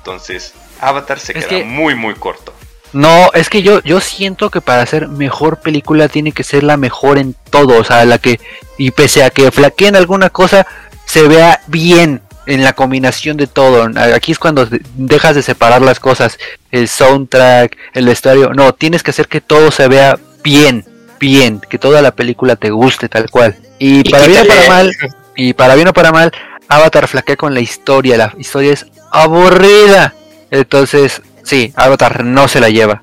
Entonces, 0.00 0.54
Avatar 0.80 1.18
se 1.20 1.36
Es 1.38 1.46
queda 1.46 1.58
que- 1.60 1.64
muy, 1.64 1.94
muy 1.94 2.14
corto. 2.14 2.54
No, 2.92 3.30
es 3.34 3.48
que 3.48 3.62
yo, 3.62 3.80
yo 3.84 4.00
siento 4.00 4.50
que 4.50 4.60
para 4.60 4.82
hacer 4.82 5.06
mejor 5.06 5.58
película 5.60 6.08
tiene 6.08 6.32
que 6.32 6.42
ser 6.42 6.64
la 6.64 6.76
mejor 6.76 7.18
en 7.18 7.36
todo, 7.50 7.78
o 7.78 7.84
sea, 7.84 8.04
la 8.04 8.18
que, 8.18 8.40
y 8.78 8.90
pese 8.90 9.22
a 9.22 9.30
que 9.30 9.50
flaqueen 9.52 9.94
alguna 9.94 10.30
cosa, 10.30 10.66
se 11.04 11.22
vea 11.28 11.60
bien 11.68 12.20
en 12.46 12.64
la 12.64 12.72
combinación 12.72 13.36
de 13.36 13.46
todo. 13.46 13.88
Aquí 14.14 14.32
es 14.32 14.40
cuando 14.40 14.66
de- 14.66 14.80
dejas 14.96 15.36
de 15.36 15.42
separar 15.42 15.82
las 15.82 16.00
cosas, 16.00 16.36
el 16.72 16.88
soundtrack, 16.88 17.76
el 17.94 18.06
vestuario, 18.06 18.52
no, 18.54 18.74
tienes 18.74 19.04
que 19.04 19.10
hacer 19.12 19.28
que 19.28 19.40
todo 19.40 19.70
se 19.70 19.86
vea 19.86 20.18
bien, 20.42 20.84
bien, 21.20 21.60
que 21.60 21.78
toda 21.78 22.02
la 22.02 22.10
película 22.12 22.56
te 22.56 22.70
guste 22.70 23.08
tal 23.08 23.30
cual. 23.30 23.56
Y, 23.78 24.00
Y 24.08 24.10
para 24.10 24.26
bien 24.26 24.42
o 24.42 24.46
para 24.48 24.68
mal, 24.68 24.90
y 25.36 25.52
para 25.52 25.74
bien 25.76 25.86
o 25.88 25.92
para 25.92 26.10
mal, 26.10 26.32
Avatar 26.66 27.06
flaquea 27.06 27.36
con 27.36 27.54
la 27.54 27.60
historia, 27.60 28.16
la 28.16 28.34
historia 28.36 28.72
es 28.72 28.86
aburrida. 29.10 30.14
Entonces, 30.50 31.22
sí, 31.42 31.72
Avatar 31.76 32.24
no 32.24 32.48
se 32.48 32.60
la 32.60 32.70
lleva. 32.70 33.02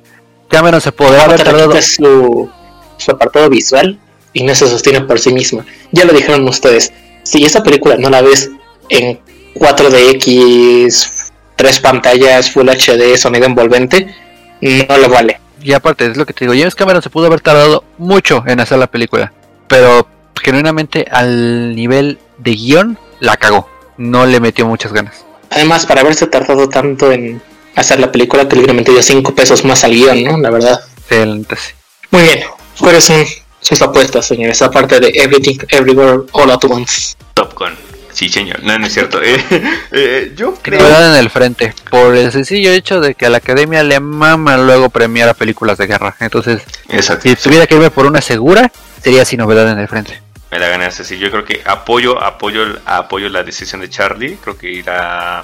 Cameron 0.50 0.82
se 0.82 0.92
podrá 0.92 1.26
haber 1.26 1.44
tardado. 1.44 1.82
su, 1.82 2.50
su 2.98 3.12
apartado 3.12 3.50
visual 3.50 4.00
y 4.34 4.44
no 4.44 4.56
se 4.56 4.68
sostiene 4.70 5.02
por 5.02 5.20
sí 5.20 5.34
misma. 5.34 5.66
Ya 5.92 6.06
lo 6.06 6.14
dijeron 6.14 6.48
ustedes. 6.48 6.94
Si 7.24 7.44
esa 7.44 7.64
película 7.64 7.98
no 7.98 8.10
la 8.10 8.22
ves 8.22 8.52
en 8.90 9.20
4DX, 9.56 11.32
tres 11.56 11.80
pantallas, 11.80 12.52
Full 12.52 12.70
HD, 12.70 13.18
sonido 13.18 13.46
envolvente, 13.46 14.16
no 14.62 14.98
lo 14.98 15.10
vale. 15.10 15.42
Y 15.62 15.74
aparte, 15.74 16.06
es 16.06 16.18
lo 16.18 16.26
que 16.26 16.34
te 16.34 16.46
digo, 16.46 16.54
James 16.54 16.76
Cameron 16.76 17.02
se 17.02 17.10
pudo 17.10 17.26
haber 17.26 17.42
tardado 17.42 17.84
mucho 17.98 18.44
en 18.48 18.60
hacer 18.60 18.78
la 18.78 18.88
película. 18.88 19.34
Pero 19.68 20.08
genuinamente 20.42 21.06
al 21.12 21.76
nivel 21.76 22.20
de 22.38 22.52
guion, 22.54 22.98
la 23.20 23.38
cagó. 23.38 23.68
No 23.98 24.26
le 24.26 24.40
metió 24.40 24.66
muchas 24.68 24.94
ganas. 24.94 25.27
Además, 25.50 25.86
para 25.86 26.02
haberse 26.02 26.28
tardado 26.28 26.68
tanto 26.70 27.12
en 27.12 27.42
hacer 27.76 28.00
la 28.00 28.12
película, 28.12 28.48
que 28.48 28.56
libremente 28.56 28.92
dio 28.92 29.02
5 29.02 29.36
pesos 29.36 29.64
más 29.64 29.84
al 29.84 29.92
guion, 29.92 30.24
¿no? 30.24 30.38
La 30.38 30.50
verdad. 30.50 30.80
Sí, 31.10 31.16
entonces, 31.16 31.76
Muy 32.12 32.24
bien. 32.24 32.40
¿Cuáles 32.80 33.04
son 33.06 33.26
sus 33.62 33.82
apuestas, 33.82 34.26
señores? 34.26 34.62
Aparte 34.62 35.00
de 35.00 35.10
Everything, 35.10 35.58
Everywhere, 35.70 36.24
All 36.32 36.52
at 36.52 36.64
Once. 36.66 37.16
Top 37.34 37.54
Gun. 37.58 37.74
Sí, 38.18 38.30
señor. 38.30 38.64
No, 38.64 38.78
no 38.80 38.88
es 38.88 38.94
cierto. 38.94 39.20
Eh, 39.30 39.40
eh, 39.92 40.34
yo 40.36 40.56
creo... 40.62 40.82
novedad 40.82 41.14
en 41.14 41.20
el 41.20 41.30
frente. 41.30 41.74
Por 41.90 42.16
el 42.16 42.32
sencillo 42.32 42.72
hecho 42.72 43.00
de 43.00 43.14
que 43.16 43.28
a 43.28 43.30
la 43.30 43.38
academia 43.38 43.84
le 43.84 44.00
mama 44.00 44.58
luego 44.58 44.90
premiar 44.90 45.30
a 45.30 45.34
películas 45.34 45.78
de 45.78 45.88
guerra. 45.88 46.16
Entonces, 46.20 46.62
Exacto. 46.90 47.30
si 47.30 47.36
tuviera 47.36 47.68
que 47.68 47.76
irme 47.76 47.92
por 47.92 48.06
una 48.06 48.22
segura, 48.22 48.72
sería 49.04 49.24
sin 49.24 49.40
novedad 49.40 49.72
en 49.72 49.80
el 49.80 49.88
frente. 49.88 50.20
Me 50.52 50.60
la 50.60 50.70
ganaste, 50.70 51.04
sí. 51.04 51.18
Yo 51.18 51.30
creo 51.30 51.44
que 51.44 51.62
apoyo, 51.66 52.22
apoyo, 52.24 52.64
apoyo 52.86 53.30
la 53.30 53.44
decisión 53.44 53.82
de 53.82 53.90
Charlie. 53.90 54.38
Creo 54.42 54.58
que 54.58 54.72
irá 54.72 55.44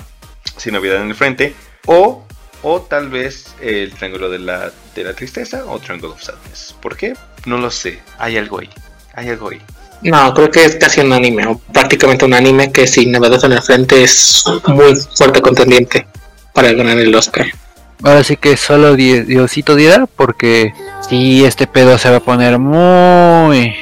sin 0.57 0.73
novedad 0.73 1.01
en 1.01 1.09
el 1.09 1.15
frente. 1.15 1.55
O, 1.85 2.25
o 2.61 2.81
tal 2.81 3.09
vez 3.09 3.53
el 3.61 3.91
Triángulo 3.93 4.29
de 4.29 4.39
la, 4.39 4.71
de 4.95 5.03
la 5.03 5.13
Tristeza 5.13 5.65
o 5.67 5.79
Triangle 5.79 6.09
of 6.09 6.21
Sadness. 6.21 6.75
¿Por 6.81 6.95
qué? 6.95 7.13
No 7.45 7.57
lo 7.57 7.69
sé. 7.69 7.99
Hay 8.17 8.37
algo 8.37 8.59
ahí. 8.59 8.69
Hay 9.13 9.29
algo 9.29 9.49
ahí. 9.49 9.61
No, 10.01 10.33
creo 10.33 10.51
que 10.51 10.65
es 10.65 10.75
casi 10.75 10.99
un 10.99 11.13
anime, 11.13 11.45
o 11.47 11.57
prácticamente 11.57 12.25
un 12.25 12.33
anime 12.33 12.73
que 12.73 12.87
sin 12.87 13.09
novedad 13.11 13.43
en 13.45 13.53
el 13.53 13.61
frente 13.61 14.03
es 14.03 14.43
muy 14.67 14.95
fuerte 15.15 15.41
contendiente 15.41 16.05
para 16.53 16.73
ganar 16.73 16.97
el 16.97 17.15
Oscar. 17.15 17.45
Ahora 18.03 18.21
sí 18.21 18.35
que 18.35 18.57
solo 18.57 18.95
Di- 18.95 19.21
Diosito 19.21 19.75
dirá, 19.77 20.05
porque 20.05 20.73
si 21.07 21.45
este 21.45 21.67
pedo 21.67 21.97
se 21.97 22.09
va 22.09 22.17
a 22.17 22.19
poner 22.19 22.59
muy, 22.59 23.73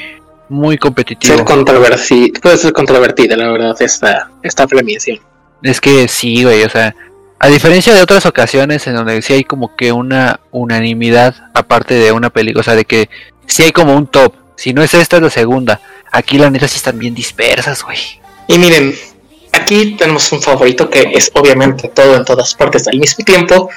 muy 0.51 0.77
competitivo. 0.77 1.35
Ser 1.35 1.45
controversi 1.45 2.31
puede 2.41 2.57
ser 2.57 2.73
controvertida, 2.73 3.35
la 3.37 3.49
verdad, 3.49 3.75
esta, 3.81 4.29
esta 4.43 4.67
premiación. 4.67 5.19
Es 5.63 5.79
que 5.79 6.07
sí, 6.07 6.43
güey, 6.43 6.63
o 6.63 6.69
sea, 6.69 6.93
a 7.39 7.47
diferencia 7.47 7.93
de 7.93 8.01
otras 8.01 8.25
ocasiones 8.25 8.85
en 8.85 8.95
donde 8.95 9.21
sí 9.21 9.33
hay 9.33 9.43
como 9.43 9.75
que 9.75 9.91
una 9.91 10.41
unanimidad 10.51 11.35
aparte 11.53 11.95
de 11.95 12.11
una 12.11 12.29
película, 12.29 12.61
o 12.61 12.63
sea, 12.63 12.75
de 12.75 12.85
que 12.85 13.09
sí 13.47 13.63
hay 13.63 13.71
como 13.71 13.95
un 13.95 14.07
top, 14.07 14.33
si 14.55 14.73
no 14.73 14.83
es 14.83 14.93
esta 14.93 15.17
es 15.17 15.23
la 15.23 15.29
segunda. 15.29 15.81
Aquí 16.11 16.37
la 16.37 16.49
neta 16.49 16.67
sí 16.67 16.75
están 16.75 16.99
bien 16.99 17.15
dispersas, 17.15 17.83
güey. 17.83 17.97
Y 18.47 18.57
miren, 18.57 18.93
aquí 19.53 19.95
tenemos 19.97 20.31
un 20.31 20.41
favorito 20.41 20.89
que 20.89 21.11
es 21.13 21.31
obviamente 21.33 21.87
todo 21.87 22.15
en 22.15 22.25
todas 22.25 22.53
partes 22.55 22.87
al 22.87 22.99
mismo 22.99 23.23
tiempo, 23.23 23.69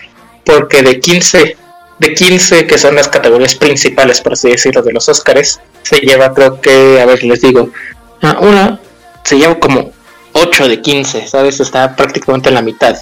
porque 0.45 0.83
de 0.83 1.01
15, 1.01 1.57
de 1.99 2.15
15 2.15 2.67
que 2.67 2.79
son 2.79 2.95
las 2.95 3.09
categorías 3.09 3.55
principales, 3.55 4.21
por 4.21 4.33
así 4.33 4.51
decirlo, 4.51 4.83
de 4.83 4.93
los 4.93 5.09
Oscars, 5.09 5.61
se 5.83 5.99
lleva 6.01 6.33
creo 6.35 6.61
que, 6.61 7.01
a 7.01 7.07
ver, 7.07 7.23
les 7.23 7.41
digo, 7.41 7.71
ah, 8.23 8.39
una 8.41 8.81
se 9.23 9.39
lleva 9.39 9.59
como 9.59 9.93
8 10.33 10.69
de 10.69 10.81
15, 10.81 11.27
¿sabes? 11.29 11.61
Está 11.61 11.95
prácticamente 11.97 12.49
en 12.49 12.57
la 12.57 12.63
mitad. 12.63 12.97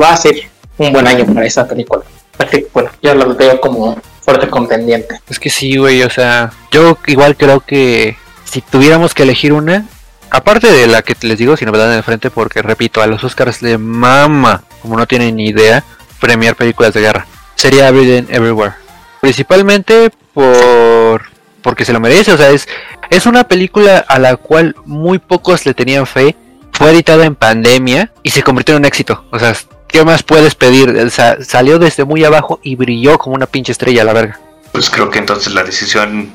Va 0.00 0.12
a 0.12 0.16
ser 0.16 0.36
un 0.78 0.92
buen 0.92 1.06
año 1.06 1.26
para 1.26 1.44
esa 1.46 1.66
película. 1.68 2.02
Práctic- 2.38 2.66
Bueno, 2.72 2.90
yo 3.02 3.14
lo 3.14 3.34
veo 3.34 3.60
como 3.60 4.00
fuerte 4.22 4.48
contendiente. 4.48 5.20
Es 5.28 5.38
que 5.38 5.50
sí, 5.50 5.76
güey, 5.76 6.02
o 6.02 6.10
sea, 6.10 6.50
yo 6.70 6.96
igual 7.06 7.36
creo 7.36 7.60
que 7.60 8.16
si 8.44 8.60
tuviéramos 8.62 9.12
que 9.14 9.24
elegir 9.24 9.52
una, 9.52 9.86
aparte 10.30 10.70
de 10.70 10.86
la 10.86 11.02
que 11.02 11.14
les 11.22 11.38
digo 11.38 11.56
sin 11.56 11.66
novedad 11.66 11.90
en 11.90 11.98
el 11.98 12.02
frente, 12.02 12.30
porque 12.30 12.62
repito, 12.62 13.02
a 13.02 13.06
los 13.06 13.22
Oscars 13.24 13.60
le 13.62 13.76
mama, 13.78 14.62
como 14.82 14.96
no 14.96 15.06
tienen 15.06 15.36
ni 15.36 15.48
idea, 15.48 15.84
premiar 16.20 16.56
películas 16.56 16.94
de 16.94 17.00
guerra. 17.00 17.26
Sería 17.58 17.88
Everything 17.88 18.32
Everywhere. 18.32 18.74
Principalmente 19.20 20.10
por 20.32 21.22
porque 21.62 21.84
se 21.84 21.92
lo 21.92 21.98
merece, 22.00 22.32
o 22.32 22.36
sea, 22.36 22.50
es, 22.50 22.68
es 23.10 23.26
una 23.26 23.46
película 23.48 23.98
a 24.08 24.18
la 24.20 24.36
cual 24.36 24.76
muy 24.86 25.18
pocos 25.18 25.66
le 25.66 25.74
tenían 25.74 26.06
fe. 26.06 26.36
Fue 26.72 26.90
editada 26.92 27.24
en 27.24 27.34
pandemia 27.34 28.12
y 28.22 28.30
se 28.30 28.44
convirtió 28.44 28.76
en 28.76 28.82
un 28.82 28.84
éxito. 28.86 29.24
O 29.32 29.38
sea, 29.40 29.54
¿qué 29.88 30.04
más 30.04 30.22
puedes 30.22 30.54
pedir? 30.54 30.90
O 30.90 31.10
sea, 31.10 31.36
salió 31.42 31.80
desde 31.80 32.04
muy 32.04 32.24
abajo 32.24 32.60
y 32.62 32.76
brilló 32.76 33.18
como 33.18 33.34
una 33.34 33.46
pinche 33.46 33.72
estrella 33.72 34.02
a 34.02 34.04
la 34.04 34.12
verga. 34.12 34.40
Pues 34.70 34.88
creo 34.88 35.10
que 35.10 35.18
entonces 35.18 35.52
la 35.52 35.64
decisión 35.64 36.30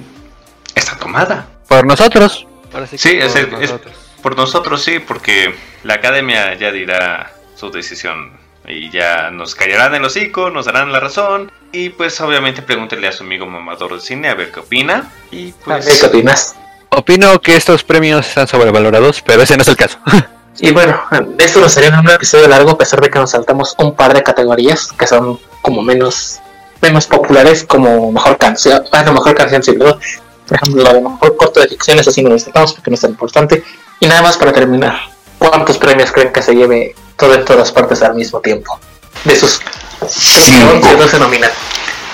está 0.76 0.98
tomada. 0.98 1.48
Por 1.70 1.86
nosotros. 1.86 2.46
Sí, 2.98 3.12
que 3.12 3.26
es, 3.26 3.32
por 3.32 3.40
el- 3.40 3.54
es 3.64 3.70
nosotros. 3.72 3.94
por 4.22 4.36
nosotros 4.36 4.84
sí, 4.84 5.00
porque 5.00 5.56
la 5.84 5.94
academia 5.96 6.54
ya 6.56 6.72
dirá 6.72 7.32
su 7.56 7.72
decisión 7.72 8.32
y 8.68 8.90
ya 8.90 9.30
nos 9.32 9.56
callarán 9.56 9.96
el 9.96 10.06
hocico, 10.06 10.50
nos 10.50 10.66
darán 10.66 10.92
la 10.92 11.00
razón 11.00 11.52
y 11.72 11.90
pues 11.90 12.20
obviamente 12.22 12.62
pregúntenle 12.62 13.08
a 13.08 13.12
su 13.12 13.24
amigo 13.24 13.46
mamador 13.46 13.96
de 13.96 14.02
cine 14.02 14.30
a 14.30 14.36
ver 14.36 14.52
qué 14.52 14.60
opina 14.62 15.12
y 15.32 15.52
pues 15.52 16.00
¿Qué 16.00 16.06
opinas? 16.06 16.56
Opino 16.90 17.42
que 17.42 17.56
estos 17.56 17.84
premios 17.84 18.28
están 18.28 18.48
sobrevalorados, 18.48 19.22
pero 19.22 19.42
ese 19.42 19.58
no 19.58 19.64
es 19.64 19.68
el 19.68 19.78
caso. 19.78 19.98
Y 20.60 20.72
bueno, 20.72 21.02
esto 21.40 21.60
nos 21.60 21.72
sería 21.72 22.00
un 22.00 22.08
episodio 22.08 22.48
largo 22.48 22.70
a 22.70 22.78
pesar 22.78 23.02
de 23.02 23.10
que 23.10 23.18
nos 23.18 23.32
saltamos 23.32 23.74
un 23.80 23.96
par 23.96 24.14
de 24.14 24.22
categorías 24.22 24.94
que 24.94 25.08
son 25.08 25.40
como 25.64 25.82
menos 25.82 26.40
menos 26.80 27.08
populares 27.08 27.64
como 27.64 28.12
mejor 28.12 28.38
canción, 28.38 28.84
ah, 28.92 29.02
no, 29.02 29.14
mejor 29.14 29.34
canción 29.34 29.64
sí, 29.64 29.72
¿verdad? 29.72 29.98
Por 30.48 30.58
ejemplo, 30.58 30.84
la 30.84 30.94
de 30.94 31.02
mejor 31.02 31.36
corto 31.38 31.60
de 31.60 31.70
ficción, 31.70 31.98
eso 31.98 32.12
sí 32.12 32.22
no 32.22 32.30
lo 32.30 32.38
saltamos 32.38 32.74
porque 32.74 32.92
no 32.92 32.96
es 32.96 33.02
tan 33.02 33.12
importante. 33.12 33.64
Y 34.00 34.06
nada 34.06 34.22
más 34.22 34.38
para 34.38 34.54
terminar, 34.54 34.96
¿cuántos 35.40 35.78
premios 35.80 36.12
creen 36.12 36.32
que 36.32 36.42
se 36.44 36.54
lleve 36.54 36.94
todo 37.18 37.34
en 37.36 37.46
todas 37.46 37.72
partes 37.72 38.02
al 38.02 38.16
mismo 38.16 38.40
tiempo? 38.40 38.80
De 39.24 39.36
sus 39.36 39.62
Cinco. 40.08 40.72
11, 40.74 40.96
12 40.98 41.20
nominaciones. 41.20 41.58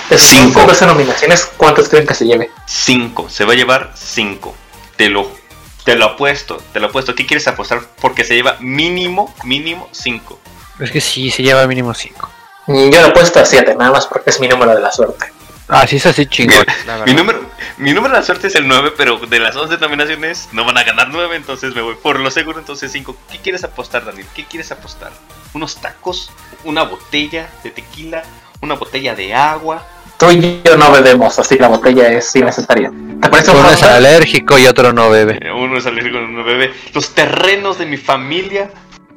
De 0.08 0.18
sus 0.18 0.28
Cinco. 0.28 0.60
11, 0.60 0.66
12 0.68 0.86
nominaciones, 0.86 1.48
¿cuántos 1.56 1.88
creen 1.88 2.06
que 2.06 2.14
se 2.14 2.24
lleve? 2.26 2.50
5, 2.66 3.28
se 3.28 3.44
va 3.44 3.52
a 3.52 3.56
llevar 3.56 3.92
5. 3.94 4.54
Te 4.96 5.08
lo 5.08 5.40
te 5.84 5.96
lo 5.96 6.04
apuesto, 6.04 6.62
te 6.72 6.78
lo 6.78 6.88
apuesto. 6.88 7.14
¿Qué 7.14 7.26
quieres 7.26 7.48
apostar? 7.48 7.80
Porque 8.00 8.22
se 8.22 8.34
lleva 8.34 8.56
mínimo, 8.60 9.34
mínimo 9.44 9.88
5. 9.92 10.38
es 10.80 10.90
que 10.90 11.00
sí, 11.00 11.30
se 11.30 11.42
lleva 11.42 11.66
mínimo 11.66 11.94
5. 11.94 12.28
Mm, 12.66 12.90
Yo 12.90 13.00
lo 13.00 13.08
he 13.08 13.12
puesto 13.12 13.40
a 13.40 13.44
7, 13.46 13.74
nada 13.76 13.90
más 13.90 14.06
porque 14.06 14.30
es 14.30 14.38
mi 14.40 14.46
número 14.46 14.74
de 14.74 14.80
la 14.80 14.92
suerte. 14.92 15.32
Ah, 15.70 15.86
sí 15.86 15.96
es 15.96 16.06
así 16.06 16.26
chingón. 16.26 16.64
Mi 17.06 17.14
número, 17.14 17.40
mi 17.78 17.92
número 17.92 18.12
de 18.14 18.20
la 18.20 18.26
suerte 18.26 18.48
es 18.48 18.54
el 18.56 18.66
9, 18.66 18.92
pero 18.96 19.18
de 19.18 19.38
las 19.38 19.54
11 19.56 19.78
nominaciones 19.78 20.48
no 20.52 20.64
van 20.64 20.76
a 20.76 20.82
ganar 20.82 21.08
9, 21.10 21.36
entonces 21.36 21.74
me 21.74 21.80
voy 21.80 21.94
por 21.94 22.18
lo 22.18 22.30
seguro, 22.30 22.58
entonces 22.58 22.90
5. 22.92 23.16
¿Qué 23.30 23.38
quieres 23.38 23.64
apostar, 23.64 24.04
Daniel? 24.04 24.26
¿Qué 24.34 24.44
quieres 24.44 24.70
apostar? 24.72 25.12
¿Unos 25.54 25.76
tacos? 25.76 26.32
¿Una 26.64 26.82
botella 26.82 27.48
de 27.62 27.70
tequila? 27.70 28.22
¿Una 28.60 28.74
botella 28.74 29.14
de 29.14 29.32
agua? 29.32 29.86
Tú 30.18 30.30
y 30.30 30.60
yo 30.64 30.76
no 30.76 30.92
bebemos, 30.92 31.38
así 31.38 31.56
la 31.56 31.68
botella 31.68 32.08
es 32.12 32.34
innecesaria. 32.36 32.92
¿Te 33.22 33.28
parece 33.30 33.52
un 33.52 33.58
Uno 33.58 33.70
es 33.70 33.82
alérgico 33.82 34.58
y 34.58 34.66
otro 34.66 34.92
no 34.92 35.08
bebe. 35.08 35.38
Eh, 35.40 35.50
Uno 35.50 35.78
es 35.78 35.86
alérgico, 35.86 36.18
uno 36.18 36.44
bebe. 36.44 36.74
Los 36.92 37.14
terrenos 37.14 37.78
de 37.78 37.86
mi 37.86 37.96
familia. 37.96 38.70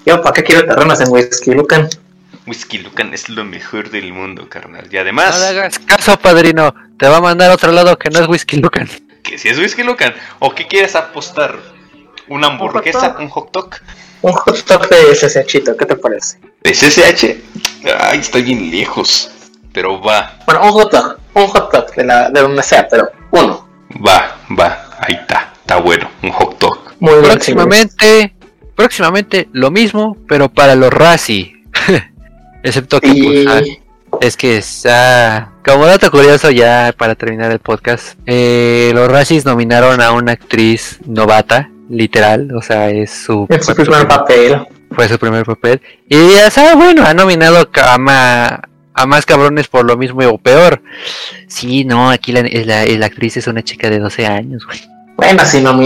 Yo, 0.05 0.21
¿para 0.21 0.33
qué 0.33 0.43
quiero 0.43 0.65
terrenos 0.65 1.01
en 1.01 1.09
whisky, 1.09 1.51
Lucan? 1.51 1.89
Whisky 2.45 2.79
Lucan 2.79 3.13
es 3.13 3.29
lo 3.29 3.45
mejor 3.45 3.89
del 3.89 4.11
mundo, 4.13 4.49
carnal. 4.49 4.87
Y 4.91 4.95
No 4.95 5.01
además, 5.01 5.39
le 5.39 5.47
hagas 5.47 5.79
caso, 5.79 6.17
padrino. 6.19 6.73
Te 6.97 7.07
va 7.07 7.17
a 7.17 7.21
mandar 7.21 7.51
a 7.51 7.53
otro 7.53 7.71
lado 7.71 7.97
que 7.97 8.09
no 8.09 8.19
es 8.19 8.27
Whisky 8.27 8.57
Lucan. 8.57 8.89
que 9.23 9.37
si 9.37 9.47
es 9.49 9.57
Whisky 9.57 9.83
Lucan, 9.83 10.13
¿o 10.39 10.53
qué 10.53 10.67
quieres 10.67 10.95
apostar? 10.95 11.57
¿Una 12.27 12.47
hamburguesa? 12.47 13.15
¿Un 13.19 13.29
hot 13.29 13.51
dog? 13.51 13.69
Un 14.21 14.33
hot 14.33 14.65
dog 14.65 14.87
de 14.89 15.15
SSHito, 15.15 15.75
¿qué 15.77 15.85
te 15.85 15.95
parece? 15.95 16.39
¿De 16.63 16.73
SSH? 16.73 17.35
Ay, 17.99 18.19
estoy 18.19 18.43
bien 18.43 18.71
lejos. 18.71 19.29
Pero 19.73 19.99
va, 20.01 20.39
Bueno, 20.45 20.63
un 20.63 20.71
hot 20.71 20.91
dog, 20.91 21.17
un 21.33 21.47
hot 21.47 21.71
dog 21.71 21.95
de, 21.95 22.03
la, 22.05 22.29
de 22.29 22.41
donde 22.41 22.61
sea, 22.63 22.87
pero 22.87 23.09
uno. 23.31 23.67
va, 24.05 24.37
va. 24.57 24.89
Ahí 24.99 25.15
está, 25.15 25.51
está 25.59 25.77
bueno. 25.77 26.09
Un 26.21 26.31
hot 26.31 26.59
dog. 26.59 26.93
Muy 26.99 27.13
bien. 27.15 27.25
Próximamente, 27.31 28.35
próximamente 28.75 29.49
lo 29.51 29.71
mismo, 29.71 30.15
pero 30.27 30.47
para 30.49 30.75
los 30.75 30.93
Razzie. 30.93 31.52
Excepto 32.63 32.99
que, 33.01 33.13
pues, 33.13 33.47
ah, 33.47 33.61
es 34.21 34.37
que 34.37 34.57
está. 34.57 35.51
Como 35.65 35.85
dato 35.85 36.09
curioso, 36.11 36.49
ya 36.51 36.93
para 36.97 37.15
terminar 37.15 37.51
el 37.51 37.59
podcast, 37.59 38.17
eh, 38.25 38.91
los 38.93 39.07
Razzies 39.09 39.45
nominaron 39.45 40.01
a 40.01 40.11
una 40.11 40.33
actriz 40.33 40.99
novata, 41.05 41.69
literal, 41.89 42.49
o 42.55 42.61
sea, 42.61 42.89
es 42.89 43.11
su, 43.11 43.45
Es 43.49 43.65
su 43.65 43.73
primer 43.75 44.07
papel. 44.07 44.65
fue 44.91 45.07
su 45.07 45.17
primer 45.17 45.45
papel. 45.45 45.81
Y 46.09 46.33
ya 46.33 46.49
sabe, 46.51 46.75
bueno, 46.75 47.05
ha 47.05 47.13
nominado 47.13 47.69
a, 47.81 47.97
ma- 47.97 48.61
a 48.93 49.05
más 49.05 49.25
cabrones 49.25 49.67
por 49.67 49.85
lo 49.85 49.97
mismo 49.97 50.21
o 50.27 50.37
peor. 50.37 50.81
Sí, 51.47 51.83
no, 51.85 52.09
aquí 52.11 52.31
la, 52.31 52.41
la- 52.43 52.85
la 52.85 53.05
actriz 53.05 53.37
es 53.37 53.47
una 53.47 53.63
chica 53.63 53.89
de 53.89 53.99
12 53.99 54.25
años, 54.27 54.65
güey. 54.65 54.79
Bueno, 55.15 55.45
si 55.45 55.61
no, 55.61 55.79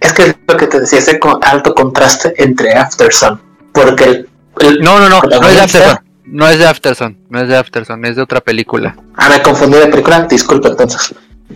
es 0.00 0.12
que 0.12 0.22
es 0.22 0.36
lo 0.48 0.56
que 0.56 0.66
te 0.66 0.80
decía, 0.80 0.98
ese 0.98 1.18
alto 1.42 1.74
contraste 1.74 2.34
entre 2.42 2.74
Afterson. 2.74 3.40
Porque 3.72 4.04
el, 4.04 4.28
el- 4.60 4.80
No, 4.80 4.98
no, 4.98 5.08
no, 5.08 5.20
no 5.22 5.48
es. 5.48 5.58
Afterson. 5.60 5.98
No 6.30 6.48
es 6.48 6.58
de 6.58 6.66
Afterson, 6.66 7.16
no 7.28 7.40
es 7.40 7.48
de 7.48 7.56
Afterson, 7.56 8.04
es 8.04 8.14
de 8.14 8.22
otra 8.22 8.40
película. 8.40 8.96
Ah, 9.16 9.28
me 9.28 9.42
confundí 9.42 9.76
de 9.76 9.88
película, 9.88 10.26
disculpa 10.30 10.68
entonces. 10.68 11.12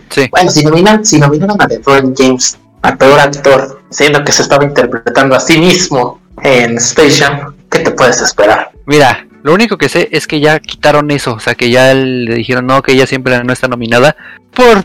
Sí. 0.09 0.27
Bueno, 0.29 0.51
si 0.51 0.65
nominan, 0.65 1.05
si 1.05 1.17
nominaron 1.17 1.61
a 1.61 1.65
LeBron 1.65 2.13
James 2.15 2.57
a 2.81 2.95
peor 2.97 3.19
actor, 3.19 3.81
siendo 3.89 4.21
que 4.25 4.33
se 4.33 4.41
estaba 4.41 4.65
interpretando 4.65 5.33
a 5.33 5.39
sí 5.39 5.57
mismo 5.57 6.19
en 6.43 6.77
Space 6.77 7.23
Jam, 7.23 7.55
¿qué 7.71 7.79
te 7.79 7.91
puedes 7.91 8.19
esperar? 8.21 8.71
Mira, 8.85 9.25
lo 9.43 9.53
único 9.53 9.77
que 9.77 9.87
sé 9.87 10.09
es 10.11 10.27
que 10.27 10.41
ya 10.41 10.59
quitaron 10.59 11.09
eso, 11.09 11.35
o 11.35 11.39
sea 11.39 11.55
que 11.55 11.69
ya 11.69 11.93
le 11.93 12.35
dijeron 12.35 12.67
no, 12.67 12.81
que 12.81 12.91
ella 12.91 13.07
siempre 13.07 13.41
no 13.45 13.53
está 13.53 13.69
nominada 13.69 14.17
por 14.53 14.83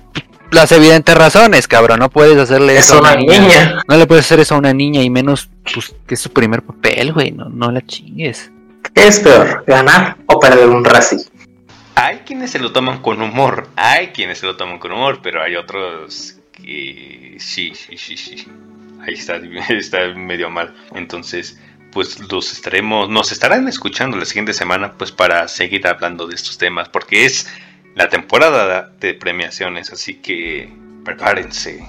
las 0.53 0.71
evidentes 0.71 1.17
razones, 1.17 1.67
cabrón, 1.67 1.99
no 1.99 2.11
puedes 2.11 2.39
hacerle 2.39 2.77
Es 2.77 2.85
eso 2.85 2.99
a 2.99 3.01
una 3.01 3.17
niña. 3.17 3.83
No 3.89 3.97
le 3.97 4.07
puedes 4.07 4.25
hacer 4.25 4.39
eso 4.39 4.55
a 4.55 4.59
una 4.59 4.73
niña 4.73 5.03
y 5.03 5.11
menos 5.11 5.51
pues 5.75 5.95
que 6.07 6.15
es 6.15 6.21
su 6.21 6.31
primer 6.31 6.63
papel, 6.63 7.13
güey, 7.13 7.33
no, 7.33 7.49
no 7.49 7.73
la 7.73 7.85
chingues. 7.85 8.53
¿Qué 8.95 9.07
es 9.07 9.21
peor, 9.21 9.65
ganar 9.67 10.17
o 10.27 10.39
perder 10.39 10.69
un 10.69 10.85
Razzie? 10.85 11.25
Hay 11.95 12.19
quienes 12.19 12.51
se 12.51 12.59
lo 12.59 12.73
toman 12.73 13.03
con 13.03 13.21
humor, 13.21 13.69
hay 13.77 14.09
quienes 14.09 14.39
se 14.39 14.47
lo 14.47 14.57
toman 14.57 14.79
con 14.79 14.93
humor, 14.93 15.21
pero 15.23 15.43
hay 15.43 15.57
otros 15.57 16.37
que 16.53 17.37
sí, 17.39 17.73
sí, 17.75 17.97
sí, 17.97 18.17
sí. 18.17 18.47
Ahí 19.07 19.15
está, 19.15 19.37
está 19.69 20.07
medio 20.15 20.51
mal. 20.51 20.75
Entonces, 20.95 21.59
pues 21.93 22.19
los 22.31 22.53
estaremos, 22.53 23.09
nos 23.09 23.33
estarán 23.33 23.69
escuchando 23.69 24.17
la 24.17 24.25
siguiente 24.25 24.53
semana, 24.53 24.95
pues 24.95 25.13
para 25.13 25.47
seguir 25.49 25.87
hablando 25.87 26.27
de 26.27 26.35
estos 26.35 26.59
temas, 26.59 26.89
porque 26.89 27.25
es 27.25 27.49
la 27.95 28.09
temporada 28.09 28.93
de 29.01 29.15
premiaciones, 29.15 29.93
así 29.93 30.15
que 30.15 30.73
prepárense. 31.05 31.87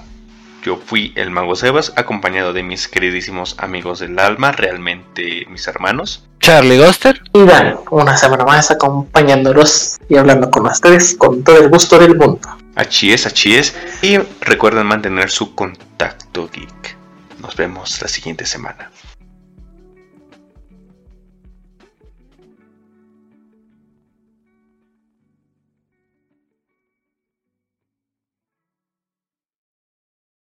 Yo 0.62 0.76
fui 0.76 1.12
el 1.16 1.30
Mago 1.30 1.56
Sebas, 1.56 1.92
acompañado 1.96 2.52
de 2.52 2.62
mis 2.62 2.86
queridísimos 2.86 3.56
amigos 3.58 3.98
del 3.98 4.16
alma, 4.20 4.52
realmente 4.52 5.44
mis 5.50 5.66
hermanos. 5.66 6.24
Charlie 6.38 6.78
Goster, 6.78 7.20
Y 7.32 7.44
Dan, 7.44 7.80
una 7.90 8.16
semana 8.16 8.44
más 8.44 8.70
acompañándolos 8.70 9.98
y 10.08 10.16
hablando 10.16 10.50
con 10.50 10.66
ustedes 10.66 11.16
con 11.16 11.42
todo 11.42 11.58
el 11.58 11.68
gusto 11.68 11.98
del 11.98 12.16
mundo. 12.16 12.48
Así 12.76 13.12
es, 13.12 13.26
así 13.26 13.56
es. 13.56 13.74
Y 14.02 14.18
recuerden 14.40 14.86
mantener 14.86 15.30
su 15.30 15.54
contacto 15.56 16.48
geek. 16.48 16.96
Nos 17.40 17.56
vemos 17.56 18.00
la 18.00 18.06
siguiente 18.06 18.46
semana. 18.46 18.90